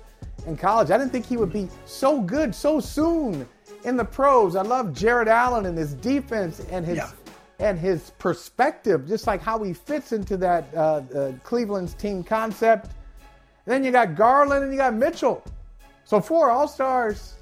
in 0.47 0.57
college. 0.57 0.91
I 0.91 0.97
didn't 0.97 1.11
think 1.11 1.25
he 1.25 1.37
would 1.37 1.53
be 1.53 1.69
so 1.85 2.19
good 2.21 2.53
so 2.53 2.79
soon 2.79 3.47
in 3.83 3.97
the 3.97 4.05
pros. 4.05 4.55
I 4.55 4.61
love 4.61 4.93
Jarrett 4.93 5.27
Allen 5.27 5.65
and 5.65 5.77
his 5.77 5.93
defense 5.93 6.65
and 6.71 6.85
his 6.85 6.97
yeah. 6.97 7.11
and 7.59 7.79
his 7.79 8.11
perspective, 8.17 9.07
just 9.07 9.27
like 9.27 9.41
how 9.41 9.61
he 9.63 9.73
fits 9.73 10.11
into 10.11 10.37
that 10.37 10.67
uh, 10.75 11.01
uh, 11.15 11.31
Cleveland's 11.43 11.93
team 11.93 12.23
concept. 12.23 12.91
And 13.65 13.73
then 13.73 13.83
you 13.83 13.91
got 13.91 14.15
Garland 14.15 14.63
and 14.63 14.71
you 14.71 14.77
got 14.77 14.93
Mitchell. 14.93 15.43
So 16.03 16.19
four 16.21 16.51
All 16.51 16.67
Stars 16.67 17.35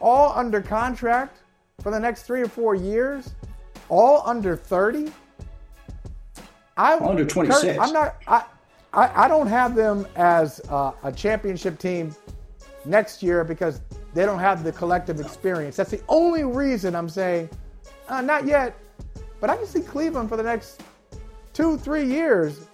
all 0.00 0.32
under 0.36 0.60
contract 0.60 1.38
for 1.80 1.90
the 1.90 1.98
next 1.98 2.24
three 2.24 2.42
or 2.42 2.48
four 2.48 2.74
years, 2.74 3.34
all 3.88 4.22
under 4.26 4.56
30. 4.56 5.10
I 6.76 6.96
under 6.98 7.24
26. 7.24 7.78
I'm 7.78 7.92
not. 7.92 8.16
I, 8.26 8.44
I, 8.94 9.24
I 9.24 9.28
don't 9.28 9.46
have 9.46 9.74
them 9.74 10.06
as 10.16 10.60
uh, 10.68 10.92
a 11.02 11.12
championship 11.12 11.78
team 11.78 12.14
next 12.84 13.22
year 13.22 13.44
because 13.44 13.80
they 14.12 14.26
don't 14.26 14.38
have 14.38 14.64
the 14.64 14.72
collective 14.72 15.20
experience. 15.20 15.76
That's 15.76 15.90
the 15.90 16.02
only 16.08 16.44
reason 16.44 16.94
I'm 16.94 17.08
saying 17.08 17.48
uh, 18.08 18.20
not 18.20 18.46
yet. 18.46 18.76
But 19.40 19.50
I 19.50 19.56
can 19.56 19.66
see 19.66 19.80
Cleveland 19.80 20.28
for 20.28 20.36
the 20.36 20.42
next 20.42 20.82
two, 21.52 21.76
three 21.76 22.04
years 22.04 22.68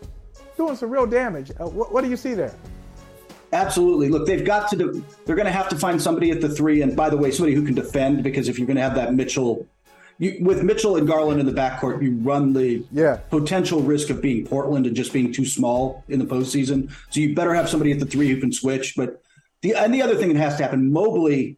doing 0.56 0.76
some 0.76 0.90
real 0.90 1.06
damage. 1.06 1.50
Uh, 1.58 1.68
what, 1.68 1.92
what 1.92 2.04
do 2.04 2.10
you 2.10 2.16
see 2.16 2.34
there? 2.34 2.54
Absolutely. 3.52 4.10
Look, 4.10 4.26
they've 4.26 4.44
got 4.44 4.68
to 4.70 4.76
they're 5.24 5.36
going 5.36 5.46
to 5.46 5.52
have 5.52 5.70
to 5.70 5.76
find 5.76 6.02
somebody 6.02 6.30
at 6.30 6.42
the 6.42 6.48
three. 6.48 6.82
And 6.82 6.94
by 6.94 7.08
the 7.08 7.16
way, 7.16 7.30
somebody 7.30 7.54
who 7.54 7.64
can 7.64 7.74
defend, 7.74 8.22
because 8.22 8.48
if 8.48 8.58
you're 8.58 8.66
going 8.66 8.76
to 8.76 8.82
have 8.82 8.94
that 8.96 9.14
Mitchell, 9.14 9.66
you, 10.18 10.38
with 10.40 10.62
Mitchell 10.62 10.96
and 10.96 11.06
Garland 11.06 11.40
in 11.40 11.46
the 11.46 11.52
backcourt, 11.52 12.02
you 12.02 12.12
run 12.16 12.52
the 12.52 12.84
yeah. 12.90 13.16
potential 13.30 13.80
risk 13.80 14.10
of 14.10 14.20
being 14.20 14.44
Portland 14.46 14.86
and 14.86 14.96
just 14.96 15.12
being 15.12 15.32
too 15.32 15.44
small 15.44 16.04
in 16.08 16.18
the 16.18 16.24
postseason. 16.24 16.90
So 17.10 17.20
you 17.20 17.34
better 17.34 17.54
have 17.54 17.68
somebody 17.68 17.92
at 17.92 18.00
the 18.00 18.06
three 18.06 18.28
who 18.28 18.40
can 18.40 18.52
switch. 18.52 18.94
But 18.96 19.22
the, 19.62 19.74
and 19.74 19.94
the 19.94 20.02
other 20.02 20.16
thing 20.16 20.32
that 20.32 20.38
has 20.38 20.56
to 20.56 20.64
happen, 20.64 20.92
Mobley, 20.92 21.56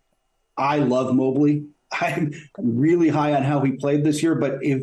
I 0.56 0.78
love 0.78 1.14
Mobley. 1.14 1.66
I'm 2.00 2.34
really 2.58 3.08
high 3.08 3.34
on 3.34 3.42
how 3.42 3.60
he 3.60 3.72
played 3.72 4.04
this 4.04 4.22
year. 4.22 4.34
But 4.34 4.62
if, 4.62 4.82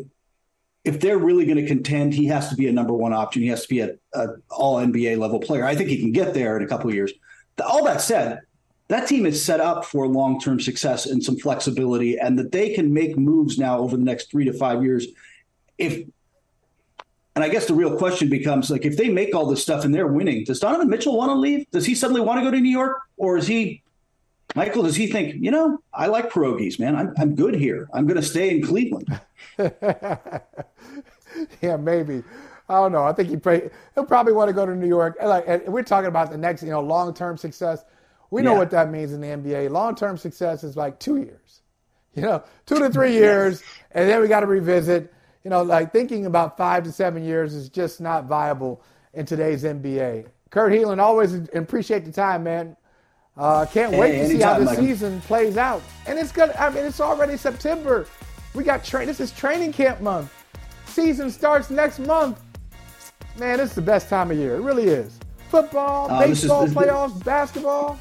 if 0.84 1.00
they're 1.00 1.18
really 1.18 1.44
going 1.44 1.58
to 1.58 1.66
contend, 1.66 2.14
he 2.14 2.26
has 2.26 2.48
to 2.48 2.56
be 2.56 2.66
a 2.66 2.72
number 2.72 2.94
one 2.94 3.12
option. 3.12 3.42
He 3.42 3.48
has 3.48 3.62
to 3.62 3.68
be 3.68 3.80
a, 3.80 3.94
a 4.12 4.26
all 4.50 4.76
NBA 4.76 5.18
level 5.18 5.38
player. 5.38 5.64
I 5.64 5.76
think 5.76 5.88
he 5.88 6.00
can 6.00 6.10
get 6.10 6.34
there 6.34 6.56
in 6.56 6.64
a 6.64 6.66
couple 6.68 6.88
of 6.88 6.94
years. 6.94 7.12
All 7.64 7.84
that 7.84 8.00
said, 8.00 8.40
that 8.88 9.06
team 9.06 9.26
is 9.26 9.42
set 9.42 9.60
up 9.60 9.84
for 9.84 10.08
long 10.08 10.40
term 10.40 10.58
success 10.60 11.06
and 11.06 11.22
some 11.22 11.36
flexibility, 11.36 12.18
and 12.18 12.38
that 12.38 12.52
they 12.52 12.74
can 12.74 12.92
make 12.92 13.16
moves 13.16 13.58
now 13.58 13.78
over 13.78 13.96
the 13.96 14.02
next 14.02 14.30
three 14.30 14.44
to 14.46 14.52
five 14.52 14.82
years. 14.82 15.06
If 15.76 16.06
and 17.34 17.44
I 17.44 17.50
guess 17.50 17.66
the 17.66 17.74
real 17.74 17.96
question 17.96 18.28
becomes 18.28 18.70
like 18.70 18.84
if 18.84 18.96
they 18.96 19.08
make 19.10 19.34
all 19.34 19.46
this 19.46 19.62
stuff 19.62 19.84
and 19.84 19.94
they're 19.94 20.08
winning, 20.08 20.42
does 20.44 20.58
Donovan 20.58 20.88
Mitchell 20.88 21.16
want 21.16 21.30
to 21.30 21.34
leave? 21.34 21.70
Does 21.70 21.86
he 21.86 21.94
suddenly 21.94 22.20
want 22.20 22.40
to 22.40 22.44
go 22.44 22.50
to 22.50 22.58
New 22.58 22.70
York, 22.70 22.96
or 23.16 23.36
is 23.36 23.46
he 23.46 23.82
Michael? 24.56 24.82
Does 24.82 24.96
he 24.96 25.06
think 25.06 25.36
you 25.38 25.50
know 25.50 25.78
I 25.92 26.06
like 26.06 26.32
pierogies, 26.32 26.80
man? 26.80 26.96
I'm 26.96 27.12
I'm 27.18 27.34
good 27.34 27.54
here. 27.54 27.88
I'm 27.92 28.06
going 28.06 28.20
to 28.20 28.26
stay 28.26 28.50
in 28.50 28.62
Cleveland. 28.62 29.20
yeah, 31.60 31.76
maybe. 31.78 32.24
I 32.70 32.74
don't 32.74 32.92
know. 32.92 33.04
I 33.04 33.12
think 33.12 33.28
he 33.28 33.36
he'll 33.94 34.04
probably 34.04 34.32
want 34.32 34.48
to 34.48 34.52
go 34.52 34.66
to 34.66 34.74
New 34.74 34.88
York. 34.88 35.16
Like, 35.22 35.66
we're 35.68 35.82
talking 35.82 36.08
about 36.08 36.30
the 36.30 36.36
next, 36.36 36.62
you 36.62 36.70
know, 36.70 36.80
long 36.80 37.14
term 37.14 37.36
success. 37.36 37.84
We 38.30 38.42
know 38.42 38.52
yeah. 38.52 38.58
what 38.58 38.70
that 38.72 38.90
means 38.90 39.12
in 39.12 39.20
the 39.20 39.28
NBA. 39.28 39.70
Long 39.70 39.94
term 39.94 40.16
success 40.16 40.64
is 40.64 40.76
like 40.76 40.98
two 40.98 41.16
years, 41.16 41.62
you 42.14 42.22
know, 42.22 42.42
two 42.66 42.78
to 42.78 42.90
three 42.90 43.12
years, 43.12 43.62
and 43.92 44.08
then 44.08 44.20
we 44.20 44.28
got 44.28 44.40
to 44.40 44.46
revisit. 44.46 45.12
You 45.44 45.50
know, 45.50 45.62
like 45.62 45.92
thinking 45.92 46.26
about 46.26 46.56
five 46.56 46.84
to 46.84 46.92
seven 46.92 47.24
years 47.24 47.54
is 47.54 47.68
just 47.68 48.00
not 48.00 48.26
viable 48.26 48.82
in 49.14 49.24
today's 49.24 49.64
NBA. 49.64 50.26
Kurt 50.50 50.72
Helin, 50.72 50.98
always 50.98 51.34
appreciate 51.54 52.04
the 52.04 52.12
time, 52.12 52.42
man. 52.42 52.76
Uh, 53.36 53.64
can't 53.66 53.92
wait 53.92 54.14
hey, 54.14 54.22
to 54.22 54.28
see 54.28 54.40
how 54.40 54.58
the 54.58 54.74
season 54.74 55.20
plays 55.22 55.56
out. 55.56 55.80
And 56.06 56.18
it's 56.18 56.32
good. 56.32 56.50
I 56.52 56.70
mean, 56.70 56.84
it's 56.84 57.00
already 57.00 57.36
September. 57.36 58.06
We 58.52 58.64
got 58.64 58.84
train. 58.84 59.06
This 59.06 59.20
is 59.20 59.30
training 59.30 59.72
camp 59.72 60.00
month. 60.00 60.32
Season 60.86 61.30
starts 61.30 61.70
next 61.70 62.00
month. 62.00 62.42
Man, 63.38 63.58
this 63.58 63.70
is 63.70 63.76
the 63.76 63.82
best 63.82 64.08
time 64.08 64.32
of 64.32 64.36
year. 64.36 64.56
It 64.56 64.62
really 64.62 64.88
is. 64.88 65.20
Football, 65.50 66.10
uh, 66.10 66.26
baseball, 66.26 66.64
is, 66.64 66.74
playoffs, 66.74 67.24
basketball. 67.24 68.00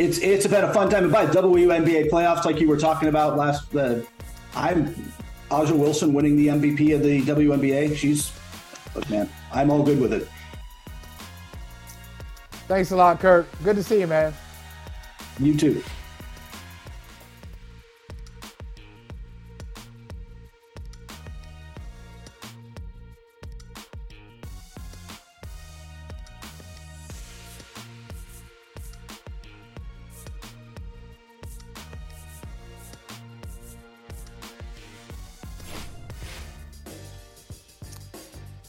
It's 0.00 0.16
it's 0.16 0.46
been 0.46 0.64
a 0.64 0.72
fun 0.72 0.88
time 0.88 1.02
to 1.02 1.10
buy 1.10 1.26
WNBA 1.26 2.08
playoffs, 2.08 2.46
like 2.46 2.58
you 2.58 2.66
were 2.66 2.78
talking 2.78 3.10
about 3.10 3.36
last. 3.36 3.76
Uh, 3.76 4.00
I'm 4.54 4.94
A'ja 5.50 5.76
Wilson 5.76 6.14
winning 6.14 6.36
the 6.36 6.46
MVP 6.46 6.94
of 6.94 7.02
the 7.02 7.20
WNBA. 7.20 7.94
She's, 7.94 8.32
look, 8.94 9.10
man, 9.10 9.28
I'm 9.52 9.70
all 9.70 9.82
good 9.82 10.00
with 10.00 10.14
it. 10.14 10.26
Thanks 12.66 12.92
a 12.92 12.96
lot, 12.96 13.20
Kurt. 13.20 13.46
Good 13.62 13.76
to 13.76 13.82
see 13.82 14.00
you, 14.00 14.06
man. 14.06 14.32
You 15.38 15.54
too. 15.54 15.82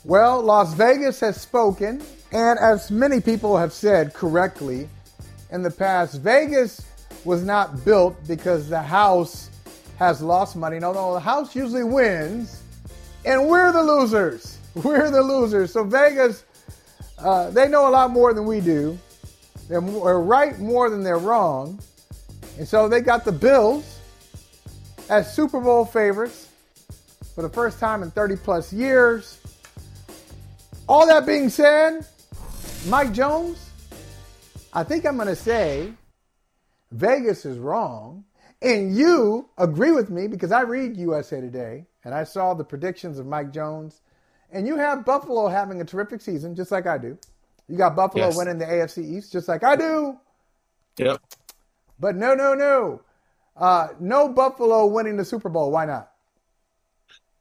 Well, 0.03 0.41
Las 0.41 0.73
Vegas 0.73 1.19
has 1.19 1.39
spoken, 1.39 2.01
and 2.31 2.57
as 2.57 2.89
many 2.89 3.21
people 3.21 3.55
have 3.55 3.71
said 3.71 4.15
correctly 4.15 4.89
in 5.51 5.61
the 5.61 5.69
past, 5.69 6.21
Vegas 6.21 6.81
was 7.23 7.43
not 7.43 7.85
built 7.85 8.15
because 8.27 8.67
the 8.67 8.81
house 8.81 9.51
has 9.99 10.19
lost 10.19 10.55
money. 10.55 10.79
No, 10.79 10.91
no, 10.91 11.13
the 11.13 11.19
house 11.19 11.55
usually 11.55 11.83
wins, 11.83 12.63
and 13.25 13.47
we're 13.47 13.71
the 13.71 13.83
losers. 13.83 14.57
We're 14.73 15.11
the 15.11 15.21
losers. 15.21 15.73
So 15.73 15.83
Vegas, 15.83 16.45
uh, 17.17 17.49
they 17.49 17.67
know 17.67 17.89
a 17.89 17.91
lot 17.91 18.09
more 18.09 18.33
than 18.33 18.45
we 18.45 18.61
do. 18.61 18.97
They're, 19.67 19.81
right 19.81 20.57
more 20.59 20.89
than 20.89 21.03
they're 21.03 21.17
wrong, 21.17 21.77
and 22.57 22.65
so 22.65 22.87
they 22.87 23.01
got 23.01 23.25
the 23.25 23.33
Bills 23.33 23.99
as 25.09 25.35
Super 25.35 25.59
Bowl 25.59 25.83
favorites 25.83 26.47
for 27.35 27.41
the 27.41 27.49
first 27.49 27.79
time 27.79 28.01
in 28.01 28.11
30 28.11 28.37
plus 28.37 28.71
years. 28.71 29.40
All 30.91 31.07
that 31.07 31.25
being 31.25 31.47
said, 31.47 32.05
Mike 32.87 33.13
Jones, 33.13 33.69
I 34.73 34.83
think 34.83 35.05
I'm 35.05 35.15
going 35.15 35.29
to 35.29 35.37
say 35.37 35.93
Vegas 36.91 37.45
is 37.45 37.57
wrong. 37.57 38.25
And 38.61 38.93
you 38.93 39.47
agree 39.57 39.91
with 39.91 40.09
me 40.09 40.27
because 40.27 40.51
I 40.51 40.63
read 40.63 40.97
USA 40.97 41.39
Today 41.39 41.85
and 42.03 42.13
I 42.13 42.25
saw 42.25 42.53
the 42.53 42.65
predictions 42.65 43.19
of 43.19 43.25
Mike 43.25 43.53
Jones. 43.53 44.01
And 44.51 44.67
you 44.67 44.75
have 44.75 45.05
Buffalo 45.05 45.47
having 45.47 45.79
a 45.79 45.85
terrific 45.85 46.19
season, 46.19 46.55
just 46.55 46.73
like 46.73 46.87
I 46.87 46.97
do. 46.97 47.17
You 47.69 47.77
got 47.77 47.95
Buffalo 47.95 48.25
yes. 48.25 48.35
winning 48.35 48.57
the 48.57 48.65
AFC 48.65 49.17
East, 49.17 49.31
just 49.31 49.47
like 49.47 49.63
I 49.63 49.77
do. 49.77 50.17
Yep. 50.97 51.21
But 52.01 52.17
no, 52.17 52.33
no, 52.33 52.53
no. 52.53 53.01
Uh, 53.55 53.87
no 54.01 54.27
Buffalo 54.27 54.87
winning 54.87 55.15
the 55.15 55.23
Super 55.23 55.47
Bowl. 55.47 55.71
Why 55.71 55.85
not? 55.85 56.11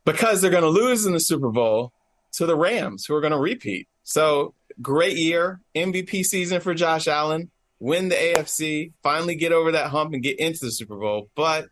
Because 0.05 0.40
they're 0.40 0.53
going 0.53 0.62
to 0.62 0.68
lose 0.68 1.05
in 1.05 1.14
the 1.14 1.18
Super 1.18 1.51
Bowl 1.51 1.92
to 2.33 2.47
the 2.47 2.57
Rams, 2.57 3.05
who 3.07 3.14
are 3.14 3.20
going 3.20 3.33
to 3.33 3.39
repeat. 3.39 3.89
So 4.03 4.55
great 4.81 5.16
year, 5.16 5.61
MVP 5.74 6.24
season 6.24 6.61
for 6.61 6.74
Josh 6.74 7.07
Allen, 7.09 7.51
win 7.78 8.09
the 8.09 8.14
AFC, 8.14 8.93
finally 9.03 9.35
get 9.35 9.53
over 9.53 9.72
that 9.72 9.91
hump 9.91 10.14
and 10.14 10.22
get 10.22 10.39
into 10.39 10.64
the 10.64 10.70
Super 10.70 10.97
Bowl, 10.97 11.28
but 11.35 11.66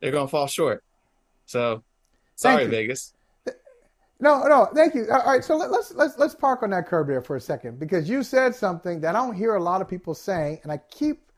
they're 0.00 0.12
going 0.12 0.26
to 0.26 0.30
fall 0.30 0.46
short. 0.46 0.82
So 1.46 1.82
sorry, 2.36 2.66
Vegas. 2.66 3.12
No, 4.20 4.42
no, 4.44 4.68
thank 4.74 4.94
you. 4.94 5.06
All 5.10 5.24
right, 5.24 5.44
so 5.44 5.56
let, 5.56 5.70
us 5.70 5.92
let's 5.94 6.18
let's 6.18 6.34
park 6.34 6.62
on 6.62 6.70
that 6.70 6.88
curb 6.88 7.06
there 7.06 7.22
for 7.22 7.36
a 7.36 7.40
second 7.40 7.78
because 7.78 8.08
you 8.08 8.24
said 8.24 8.54
something 8.54 9.00
that 9.00 9.14
I 9.14 9.20
don't 9.20 9.36
hear 9.36 9.54
a 9.54 9.62
lot 9.62 9.80
of 9.80 9.88
people 9.88 10.12
saying, 10.12 10.58
and 10.64 10.72
I 10.72 10.78
keep 10.90 11.30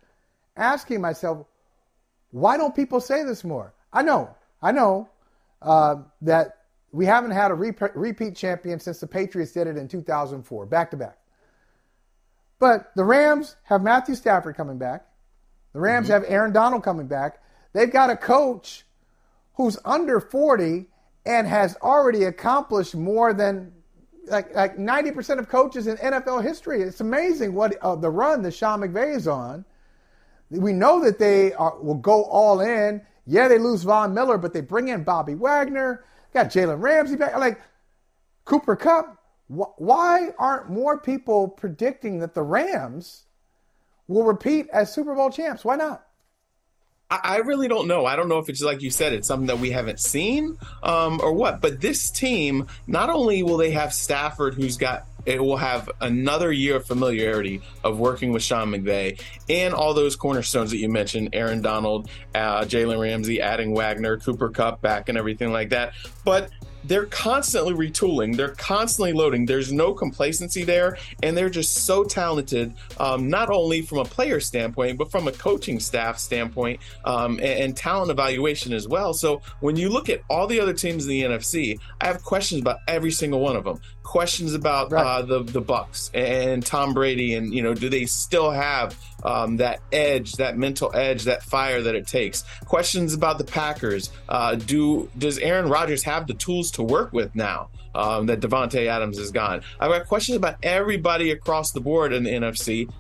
asking 0.57 1.01
myself, 1.01 1.47
why 2.31 2.57
don't 2.57 2.75
people 2.75 3.01
say 3.01 3.23
this 3.23 3.45
more? 3.45 3.75
I 3.93 4.03
know, 4.03 4.35
I 4.62 4.73
know 4.73 5.11
uh, 5.61 5.97
that 6.23 6.60
we 6.93 7.07
haven't 7.07 7.30
had 7.30 7.51
a 7.51 7.55
repeat 7.55 8.36
champion 8.36 8.80
since 8.80 8.99
the 8.99 9.07
Patriots 9.07 9.53
did 9.53 9.66
it 9.66 9.76
in 9.76 9.86
2004, 9.86 10.66
back 10.66 10.91
to 10.91 10.97
back. 10.97 11.18
But 12.59 12.93
the 12.95 13.05
Rams 13.05 13.57
have 13.64 13.82
Matthew 13.82 14.14
Stafford 14.14 14.57
coming 14.57 14.78
back. 14.78 15.07
The 15.72 15.80
Rams 15.80 16.09
mm-hmm. 16.09 16.12
have 16.14 16.24
Aaron 16.26 16.53
Donald 16.53 16.82
coming 16.82 17.07
back. 17.07 17.41
They've 17.72 17.91
got 17.91 18.11
a 18.11 18.16
coach 18.16 18.84
who's 19.55 19.78
under 19.84 20.20
40 20.20 20.86
and 21.26 21.47
has 21.47 21.76
already 21.82 22.24
accomplished 22.24 22.95
more 22.95 23.32
than 23.32 23.72
like 24.26 24.55
like 24.55 24.76
90% 24.76 25.38
of 25.38 25.49
coaches 25.49 25.86
in 25.86 25.97
NFL 25.97 26.43
history. 26.43 26.82
It's 26.82 27.01
amazing 27.01 27.55
what 27.55 27.76
uh, 27.82 27.97
the 27.97 28.11
run 28.11 28.43
that 28.43 28.53
Sean 28.53 28.80
McVay 28.80 29.16
is 29.16 29.26
on. 29.26 29.64
We 30.51 30.72
know 30.72 31.03
that 31.05 31.18
they 31.18 31.53
are, 31.55 31.78
will 31.78 31.95
go 31.95 32.24
all 32.24 32.61
in. 32.61 33.03
Yeah, 33.26 33.49
they 33.49 33.59
lose 33.59 33.82
Von 33.82 34.12
Miller, 34.12 34.38
but 34.38 34.53
they 34.53 34.61
bring 34.61 34.88
in 34.88 35.05
Bobby 35.05 35.34
Wagner. 35.34 36.05
Got 36.33 36.47
Jalen 36.47 36.81
Ramsey 36.81 37.16
back. 37.16 37.37
Like 37.37 37.61
Cooper 38.45 38.76
Kupp. 38.76 39.16
Why 39.49 40.28
aren't 40.39 40.70
more 40.70 40.99
people 40.99 41.49
predicting 41.49 42.20
that 42.20 42.35
the 42.35 42.43
Rams 42.43 43.24
will 44.07 44.22
repeat 44.22 44.68
as 44.72 44.93
Super 44.93 45.14
Bowl 45.14 45.31
champs? 45.31 45.64
Why 45.64 45.74
not? 45.74 46.07
I 47.11 47.39
really 47.39 47.66
don't 47.66 47.89
know. 47.89 48.07
I 48.07 48.14
don't 48.14 48.28
know 48.28 48.39
if 48.39 48.49
it's 48.49 48.62
like 48.62 48.83
you 48.83 48.91
said, 48.91 49.12
it's 49.12 49.26
something 49.26 49.49
that 49.49 49.59
we 49.59 49.72
haven't 49.72 49.99
seen 49.99 50.57
um, 50.85 51.20
or 51.20 51.33
what. 51.33 51.61
But 51.61 51.81
this 51.81 52.09
team, 52.09 52.68
not 52.87 53.11
only 53.11 53.43
will 53.43 53.57
they 53.57 53.72
have 53.72 53.93
Stafford, 53.93 54.55
who's 54.55 54.76
got 54.76 55.07
it 55.27 55.43
will 55.43 55.57
have 55.57 55.91
another 56.01 56.53
year 56.53 56.77
of 56.77 56.87
familiarity 56.87 57.62
of 57.85 57.99
working 57.99 58.33
with 58.33 58.43
Sean 58.43 58.71
McVay 58.71 59.21
and 59.49 59.75
all 59.75 59.95
those 59.95 60.16
cornerstones 60.16 60.71
that 60.71 60.79
you 60.79 60.89
mentioned 60.89 61.31
Aaron 61.33 61.62
Donald, 61.62 62.11
uh, 62.35 62.62
Jalen 62.62 63.01
Ramsey, 63.01 63.41
adding 63.41 63.75
Wagner, 63.75 64.18
Cooper 64.18 64.51
Kupp 64.51 64.81
back, 64.81 65.09
and 65.09 65.18
everything 65.18 65.53
like 65.53 65.71
that. 65.71 65.93
But 66.25 66.51
they're 66.85 67.07
constantly 67.07 67.75
retooling. 67.75 68.37
They're 68.37 68.55
constantly 68.55 69.12
loading. 69.12 69.47
There's 69.47 69.73
no 69.73 69.93
complacency 69.93 70.64
there. 70.64 70.97
And 71.23 71.37
they're 71.37 71.51
just 71.51 71.85
so 71.85 72.05
talented 72.05 72.75
um, 72.99 73.29
not 73.29 73.51
only 73.51 73.83
from 73.83 73.99
a 73.99 74.05
player 74.05 74.41
standpoint 74.41 74.99
but 74.99 75.11
from 75.11 75.29
a 75.29 75.33
coaching 75.33 75.81
staff 75.81 76.18
standpoint 76.18 76.81
um, 77.05 77.33
and, 77.33 77.43
and, 77.43 77.77
talent 77.77 78.11
evaluation 78.11 78.73
as 78.73 78.89
well. 78.89 79.14
So 79.14 79.43
when 79.61 79.77
you 79.77 79.89
look 79.89 80.09
at 80.09 80.23
all 80.29 80.47
the 80.47 80.61
other 80.61 80.73
teams 80.73 81.05
in 81.05 81.11
the 81.11 81.23
nfc 81.23 81.79
i 82.01 82.07
have 82.07 82.23
questions 82.23 82.61
about 82.61 82.79
every 82.89 83.11
single 83.11 83.41
one 83.41 83.57
of 83.57 83.64
them 83.64 83.81
questions 84.11 84.55
about 84.55 84.91
right. 84.91 85.07
uh, 85.07 85.23
the 85.23 85.45
the 85.45 85.61
bucks 85.61 86.11
and 86.15 86.67
tom 86.67 86.93
brady 86.93 87.35
and 87.35 87.55
you 87.55 87.63
know 87.63 87.75
do 87.75 87.89
they 87.89 88.07
still 88.07 88.51
have 88.51 88.97
um, 89.25 89.57
that 89.59 89.81
edge, 89.93 90.33
that 90.35 90.57
mental 90.57 90.95
edge, 90.95 91.25
that 91.25 91.43
fire 91.43 91.83
that 91.83 91.95
it 91.95 92.07
takes. 92.07 92.45
Questions 92.65 93.15
about 93.15 93.39
the 93.39 93.45
Packers. 93.45 94.11
Uh, 94.29 94.55
do 94.55 95.11
does 95.19 95.39
Aaron 95.39 95.69
Rodgers 95.69 96.03
have 96.05 96.27
the 96.27 96.35
tools 96.35 96.71
to 96.73 96.83
work 96.83 97.13
with 97.13 97.35
now 97.35 97.69
um, 97.95 98.27
that 98.27 98.41
Davante 98.41 98.87
Adams 98.87 99.19
is 99.19 99.31
gone? 99.31 99.63
I've 99.79 99.91
got 99.91 100.07
questions 100.07 100.37
about 100.37 100.57
everybody 100.63 101.31
across 101.31 101.73
the 101.73 101.81
board 101.81 102.13
in 102.13 102.25
the 102.25 102.31
NFC, 102.31 102.93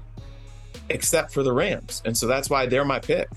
except 0.88 1.32
for 1.32 1.42
the 1.42 1.52
Rams, 1.52 2.02
and 2.04 2.16
so 2.16 2.26
that's 2.26 2.50
why 2.50 2.66
they're 2.66 2.84
my 2.84 2.98
pick. 2.98 3.28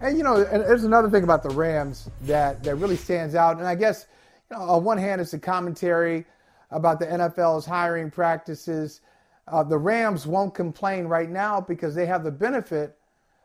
And 0.00 0.18
you 0.18 0.24
know, 0.24 0.36
and 0.36 0.62
there's 0.62 0.84
another 0.84 1.08
thing 1.08 1.24
about 1.24 1.42
the 1.42 1.50
Rams 1.50 2.10
that 2.22 2.62
that 2.64 2.76
really 2.76 2.96
stands 2.96 3.34
out, 3.34 3.58
and 3.58 3.66
I 3.66 3.74
guess 3.74 4.06
you 4.50 4.56
know, 4.56 4.62
on 4.62 4.84
one 4.84 4.98
hand, 4.98 5.20
it's 5.20 5.34
a 5.34 5.38
commentary 5.38 6.24
about 6.70 6.98
the 6.98 7.06
NFL's 7.06 7.64
hiring 7.66 8.10
practices. 8.10 9.00
Uh, 9.48 9.62
the 9.62 9.78
Rams 9.78 10.26
won't 10.26 10.54
complain 10.54 11.06
right 11.06 11.30
now 11.30 11.60
because 11.60 11.94
they 11.94 12.06
have 12.06 12.24
the 12.24 12.30
benefit 12.30 12.96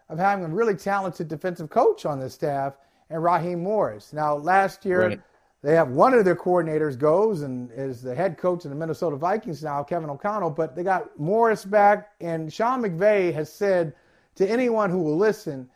of 0.09 0.17
having 0.17 0.45
a 0.45 0.47
really 0.47 0.75
talented 0.75 1.27
defensive 1.27 1.69
coach 1.69 2.05
on 2.05 2.19
the 2.19 2.29
staff 2.29 2.73
and 3.09 3.23
Raheem 3.23 3.61
Morris. 3.61 4.13
Now, 4.13 4.35
last 4.35 4.85
year, 4.85 5.07
right. 5.07 5.21
they 5.61 5.75
have 5.75 5.89
one 5.89 6.13
of 6.13 6.25
their 6.25 6.35
coordinators 6.35 6.97
goes 6.97 7.41
and 7.41 7.69
is 7.71 8.01
the 8.01 8.15
head 8.15 8.37
coach 8.37 8.65
of 8.65 8.71
the 8.71 8.75
Minnesota 8.75 9.15
Vikings 9.15 9.63
now, 9.63 9.83
Kevin 9.83 10.09
O'Connell, 10.09 10.49
but 10.49 10.75
they 10.75 10.83
got 10.83 11.17
Morris 11.19 11.65
back, 11.65 12.11
and 12.21 12.51
Sean 12.51 12.81
McVay 12.81 13.33
has 13.33 13.51
said 13.51 13.93
to 14.35 14.49
anyone 14.49 14.89
who 14.89 14.99
will 14.99 15.17
listen 15.17 15.69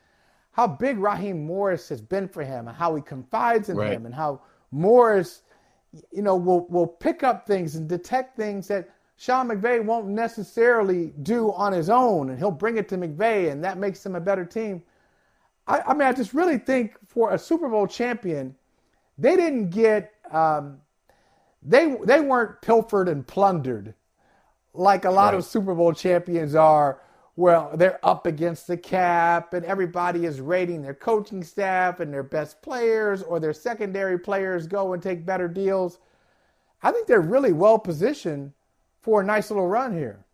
how 0.52 0.68
big 0.68 1.00
Raheem 1.00 1.46
Morris 1.46 1.90
has 1.90 2.02
been 2.02 2.28
for 2.28 2.44
him 2.44 2.68
and 2.68 2.78
how 2.78 2.96
he 2.96 3.02
confides 3.02 3.70
in 3.70 3.78
right. 3.78 3.92
him 3.92 4.06
and 4.06 4.14
how 4.14 4.42
Morris, 4.74 5.44
you 6.12 6.22
know, 6.22 6.36
will, 6.36 6.68
will 6.68 6.88
pick 6.88 7.24
up 7.24 7.48
things 7.48 7.76
and 7.76 7.88
detect 7.88 8.36
things 8.36 8.68
that– 8.68 8.90
Sean 9.18 9.48
McVay 9.48 9.84
won't 9.84 10.08
necessarily 10.08 11.14
do 11.22 11.52
on 11.54 11.72
his 11.72 11.90
own, 11.90 12.30
and 12.30 12.38
he'll 12.38 12.52
bring 12.52 12.78
it 12.78 12.90
to 12.90 12.98
McVay, 12.98 13.52
and 13.52 13.64
that 13.64 13.78
makes 13.78 14.04
them 14.04 14.16
a 14.16 14.20
better 14.20 14.46
team. 14.46 14.84
I, 15.68 15.80
I 15.80 15.94
mean, 15.94 16.08
I 16.08 16.14
just 16.14 16.34
really 16.34 16.58
think 16.58 16.98
for 17.08 17.32
a 17.32 17.38
Super 17.38 17.70
Bowl 17.70 17.88
champion, 17.88 18.56
they 19.18 19.36
didn't 19.36 19.70
get 19.70 20.12
um, 20.32 20.80
they 21.62 21.96
they 22.04 22.20
weren't 22.20 22.62
pilfered 22.62 23.08
and 23.08 23.26
plundered 23.26 23.94
like 24.74 25.06
a 25.06 25.12
lot 25.12 25.28
right. 25.28 25.36
of 25.36 25.46
Super 25.46 25.74
Bowl 25.74 25.94
champions 25.94 26.56
are. 26.56 27.00
Well, 27.36 27.72
they're 27.76 28.00
up 28.06 28.28
against 28.28 28.68
the 28.68 28.78
cap, 28.78 29.54
and 29.54 29.66
everybody 29.66 30.26
is 30.26 30.40
rating 30.40 30.84
their 30.84 30.94
coaching 30.94 31.44
staff 31.44 32.00
and 32.00 32.14
their 32.14 32.24
best 32.24 32.62
players, 32.62 33.24
or 33.24 33.40
their 33.40 33.54
secondary 33.54 34.20
players 34.20 34.68
go 34.68 34.94
and 34.94 35.02
take 35.02 35.26
better 35.26 35.48
deals. 35.48 35.98
I 36.84 36.92
think 36.92 37.08
they're 37.08 37.22
really 37.22 37.54
well 37.54 37.80
positioned 37.80 38.54
for 39.02 39.22
a 39.22 39.26
nice 39.26 39.50
little 39.50 39.68
run 39.68 39.98
here. 39.98 40.26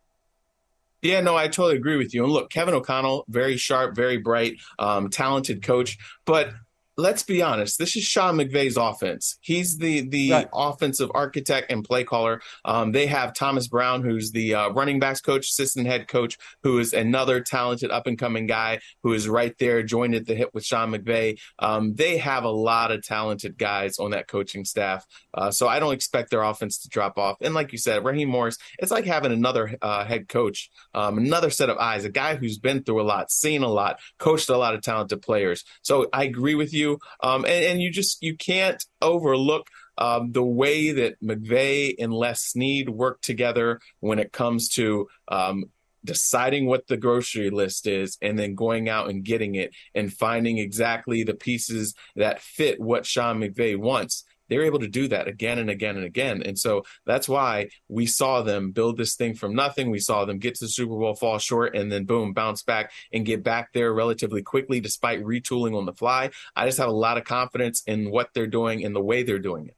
Yeah, 1.00 1.20
no, 1.20 1.34
I 1.34 1.48
totally 1.48 1.76
agree 1.76 1.96
with 1.96 2.12
you. 2.12 2.24
And 2.24 2.32
look, 2.32 2.50
Kevin 2.50 2.74
O'Connell, 2.74 3.24
very 3.28 3.56
sharp, 3.56 3.96
very 3.96 4.18
bright, 4.18 4.58
um, 4.78 5.08
talented 5.08 5.62
coach. 5.62 5.96
But 6.26 6.52
let's 6.96 7.22
be 7.22 7.42
honest. 7.42 7.78
This 7.78 7.96
is 7.96 8.04
Sean 8.04 8.36
McVay's 8.36 8.76
offense. 8.76 9.38
He's 9.40 9.78
the 9.78 10.08
the 10.08 10.30
right. 10.30 10.48
offensive 10.52 11.10
architect 11.14 11.70
and 11.70 11.84
play 11.84 12.04
caller. 12.04 12.40
Um, 12.64 12.92
they 12.92 13.06
have 13.06 13.34
Thomas 13.34 13.68
Brown, 13.68 14.02
who's 14.02 14.32
the 14.32 14.54
uh, 14.54 14.70
running 14.70 15.00
backs 15.00 15.20
coach, 15.20 15.48
assistant 15.48 15.86
head 15.86 16.08
coach, 16.08 16.36
who 16.62 16.78
is 16.78 16.92
another 16.92 17.40
talented 17.40 17.90
up 17.90 18.06
and 18.06 18.18
coming 18.18 18.46
guy 18.46 18.80
who 19.02 19.12
is 19.12 19.28
right 19.28 19.56
there, 19.58 19.82
joined 19.82 20.14
at 20.14 20.26
the 20.26 20.34
hip 20.34 20.50
with 20.52 20.64
Sean 20.64 20.92
McVay. 20.92 21.38
Um, 21.58 21.94
they 21.94 22.18
have 22.18 22.44
a 22.44 22.50
lot 22.50 22.92
of 22.92 23.02
talented 23.02 23.56
guys 23.56 23.98
on 23.98 24.10
that 24.10 24.28
coaching 24.28 24.64
staff, 24.64 25.06
uh, 25.34 25.50
so 25.50 25.68
I 25.68 25.80
don't 25.80 25.94
expect 25.94 26.30
their 26.30 26.42
offense 26.42 26.78
to 26.78 26.88
drop 26.88 27.18
off. 27.18 27.38
And 27.40 27.54
like 27.54 27.72
you 27.72 27.78
said, 27.78 28.04
Raheem 28.04 28.28
Morris, 28.28 28.58
it's 28.78 28.90
like 28.90 29.04
having 29.04 29.32
another 29.32 29.76
uh, 29.80 30.04
head 30.04 30.28
coach, 30.28 30.70
um, 30.94 31.18
another 31.18 31.50
set 31.50 31.70
of 31.70 31.78
eyes, 31.78 32.04
a 32.04 32.10
guy 32.10 32.36
who's 32.36 32.58
been 32.58 32.82
through 32.82 33.00
a 33.00 33.02
lot, 33.02 33.30
seen 33.30 33.62
a 33.62 33.68
lot, 33.68 33.98
coached 34.18 34.48
a 34.48 34.56
lot 34.56 34.74
of 34.74 34.82
talented 34.82 35.22
players. 35.22 35.64
So 35.82 36.08
I 36.12 36.24
agree 36.24 36.54
with 36.54 36.74
you. 36.74 36.79
Um, 37.22 37.44
and, 37.44 37.64
and, 37.64 37.82
you 37.82 37.90
just 37.90 38.22
you 38.22 38.36
can't 38.36 38.82
overlook 39.00 39.66
um, 39.98 40.32
the 40.32 40.44
way 40.44 40.92
that 40.92 41.20
McVay 41.22 41.94
and 41.98 42.12
Les 42.12 42.42
Snead 42.42 42.88
work 42.88 43.20
together 43.20 43.80
when 44.00 44.18
it 44.18 44.32
comes 44.32 44.68
to 44.70 45.08
um, 45.28 45.64
deciding 46.04 46.66
what 46.66 46.86
the 46.86 46.96
grocery 46.96 47.50
list 47.50 47.86
is 47.86 48.16
and 48.22 48.38
then 48.38 48.54
going 48.54 48.88
out 48.88 49.10
and 49.10 49.24
getting 49.24 49.54
it 49.54 49.72
and 49.94 50.12
finding 50.12 50.58
exactly 50.58 51.24
the 51.24 51.34
pieces 51.34 51.94
that 52.16 52.40
fit 52.40 52.80
what 52.80 53.06
Sean 53.06 53.40
McVay 53.40 53.76
wants 53.76 54.24
they're 54.50 54.64
able 54.64 54.80
to 54.80 54.88
do 54.88 55.08
that 55.08 55.28
again 55.28 55.58
and 55.58 55.70
again 55.70 55.96
and 55.96 56.04
again. 56.04 56.42
And 56.42 56.58
so 56.58 56.82
that's 57.06 57.28
why 57.28 57.70
we 57.88 58.04
saw 58.04 58.42
them 58.42 58.72
build 58.72 58.98
this 58.98 59.14
thing 59.14 59.34
from 59.34 59.54
nothing. 59.54 59.90
We 59.90 60.00
saw 60.00 60.24
them 60.24 60.38
get 60.38 60.56
to 60.56 60.64
the 60.64 60.70
Super 60.70 60.96
Bowl, 60.96 61.14
fall 61.14 61.38
short, 61.38 61.74
and 61.74 61.90
then 61.90 62.04
boom, 62.04 62.34
bounce 62.34 62.62
back 62.62 62.92
and 63.12 63.24
get 63.24 63.42
back 63.42 63.72
there 63.72 63.94
relatively 63.94 64.42
quickly 64.42 64.80
despite 64.80 65.24
retooling 65.24 65.76
on 65.76 65.86
the 65.86 65.94
fly. 65.94 66.30
I 66.54 66.66
just 66.66 66.78
have 66.78 66.88
a 66.88 66.92
lot 66.92 67.16
of 67.16 67.24
confidence 67.24 67.82
in 67.86 68.10
what 68.10 68.30
they're 68.34 68.46
doing 68.46 68.84
and 68.84 68.94
the 68.94 69.00
way 69.00 69.22
they're 69.22 69.38
doing 69.38 69.68
it. 69.68 69.76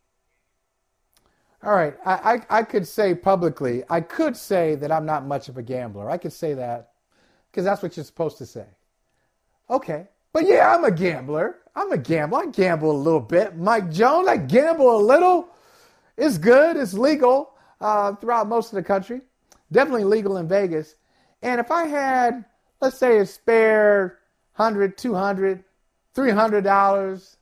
All 1.63 1.75
right. 1.75 1.95
I, 2.05 2.15
I, 2.51 2.59
I 2.59 2.63
could 2.65 2.89
say 2.89 3.15
publicly, 3.15 3.85
I 3.89 4.01
could 4.01 4.37
say 4.37 4.75
that 4.77 4.91
I'm 4.91 5.07
not 5.07 5.27
much 5.27 5.49
of 5.49 5.59
a 5.59 5.63
gambler. 5.63 6.11
I 6.11 6.17
could 6.17 6.33
say 6.33 6.55
that 6.55 6.91
because 7.51 7.65
that's 7.65 7.83
what 7.83 7.97
you're 7.97 8.05
supposed 8.05 8.39
to 8.39 8.47
say. 8.47 8.67
Okay. 9.71 10.09
But 10.33 10.47
yeah, 10.47 10.75
I'm 10.75 10.85
a 10.85 10.91
gambler. 10.91 11.59
I'm 11.75 11.93
a 11.93 11.99
gambler. 11.99 12.41
I 12.41 12.47
gamble 12.47 12.91
a 12.91 12.97
little 12.97 13.21
bit. 13.21 13.57
Mike 13.57 13.91
Jones, 13.91 14.29
I 14.29 14.37
gamble 14.37 14.97
a 14.97 15.03
little. 15.03 15.49
It's 16.17 16.39
good. 16.39 16.77
It's 16.77 16.95
legal 16.95 17.55
uh, 17.81 18.15
throughout 18.15 18.49
most 18.49 18.73
of 18.73 18.77
the 18.77 18.83
country. 18.83 19.21
Definitely 19.71 20.05
legal 20.05 20.37
in 20.37 20.49
Vegas. 20.49 20.97
And 21.43 21.61
if 21.61 21.71
I 21.71 21.87
had, 21.87 22.45
let's 22.81 22.99
say, 22.99 23.19
a 23.19 23.27
spare 23.27 24.19
100 24.57 24.99
200 24.99 25.65
$300 26.15 27.37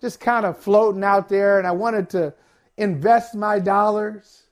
just 0.00 0.20
kind 0.20 0.46
of 0.46 0.58
floating 0.58 1.04
out 1.04 1.28
there 1.28 1.58
and 1.58 1.66
I 1.66 1.72
wanted 1.72 2.10
to 2.10 2.34
invest 2.76 3.34
my 3.34 3.58
dollars, 3.58 4.44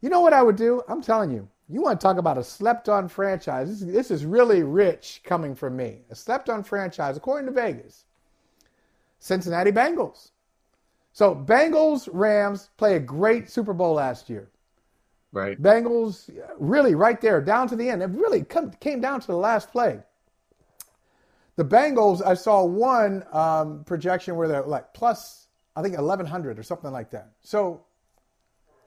you 0.00 0.10
know 0.10 0.20
what 0.20 0.32
I 0.32 0.42
would 0.42 0.56
do? 0.56 0.82
I'm 0.88 1.02
telling 1.02 1.30
you, 1.30 1.48
you 1.72 1.80
want 1.80 1.98
to 1.98 2.04
talk 2.04 2.18
about 2.18 2.36
a 2.36 2.44
slept 2.44 2.90
on 2.90 3.08
franchise. 3.08 3.80
This, 3.80 3.92
this 3.92 4.10
is 4.10 4.26
really 4.26 4.62
rich 4.62 5.22
coming 5.24 5.54
from 5.54 5.74
me. 5.74 6.00
A 6.10 6.14
slept 6.14 6.50
on 6.50 6.62
franchise, 6.62 7.16
according 7.16 7.46
to 7.46 7.52
Vegas, 7.52 8.04
Cincinnati 9.18 9.72
Bengals. 9.72 10.32
So, 11.14 11.34
Bengals 11.34 12.08
Rams 12.12 12.70
play 12.76 12.96
a 12.96 13.00
great 13.00 13.48
Super 13.48 13.72
Bowl 13.72 13.94
last 13.94 14.28
year. 14.28 14.50
Right. 15.32 15.60
Bengals 15.60 16.28
really 16.58 16.94
right 16.94 17.20
there, 17.20 17.40
down 17.40 17.68
to 17.68 17.76
the 17.76 17.88
end. 17.88 18.02
It 18.02 18.10
really 18.10 18.44
come, 18.44 18.70
came 18.72 19.00
down 19.00 19.20
to 19.20 19.26
the 19.26 19.36
last 19.36 19.72
play. 19.72 20.00
The 21.56 21.64
Bengals, 21.64 22.24
I 22.24 22.34
saw 22.34 22.64
one 22.64 23.24
um, 23.32 23.84
projection 23.84 24.36
where 24.36 24.48
they're 24.48 24.62
like 24.62 24.92
plus, 24.92 25.48
I 25.74 25.82
think 25.82 25.96
1,100 25.96 26.58
or 26.58 26.62
something 26.62 26.92
like 26.92 27.10
that. 27.10 27.30
So 27.40 27.84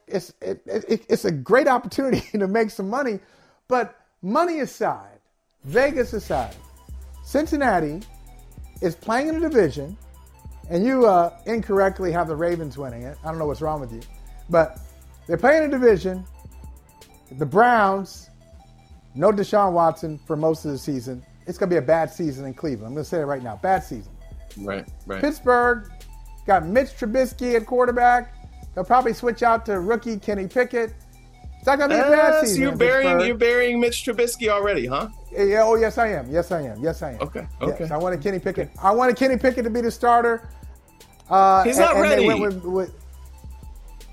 it's 0.08 0.34
it, 0.42 0.62
it, 0.66 1.06
it's 1.10 1.26
a 1.26 1.32
great 1.32 1.68
opportunity 1.68 2.26
to 2.38 2.48
make 2.48 2.70
some 2.70 2.90
money. 2.90 3.20
But 3.68 4.00
money 4.22 4.60
aside, 4.60 5.20
Vegas 5.64 6.14
aside, 6.14 6.56
Cincinnati 7.24 8.02
is 8.82 8.96
playing 8.96 9.30
in 9.30 9.36
a 9.36 9.40
division, 9.40 9.98
and 10.70 10.86
you 10.86 11.08
uh, 11.08 11.38
incorrectly 11.46 12.12
have 12.12 12.28
the 12.28 12.36
Ravens 12.36 12.78
winning 12.78 13.04
it. 13.04 13.18
I 13.24 13.30
don't 13.30 13.40
know 13.40 13.48
what's 13.48 13.62
wrong 13.62 13.80
with 13.80 13.92
you, 13.92 14.02
but 14.50 14.80
they're 15.28 15.38
playing 15.38 15.64
a 15.64 15.70
division. 15.70 16.26
The 17.32 17.46
Browns, 17.46 18.30
no 19.16 19.32
Deshaun 19.32 19.72
Watson 19.72 20.20
for 20.28 20.36
most 20.36 20.66
of 20.66 20.72
the 20.72 20.78
season. 20.78 21.26
It's 21.48 21.58
going 21.58 21.70
to 21.70 21.74
be 21.74 21.78
a 21.78 21.82
bad 21.82 22.12
season 22.12 22.46
in 22.46 22.54
Cleveland. 22.54 22.88
I'm 22.88 22.94
going 22.94 23.04
to 23.04 23.10
say 23.10 23.20
it 23.20 23.26
right 23.26 23.42
now. 23.42 23.60
Bad 23.62 23.84
season. 23.84 24.12
Right, 24.58 24.88
right. 25.06 25.22
Pittsburgh 25.22 25.92
got 26.46 26.66
Mitch 26.66 26.90
Trubisky 26.90 27.56
at 27.56 27.66
quarterback. 27.66 28.35
They'll 28.76 28.84
probably 28.84 29.14
switch 29.14 29.42
out 29.42 29.66
to 29.68 29.80
rookie 29.80 30.20
Kenny 30.20 30.48
Pickett. 30.48 30.94
It's 31.58 31.66
not 31.66 31.80
gonna 31.80 31.96
be 31.96 32.00
a 32.00 32.04
bad 32.04 32.34
uh, 32.34 32.42
season. 32.42 32.56
So 32.56 32.62
you're 32.62 32.76
burying 32.76 33.20
you're 33.22 33.36
burying 33.36 33.80
Mitch 33.80 34.04
Trubisky 34.06 34.50
already, 34.50 34.86
huh? 34.86 35.08
Yeah. 35.32 35.64
Oh 35.64 35.76
yes, 35.76 35.98
I 35.98 36.10
am. 36.10 36.30
Yes, 36.30 36.52
I 36.52 36.62
am. 36.62 36.84
Yes, 36.84 37.02
I 37.02 37.14
am. 37.14 37.22
Okay. 37.22 37.48
Okay. 37.62 37.78
Yes, 37.80 37.92
I 37.92 37.98
wanted 37.98 38.22
Kenny 38.22 38.38
Pickett. 38.38 38.70
I 38.84 38.92
wanted 38.92 39.16
Kenny 39.16 39.38
Pickett 39.38 39.64
to 39.64 39.72
be 39.72 39.82
the 39.82 39.90
starter. 39.90 40.50
Uh, 41.30 41.64
he's 41.64 41.80
not 41.80 41.94
and, 41.94 42.02
ready. 42.02 42.28
With, 42.28 42.64
with, 42.64 42.94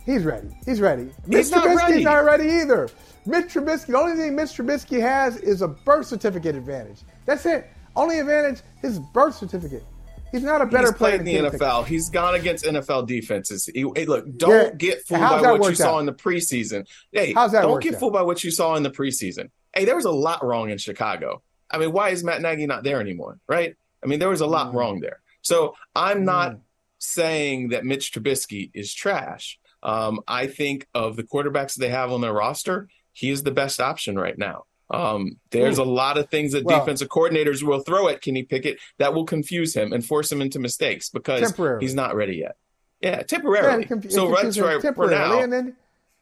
he's 0.07 0.25
ready. 0.25 0.49
He's 0.65 0.81
ready. 0.81 1.11
Mitch 1.27 1.51
not 1.51 1.65
Trubisky's 1.65 1.77
ready. 1.77 2.05
not 2.05 2.25
ready 2.25 2.49
either. 2.49 2.89
Mitch 3.27 3.53
Trubisky. 3.53 3.89
The 3.89 3.99
only 3.99 4.17
thing 4.17 4.35
Mitch 4.35 4.57
Trubisky 4.57 5.01
has 5.01 5.37
is 5.37 5.61
a 5.61 5.69
birth 5.69 6.07
certificate 6.07 6.57
advantage. 6.57 7.01
That's 7.27 7.45
it. 7.45 7.71
Only 7.95 8.21
advantage 8.21 8.63
his 8.81 8.99
birth 8.99 9.35
certificate. 9.35 9.85
He's 10.33 10.43
not 10.43 10.63
a 10.63 10.67
better 10.67 10.89
He's 10.89 10.97
player 10.97 11.17
in 11.17 11.25
the 11.25 11.35
NFL. 11.35 11.87
He's 11.87 12.09
gone 12.09 12.35
against 12.35 12.65
NFL 12.65 13.07
defenses. 13.07 13.67
He, 13.67 13.85
hey, 13.95 14.07
look, 14.07 14.25
don't 14.39 14.51
yeah. 14.51 14.75
get 14.75 15.07
fooled 15.07 15.21
by 15.21 15.53
what 15.53 15.61
you 15.61 15.69
out? 15.69 15.77
saw 15.77 15.99
in 15.99 16.07
the 16.07 16.15
preseason. 16.15 16.89
Hey, 17.13 17.35
How's 17.35 17.53
that 17.53 17.63
don't 17.63 17.83
get 17.83 17.95
out? 17.95 18.01
fooled 18.01 18.15
by 18.15 18.23
what 18.23 18.43
you 18.43 18.51
saw 18.51 18.75
in 18.77 18.83
the 18.83 18.91
preseason. 18.91 19.51
Hey, 19.75 19.85
there 19.85 19.95
was 19.95 20.07
a 20.07 20.11
lot 20.11 20.43
wrong 20.43 20.71
in 20.71 20.79
Chicago. 20.79 21.43
I 21.71 21.79
mean, 21.79 21.93
why 21.93 22.11
is 22.11 22.25
Matt 22.25 22.41
Nagy 22.41 22.67
not 22.67 22.83
there 22.83 23.01
anymore? 23.01 23.39
Right? 23.47 23.77
I 24.03 24.07
mean, 24.07 24.19
there 24.19 24.31
was 24.31 24.41
a 24.41 24.47
lot 24.47 24.73
mm. 24.73 24.75
wrong 24.75 25.01
there. 25.01 25.21
So 25.43 25.75
I'm 25.95 26.25
not 26.25 26.53
mm. 26.53 26.61
saying 26.99 27.69
that 27.69 27.85
Mitch 27.85 28.13
Trubisky 28.13 28.71
is 28.73 28.93
trash. 28.95 29.59
Um, 29.83 30.21
I 30.27 30.47
think 30.47 30.87
of 30.95 31.17
the 31.17 31.25
quarterbacks 31.25 31.75
they 31.75 31.91
have 31.91 32.11
on 32.11 32.23
their 32.23 32.33
roster, 32.33 32.89
he 33.13 33.31
is 33.31 33.43
the 33.43 33.51
best 33.51 33.81
option 33.81 34.19
right 34.19 34.39
now. 34.39 34.65
Um, 34.93 35.39
there's 35.51 35.79
Ooh. 35.79 35.85
a 35.85 35.85
lot 35.85 36.19
of 36.19 36.29
things 36.29 36.53
that 36.53 36.65
well, 36.65 36.79
defensive 36.79 37.09
coordinators 37.09 37.63
will 37.63 37.81
throw 37.81 38.09
at 38.09 38.21
Kenny 38.21 38.43
Pickett 38.43 38.79
that 38.99 39.15
will 39.15 39.25
confuse 39.25 39.75
him 39.75 39.93
and 39.93 40.05
force 40.05 40.31
him 40.31 40.43
into 40.43 40.59
mistakes 40.59 41.09
because 41.09 41.55
he's 41.81 41.95
not 41.95 42.15
ready 42.15 42.37
yet. 42.37 42.57
Yeah, 43.01 43.23
temporarily. 43.23 43.87
Yeah, 43.91 44.11
so 44.11 44.35
that's 44.41 44.59
right 44.59 44.81
for 44.95 45.11
now. 45.11 45.41
And 45.41 45.53
then, 45.53 45.77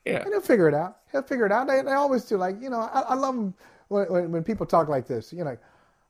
yeah, 0.06 0.22
and 0.22 0.32
he'll 0.32 0.40
figure 0.40 0.68
it 0.68 0.74
out. 0.74 0.98
He'll 1.12 1.22
figure 1.22 1.44
it 1.46 1.52
out. 1.52 1.66
They, 1.66 1.82
they 1.82 1.92
always 1.92 2.24
do. 2.24 2.36
Like 2.36 2.56
you 2.62 2.70
know, 2.70 2.78
I, 2.78 3.00
I 3.00 3.14
love 3.14 3.52
when, 3.88 4.06
when, 4.06 4.32
when 4.32 4.44
people 4.44 4.64
talk 4.64 4.88
like 4.88 5.06
this. 5.06 5.32
You 5.32 5.40
know, 5.40 5.46
like, 5.46 5.60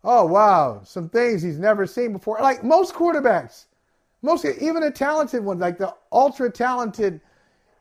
oh 0.04 0.26
wow, 0.26 0.82
some 0.84 1.08
things 1.08 1.42
he's 1.42 1.58
never 1.58 1.86
seen 1.86 2.12
before. 2.12 2.38
Like 2.40 2.62
most 2.62 2.94
quarterbacks, 2.94 3.64
most 4.22 4.44
even 4.44 4.82
the 4.82 4.90
talented 4.90 5.42
ones, 5.42 5.60
like 5.60 5.78
the 5.78 5.94
ultra 6.12 6.50
talented, 6.50 7.20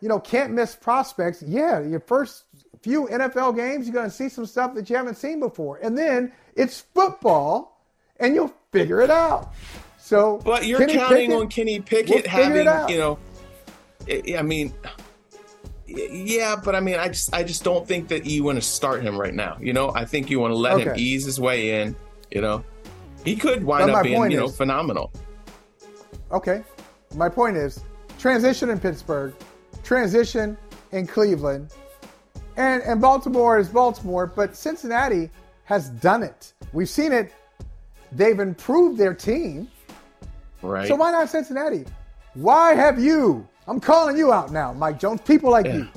you 0.02 0.08
know, 0.08 0.20
can't 0.20 0.54
miss 0.54 0.76
prospects. 0.76 1.42
Yeah, 1.42 1.80
your 1.82 2.00
first 2.00 2.46
few 2.82 3.08
NFL 3.08 3.56
games, 3.56 3.86
you're 3.86 3.94
going 3.94 4.10
to 4.10 4.16
see 4.16 4.30
some 4.30 4.46
stuff 4.46 4.74
that 4.76 4.90
you 4.90 4.96
haven't 4.96 5.16
seen 5.16 5.40
before. 5.40 5.78
And 5.82 5.98
then 5.98 6.32
it's 6.56 6.82
football, 6.94 7.84
and 8.20 8.34
you'll 8.34 8.54
figure 8.72 9.02
it 9.02 9.10
out. 9.10 9.54
So, 9.98 10.42
but 10.44 10.66
you're 10.66 10.80
Kenny 10.80 10.94
counting 10.94 11.30
Pickett, 11.30 11.42
on 11.42 11.48
Kenny 11.50 11.80
Pickett 11.80 12.10
we'll 12.10 12.28
having, 12.28 12.92
you 12.92 12.98
know, 12.98 13.20
I 14.38 14.42
mean, 14.42 14.74
yeah, 15.86 16.56
but 16.56 16.76
I 16.76 16.80
mean, 16.80 16.96
I 16.96 17.10
just, 17.10 17.34
I 17.34 17.44
just 17.44 17.64
don't 17.64 17.88
think 17.88 18.08
that 18.08 18.26
you 18.26 18.44
want 18.44 18.58
to 18.58 18.62
start 18.62 19.04
him 19.04 19.20
right 19.20 19.34
now. 19.34 19.58
You 19.60 19.74
know, 19.74 19.92
I 19.94 20.06
think 20.06 20.30
you 20.30 20.40
want 20.40 20.52
to 20.52 20.58
let 20.58 20.74
okay. 20.74 20.84
him 20.86 20.96
ease 20.98 21.26
his 21.26 21.40
way 21.40 21.82
in. 21.82 21.96
You 22.32 22.42
know, 22.42 22.64
he 23.24 23.36
could 23.36 23.64
wind 23.64 23.92
up 23.92 24.04
being, 24.04 24.32
you 24.32 24.38
know, 24.38 24.46
is, 24.46 24.56
phenomenal. 24.56 25.12
Okay, 26.32 26.64
my 27.16 27.30
point 27.30 27.58
is 27.58 27.84
transition 28.18 28.70
in 28.70 28.80
Pittsburgh, 28.80 29.34
transition 29.90 30.56
in 30.92 31.08
Cleveland, 31.08 31.74
and, 32.58 32.84
and 32.84 33.02
Baltimore 33.02 33.58
is 33.58 33.70
Baltimore, 33.70 34.28
but 34.28 34.56
Cincinnati 34.56 35.32
has 35.64 35.90
done 35.90 36.22
it. 36.22 36.54
We've 36.74 36.88
seen 36.88 37.12
it. 37.12 37.34
They've 38.12 38.40
improved 38.40 39.00
their 39.00 39.16
team. 39.16 39.68
Right. 40.62 40.88
So 40.88 40.94
why 40.94 41.10
not 41.10 41.28
Cincinnati? 41.28 41.86
Why 42.36 42.76
have 42.76 43.00
you, 43.00 43.48
I'm 43.68 43.80
calling 43.80 44.16
you 44.16 44.32
out 44.32 44.52
now, 44.52 44.74
Mike 44.74 45.00
Jones, 45.00 45.22
people 45.22 45.50
like 45.50 45.66
yeah. 45.66 45.78
you, 45.78 45.88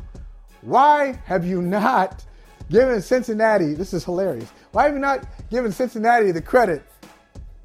why 0.62 1.20
have 1.26 1.44
you 1.44 1.60
not 1.60 2.24
given 2.70 3.02
Cincinnati, 3.02 3.74
this 3.74 3.92
is 3.92 4.06
hilarious, 4.06 4.50
why 4.70 4.84
have 4.84 4.94
you 4.94 5.00
not 5.00 5.26
given 5.50 5.70
Cincinnati 5.70 6.32
the 6.32 6.40
credit 6.40 6.82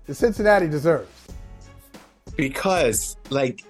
that 0.07 0.15
Cincinnati 0.15 0.67
deserves? 0.67 1.09
Because, 2.35 3.15
like, 3.29 3.63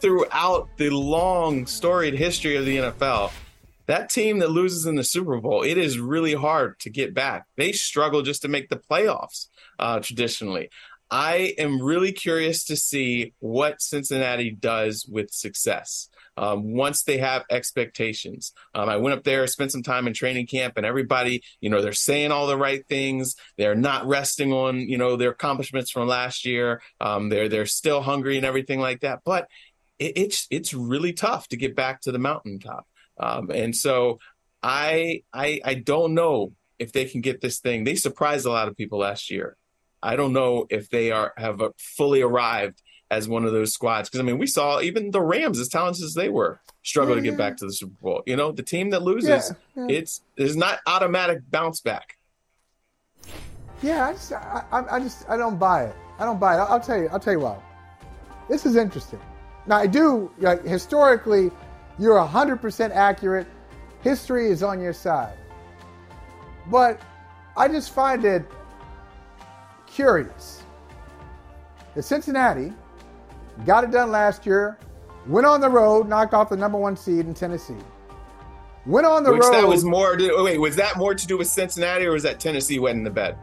throughout 0.00 0.68
the 0.76 0.90
long, 0.90 1.66
storied 1.66 2.14
history 2.14 2.56
of 2.56 2.64
the 2.64 2.76
NFL, 2.76 3.32
that 3.86 4.08
team 4.08 4.38
that 4.38 4.50
loses 4.50 4.86
in 4.86 4.94
the 4.94 5.04
Super 5.04 5.40
Bowl, 5.40 5.62
it 5.62 5.76
is 5.76 5.98
really 5.98 6.34
hard 6.34 6.78
to 6.80 6.90
get 6.90 7.12
back. 7.12 7.46
They 7.56 7.72
struggle 7.72 8.22
just 8.22 8.42
to 8.42 8.48
make 8.48 8.68
the 8.68 8.76
playoffs 8.76 9.48
uh, 9.78 10.00
traditionally. 10.00 10.70
I 11.10 11.54
am 11.58 11.82
really 11.82 12.12
curious 12.12 12.64
to 12.66 12.76
see 12.76 13.34
what 13.40 13.82
Cincinnati 13.82 14.52
does 14.52 15.06
with 15.06 15.32
success. 15.32 16.08
Um, 16.36 16.74
once 16.74 17.02
they 17.02 17.18
have 17.18 17.44
expectations. 17.50 18.52
Um, 18.74 18.88
I 18.88 18.96
went 18.96 19.14
up 19.14 19.24
there, 19.24 19.46
spent 19.46 19.72
some 19.72 19.82
time 19.82 20.06
in 20.06 20.14
training 20.14 20.46
camp, 20.46 20.74
and 20.76 20.86
everybody, 20.86 21.42
you 21.60 21.68
know, 21.68 21.82
they're 21.82 21.92
saying 21.92 22.30
all 22.30 22.46
the 22.46 22.56
right 22.56 22.86
things. 22.86 23.34
They're 23.58 23.74
not 23.74 24.06
resting 24.06 24.52
on, 24.52 24.80
you 24.80 24.96
know, 24.96 25.16
their 25.16 25.32
accomplishments 25.32 25.90
from 25.90 26.08
last 26.08 26.46
year. 26.46 26.80
Um, 27.00 27.28
they're 27.28 27.48
they're 27.48 27.66
still 27.66 28.00
hungry 28.00 28.36
and 28.36 28.46
everything 28.46 28.80
like 28.80 29.00
that. 29.00 29.20
But 29.24 29.48
it, 30.00 30.12
it's 30.16 30.48
it's 30.50 30.74
really 30.74 31.12
tough 31.12 31.46
to 31.48 31.56
get 31.56 31.76
back 31.76 32.00
to 32.02 32.12
the 32.12 32.18
mountaintop. 32.18 32.86
Um, 33.18 33.50
and 33.50 33.76
so 33.76 34.18
I 34.62 35.22
I 35.32 35.60
I 35.64 35.74
don't 35.74 36.14
know 36.14 36.54
if 36.78 36.92
they 36.92 37.04
can 37.04 37.20
get 37.20 37.40
this 37.40 37.60
thing. 37.60 37.84
They 37.84 37.94
surprised 37.94 38.46
a 38.46 38.50
lot 38.50 38.66
of 38.66 38.76
people 38.76 38.98
last 38.98 39.30
year. 39.30 39.56
I 40.02 40.16
don't 40.16 40.32
know 40.32 40.66
if 40.70 40.88
they 40.88 41.12
are 41.12 41.32
have 41.36 41.60
fully 41.78 42.22
arrived 42.22 42.82
as 43.10 43.28
one 43.28 43.44
of 43.44 43.52
those 43.52 43.74
squads 43.74 44.08
because 44.08 44.20
I 44.20 44.24
mean 44.24 44.38
we 44.38 44.46
saw 44.46 44.80
even 44.80 45.10
the 45.10 45.20
Rams, 45.20 45.60
as 45.60 45.68
talented 45.68 46.04
as 46.04 46.14
they 46.14 46.30
were, 46.30 46.60
struggle 46.82 47.14
yeah, 47.16 47.22
to 47.22 47.28
get 47.28 47.38
back 47.38 47.58
to 47.58 47.66
the 47.66 47.72
Super 47.72 47.94
Bowl. 48.00 48.22
You 48.26 48.36
know, 48.36 48.50
the 48.50 48.62
team 48.62 48.90
that 48.90 49.02
loses, 49.02 49.52
yeah. 49.76 49.86
it's 49.88 50.22
there's 50.36 50.56
not 50.56 50.78
automatic 50.86 51.42
bounce 51.50 51.80
back. 51.80 52.16
Yeah, 53.82 54.08
I 54.08 54.12
just 54.12 54.32
I, 54.32 54.84
I, 54.90 55.00
just 55.00 55.28
I 55.28 55.36
don't 55.36 55.58
buy 55.58 55.84
it. 55.84 55.94
I 56.18 56.24
don't 56.24 56.38
buy 56.38 56.54
it. 56.54 56.58
I'll, 56.58 56.74
I'll 56.74 56.80
tell 56.80 56.98
you. 56.98 57.08
I'll 57.10 57.20
tell 57.20 57.32
you 57.32 57.40
why. 57.40 57.58
This 58.48 58.66
is 58.66 58.76
interesting. 58.76 59.20
Now 59.66 59.76
I 59.76 59.86
do 59.86 60.30
like, 60.38 60.64
historically, 60.64 61.50
you're 61.98 62.18
hundred 62.20 62.60
percent 62.60 62.92
accurate. 62.92 63.46
History 64.02 64.50
is 64.50 64.62
on 64.62 64.80
your 64.80 64.94
side, 64.94 65.36
but 66.70 67.00
I 67.56 67.68
just 67.68 67.92
find 67.92 68.24
it 68.24 68.44
curious 69.86 70.62
that 71.94 72.02
Cincinnati 72.02 72.72
got 73.66 73.84
it 73.84 73.90
done 73.90 74.10
last 74.10 74.46
year, 74.46 74.78
went 75.26 75.46
on 75.46 75.60
the 75.60 75.68
road, 75.68 76.08
knocked 76.08 76.32
off 76.32 76.48
the 76.48 76.56
number 76.56 76.78
one 76.78 76.96
seed 76.96 77.26
in 77.26 77.34
Tennessee. 77.34 77.74
Went 78.86 79.06
on 79.06 79.22
the 79.22 79.32
Which 79.32 79.42
road. 79.42 79.52
That 79.52 79.68
was 79.68 79.84
more. 79.84 80.16
To, 80.16 80.42
wait, 80.42 80.56
was 80.58 80.76
that 80.76 80.96
more 80.96 81.14
to 81.14 81.26
do 81.26 81.36
with 81.36 81.48
Cincinnati, 81.48 82.06
or 82.06 82.12
was 82.12 82.22
that 82.22 82.40
Tennessee 82.40 82.78
went 82.78 82.96
in 82.96 83.04
the 83.04 83.10
bed? 83.10 83.36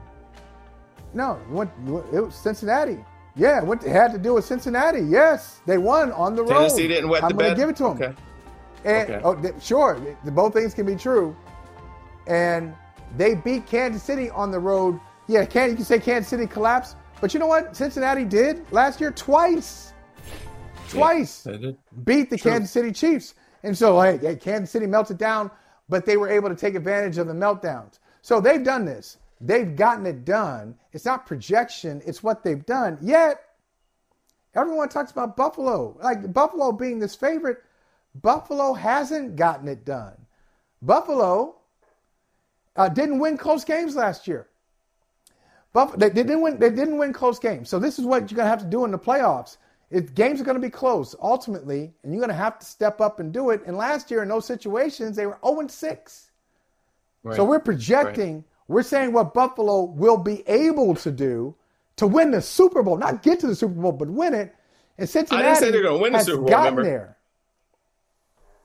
No, 1.13 1.35
what 1.49 1.69
it 2.11 2.19
was 2.19 2.33
Cincinnati. 2.33 2.97
Yeah, 3.37 3.61
what 3.61 3.83
had 3.83 4.11
to 4.13 4.17
do 4.17 4.33
with 4.33 4.45
Cincinnati. 4.45 5.01
Yes, 5.01 5.61
they 5.65 5.77
won 5.77 6.11
on 6.11 6.35
the 6.35 6.43
Tennessee 6.43 6.53
road. 6.53 6.67
Tennessee 6.67 6.87
didn't 6.87 7.09
wet 7.09 7.23
I'm 7.23 7.29
the 7.29 7.35
bed. 7.35 7.51
I'm 7.51 7.57
going 7.57 7.57
to 7.57 7.61
give 7.61 7.69
it 7.69 7.75
to 7.77 7.83
them. 7.83 8.01
Okay. 8.01 8.21
And 8.83 9.25
okay. 9.25 9.51
Oh, 9.55 9.59
sure, 9.59 10.17
both 10.25 10.53
things 10.53 10.73
can 10.73 10.85
be 10.85 10.95
true. 10.95 11.35
And 12.25 12.73
they 13.15 13.35
beat 13.35 13.67
Kansas 13.67 14.03
City 14.03 14.29
on 14.31 14.51
the 14.51 14.59
road. 14.59 14.99
Yeah, 15.27 15.45
can 15.45 15.69
you 15.69 15.75
can 15.75 15.85
say 15.85 15.99
Kansas 15.99 16.29
City 16.29 16.47
collapsed, 16.47 16.95
but 17.21 17.33
you 17.33 17.39
know 17.39 17.47
what 17.47 17.75
Cincinnati 17.75 18.25
did 18.25 18.69
last 18.71 18.99
year 18.99 19.11
twice 19.11 19.93
twice 20.89 21.45
yeah, 21.45 21.71
beat 22.03 22.29
the 22.29 22.37
True. 22.37 22.51
Kansas 22.51 22.71
City 22.71 22.91
Chiefs. 22.91 23.33
And 23.63 23.77
so, 23.77 23.99
hey, 24.01 24.17
hey, 24.17 24.35
Kansas 24.35 24.71
City 24.71 24.87
melted 24.87 25.17
down, 25.17 25.51
but 25.89 26.05
they 26.05 26.17
were 26.17 26.29
able 26.29 26.49
to 26.49 26.55
take 26.55 26.75
advantage 26.75 27.17
of 27.17 27.27
the 27.27 27.33
meltdowns. 27.33 27.99
So 28.21 28.39
they've 28.39 28.63
done 28.63 28.85
this. 28.85 29.17
They've 29.39 29.75
gotten 29.75 30.05
it 30.05 30.25
done. 30.25 30.75
It's 30.93 31.05
not 31.05 31.25
projection, 31.25 32.01
it's 32.05 32.23
what 32.23 32.43
they've 32.43 32.65
done. 32.65 32.97
Yet, 33.01 33.41
everyone 34.55 34.89
talks 34.89 35.11
about 35.11 35.37
Buffalo, 35.37 35.97
like 36.01 36.33
Buffalo 36.33 36.71
being 36.71 36.99
this 36.99 37.15
favorite. 37.15 37.63
Buffalo 38.15 38.73
hasn't 38.73 39.35
gotten 39.35 39.67
it 39.67 39.85
done. 39.85 40.15
Buffalo 40.81 41.55
uh, 42.75 42.89
didn't 42.89 43.19
win 43.19 43.37
close 43.37 43.63
games 43.63 43.95
last 43.95 44.27
year. 44.27 44.47
Buff- 45.73 45.97
they, 45.97 46.09
they, 46.09 46.23
didn't 46.23 46.41
win. 46.41 46.57
They 46.57 46.71
didn't 46.71 46.97
win 46.97 47.13
close 47.13 47.37
games. 47.37 47.69
So 47.69 47.77
this 47.77 47.99
is 47.99 48.05
what 48.05 48.31
you're 48.31 48.37
gonna 48.37 48.49
have 48.49 48.61
to 48.61 48.65
do 48.65 48.85
in 48.85 48.91
the 48.91 48.99
playoffs. 48.99 49.57
If 49.89 50.13
games 50.13 50.41
are 50.41 50.43
going 50.43 50.55
to 50.55 50.61
be 50.61 50.69
close 50.69 51.15
ultimately, 51.21 51.93
and 52.03 52.11
you're 52.11 52.19
going 52.19 52.29
to 52.29 52.35
have 52.35 52.59
to 52.59 52.65
step 52.65 52.99
up 52.99 53.19
and 53.19 53.31
do 53.31 53.51
it. 53.51 53.61
And 53.65 53.77
last 53.77 54.11
year 54.11 54.21
in 54.21 54.27
those 54.27 54.45
situations, 54.45 55.15
they 55.15 55.25
were 55.25 55.37
0 55.45 55.67
6. 55.67 56.31
Right. 57.23 57.35
So 57.35 57.45
we're 57.45 57.59
projecting, 57.59 58.35
right. 58.35 58.43
We're 58.67 58.83
saying 58.83 59.13
what 59.13 59.33
Buffalo 59.33 59.83
will 59.83 60.17
be 60.17 60.43
able 60.47 60.95
to 60.95 61.11
do 61.11 61.55
to 61.97 62.07
win 62.07 62.31
the 62.31 62.41
Super 62.41 62.83
Bowl, 62.83 62.97
not 62.97 63.23
get 63.23 63.39
to 63.41 63.47
the 63.47 63.55
Super 63.55 63.73
Bowl, 63.73 63.91
but 63.91 64.09
win 64.09 64.33
it. 64.33 64.53
And 64.97 65.09
Cincinnati 65.09 65.45
I 65.45 65.49
didn't 65.49 65.63
say 65.63 65.71
they're 65.71 65.83
going 65.83 65.97
to 65.97 66.01
win 66.01 66.13
the 66.13 66.19
Super 66.19 66.37
Bowl. 66.39 66.49
Gotten 66.49 66.75
remember? 66.75 66.83
there. 66.83 67.17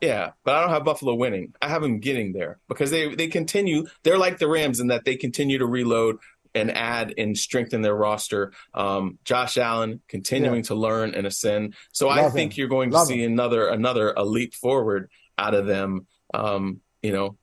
Yeah, 0.01 0.33
but 0.43 0.57
I 0.57 0.61
don't 0.63 0.71
have 0.71 0.85
Buffalo 0.85 1.15
winning. 1.15 1.55
I 1.63 1.69
have 1.69 1.81
them 1.81 2.01
getting 2.01 2.33
there 2.33 2.59
because 2.69 2.91
they 2.91 3.15
they 3.15 3.29
continue. 3.29 3.87
They're 4.03 4.19
like 4.19 4.39
the 4.39 4.49
Rams 4.49 4.81
in 4.81 4.89
that 4.89 5.05
they 5.05 5.15
continue 5.15 5.59
to 5.59 5.67
reload 5.67 6.19
and 6.55 6.71
add 6.71 7.15
and 7.17 7.39
strengthen 7.39 7.83
their 7.83 7.95
roster. 7.95 8.53
Um, 8.75 9.19
Josh 9.25 9.57
Allen 9.57 10.01
continuing 10.09 10.57
yeah. 10.57 10.63
to 10.63 10.75
learn 10.75 11.15
and 11.15 11.25
ascend. 11.25 11.75
So 11.93 12.09
Love 12.09 12.19
I 12.19 12.31
think 12.31 12.53
him. 12.53 12.59
you're 12.59 12.69
going 12.69 12.91
to 12.91 12.97
Love 12.97 13.07
see 13.07 13.23
him. 13.23 13.33
another 13.33 13.69
another 13.69 14.13
a 14.17 14.25
leap 14.25 14.55
forward 14.55 15.09
out 15.39 15.55
of 15.55 15.67
them. 15.67 16.07
Um, 16.35 16.81
you 17.03 17.13
know, 17.13 17.37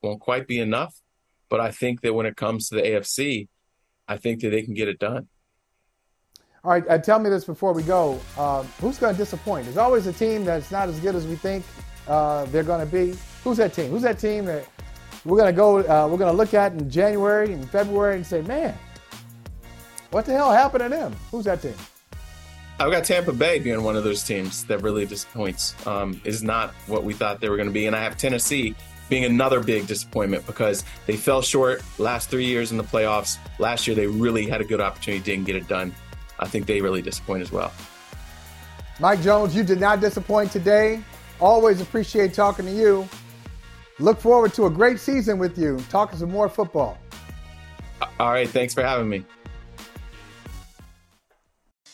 won't 0.00 0.20
quite 0.20 0.46
be 0.46 0.60
enough, 0.60 0.94
but 1.48 1.60
I 1.60 1.70
think 1.70 2.00
that 2.02 2.14
when 2.14 2.26
it 2.26 2.36
comes 2.36 2.68
to 2.68 2.76
the 2.76 2.82
AFC, 2.82 3.48
I 4.06 4.16
think 4.16 4.40
that 4.40 4.50
they 4.50 4.62
can 4.62 4.74
get 4.74 4.88
it 4.88 4.98
done. 4.98 5.28
All 6.64 6.70
right, 6.70 6.84
uh, 6.88 6.98
tell 6.98 7.18
me 7.18 7.28
this 7.28 7.44
before 7.44 7.72
we 7.72 7.82
go. 7.82 8.18
Uh, 8.38 8.62
who's 8.80 8.98
going 8.98 9.14
to 9.14 9.18
disappoint? 9.18 9.66
There's 9.66 9.76
always 9.76 10.06
a 10.06 10.12
team 10.12 10.44
that's 10.44 10.70
not 10.70 10.88
as 10.88 10.98
good 11.00 11.14
as 11.14 11.26
we 11.26 11.36
think 11.36 11.64
uh, 12.08 12.46
they're 12.46 12.62
going 12.62 12.80
to 12.80 12.90
be. 12.90 13.18
Who's 13.42 13.58
that 13.58 13.74
team? 13.74 13.90
Who's 13.90 14.02
that 14.02 14.18
team 14.18 14.46
that 14.46 14.66
we're 15.24 15.36
going 15.36 15.52
to 15.52 15.56
go, 15.56 15.78
uh, 15.78 16.08
we're 16.08 16.18
going 16.18 16.32
to 16.32 16.36
look 16.36 16.54
at 16.54 16.72
in 16.72 16.88
January 16.88 17.52
and 17.52 17.68
February 17.70 18.16
and 18.16 18.26
say, 18.26 18.40
man, 18.42 18.76
what 20.10 20.24
the 20.24 20.32
hell 20.32 20.52
happened 20.52 20.84
to 20.84 20.88
them? 20.88 21.14
Who's 21.30 21.44
that 21.44 21.60
team? 21.60 21.74
I've 22.78 22.90
got 22.90 23.04
Tampa 23.04 23.32
Bay 23.32 23.58
being 23.58 23.82
one 23.82 23.94
of 23.94 24.02
those 24.02 24.24
teams 24.24 24.64
that 24.64 24.82
really 24.82 25.06
disappoints. 25.06 25.74
Um, 25.86 26.20
is 26.24 26.42
not 26.42 26.74
what 26.86 27.04
we 27.04 27.12
thought 27.12 27.40
they 27.40 27.48
were 27.48 27.56
going 27.56 27.68
to 27.68 27.72
be, 27.72 27.86
and 27.86 27.94
I 27.94 28.02
have 28.02 28.16
Tennessee 28.16 28.74
being 29.08 29.24
another 29.24 29.60
big 29.60 29.86
disappointment 29.86 30.46
because 30.46 30.84
they 31.06 31.16
fell 31.16 31.42
short 31.42 31.82
last 31.98 32.30
three 32.30 32.46
years 32.46 32.70
in 32.70 32.76
the 32.78 32.84
playoffs. 32.84 33.38
Last 33.58 33.86
year 33.86 33.94
they 33.94 34.06
really 34.06 34.46
had 34.48 34.60
a 34.60 34.64
good 34.64 34.80
opportunity, 34.80 35.22
didn't 35.22 35.44
get 35.44 35.56
it 35.56 35.68
done. 35.68 35.94
I 36.38 36.46
think 36.46 36.66
they 36.66 36.80
really 36.80 37.02
disappoint 37.02 37.42
as 37.42 37.52
well. 37.52 37.72
Mike 39.00 39.22
Jones, 39.22 39.54
you 39.54 39.64
did 39.64 39.80
not 39.80 40.00
disappoint 40.00 40.52
today. 40.52 41.02
Always 41.40 41.80
appreciate 41.80 42.32
talking 42.32 42.64
to 42.66 42.72
you. 42.72 43.08
Look 43.98 44.20
forward 44.20 44.52
to 44.54 44.66
a 44.66 44.70
great 44.70 44.98
season 44.98 45.38
with 45.38 45.56
you, 45.58 45.78
talking 45.88 46.18
some 46.18 46.30
more 46.30 46.48
football. 46.48 46.98
All 48.18 48.30
right. 48.30 48.48
Thanks 48.48 48.74
for 48.74 48.82
having 48.82 49.08
me. 49.08 49.24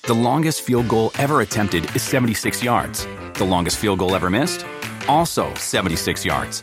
The 0.02 0.14
longest 0.14 0.62
field 0.62 0.88
goal 0.88 1.12
ever 1.18 1.42
attempted 1.42 1.84
is 1.94 2.02
76 2.02 2.62
yards. 2.62 3.06
The 3.34 3.44
longest 3.44 3.78
field 3.78 3.98
goal 3.98 4.14
ever 4.14 4.30
missed? 4.30 4.66
Also 5.08 5.52
76 5.54 6.24
yards. 6.24 6.62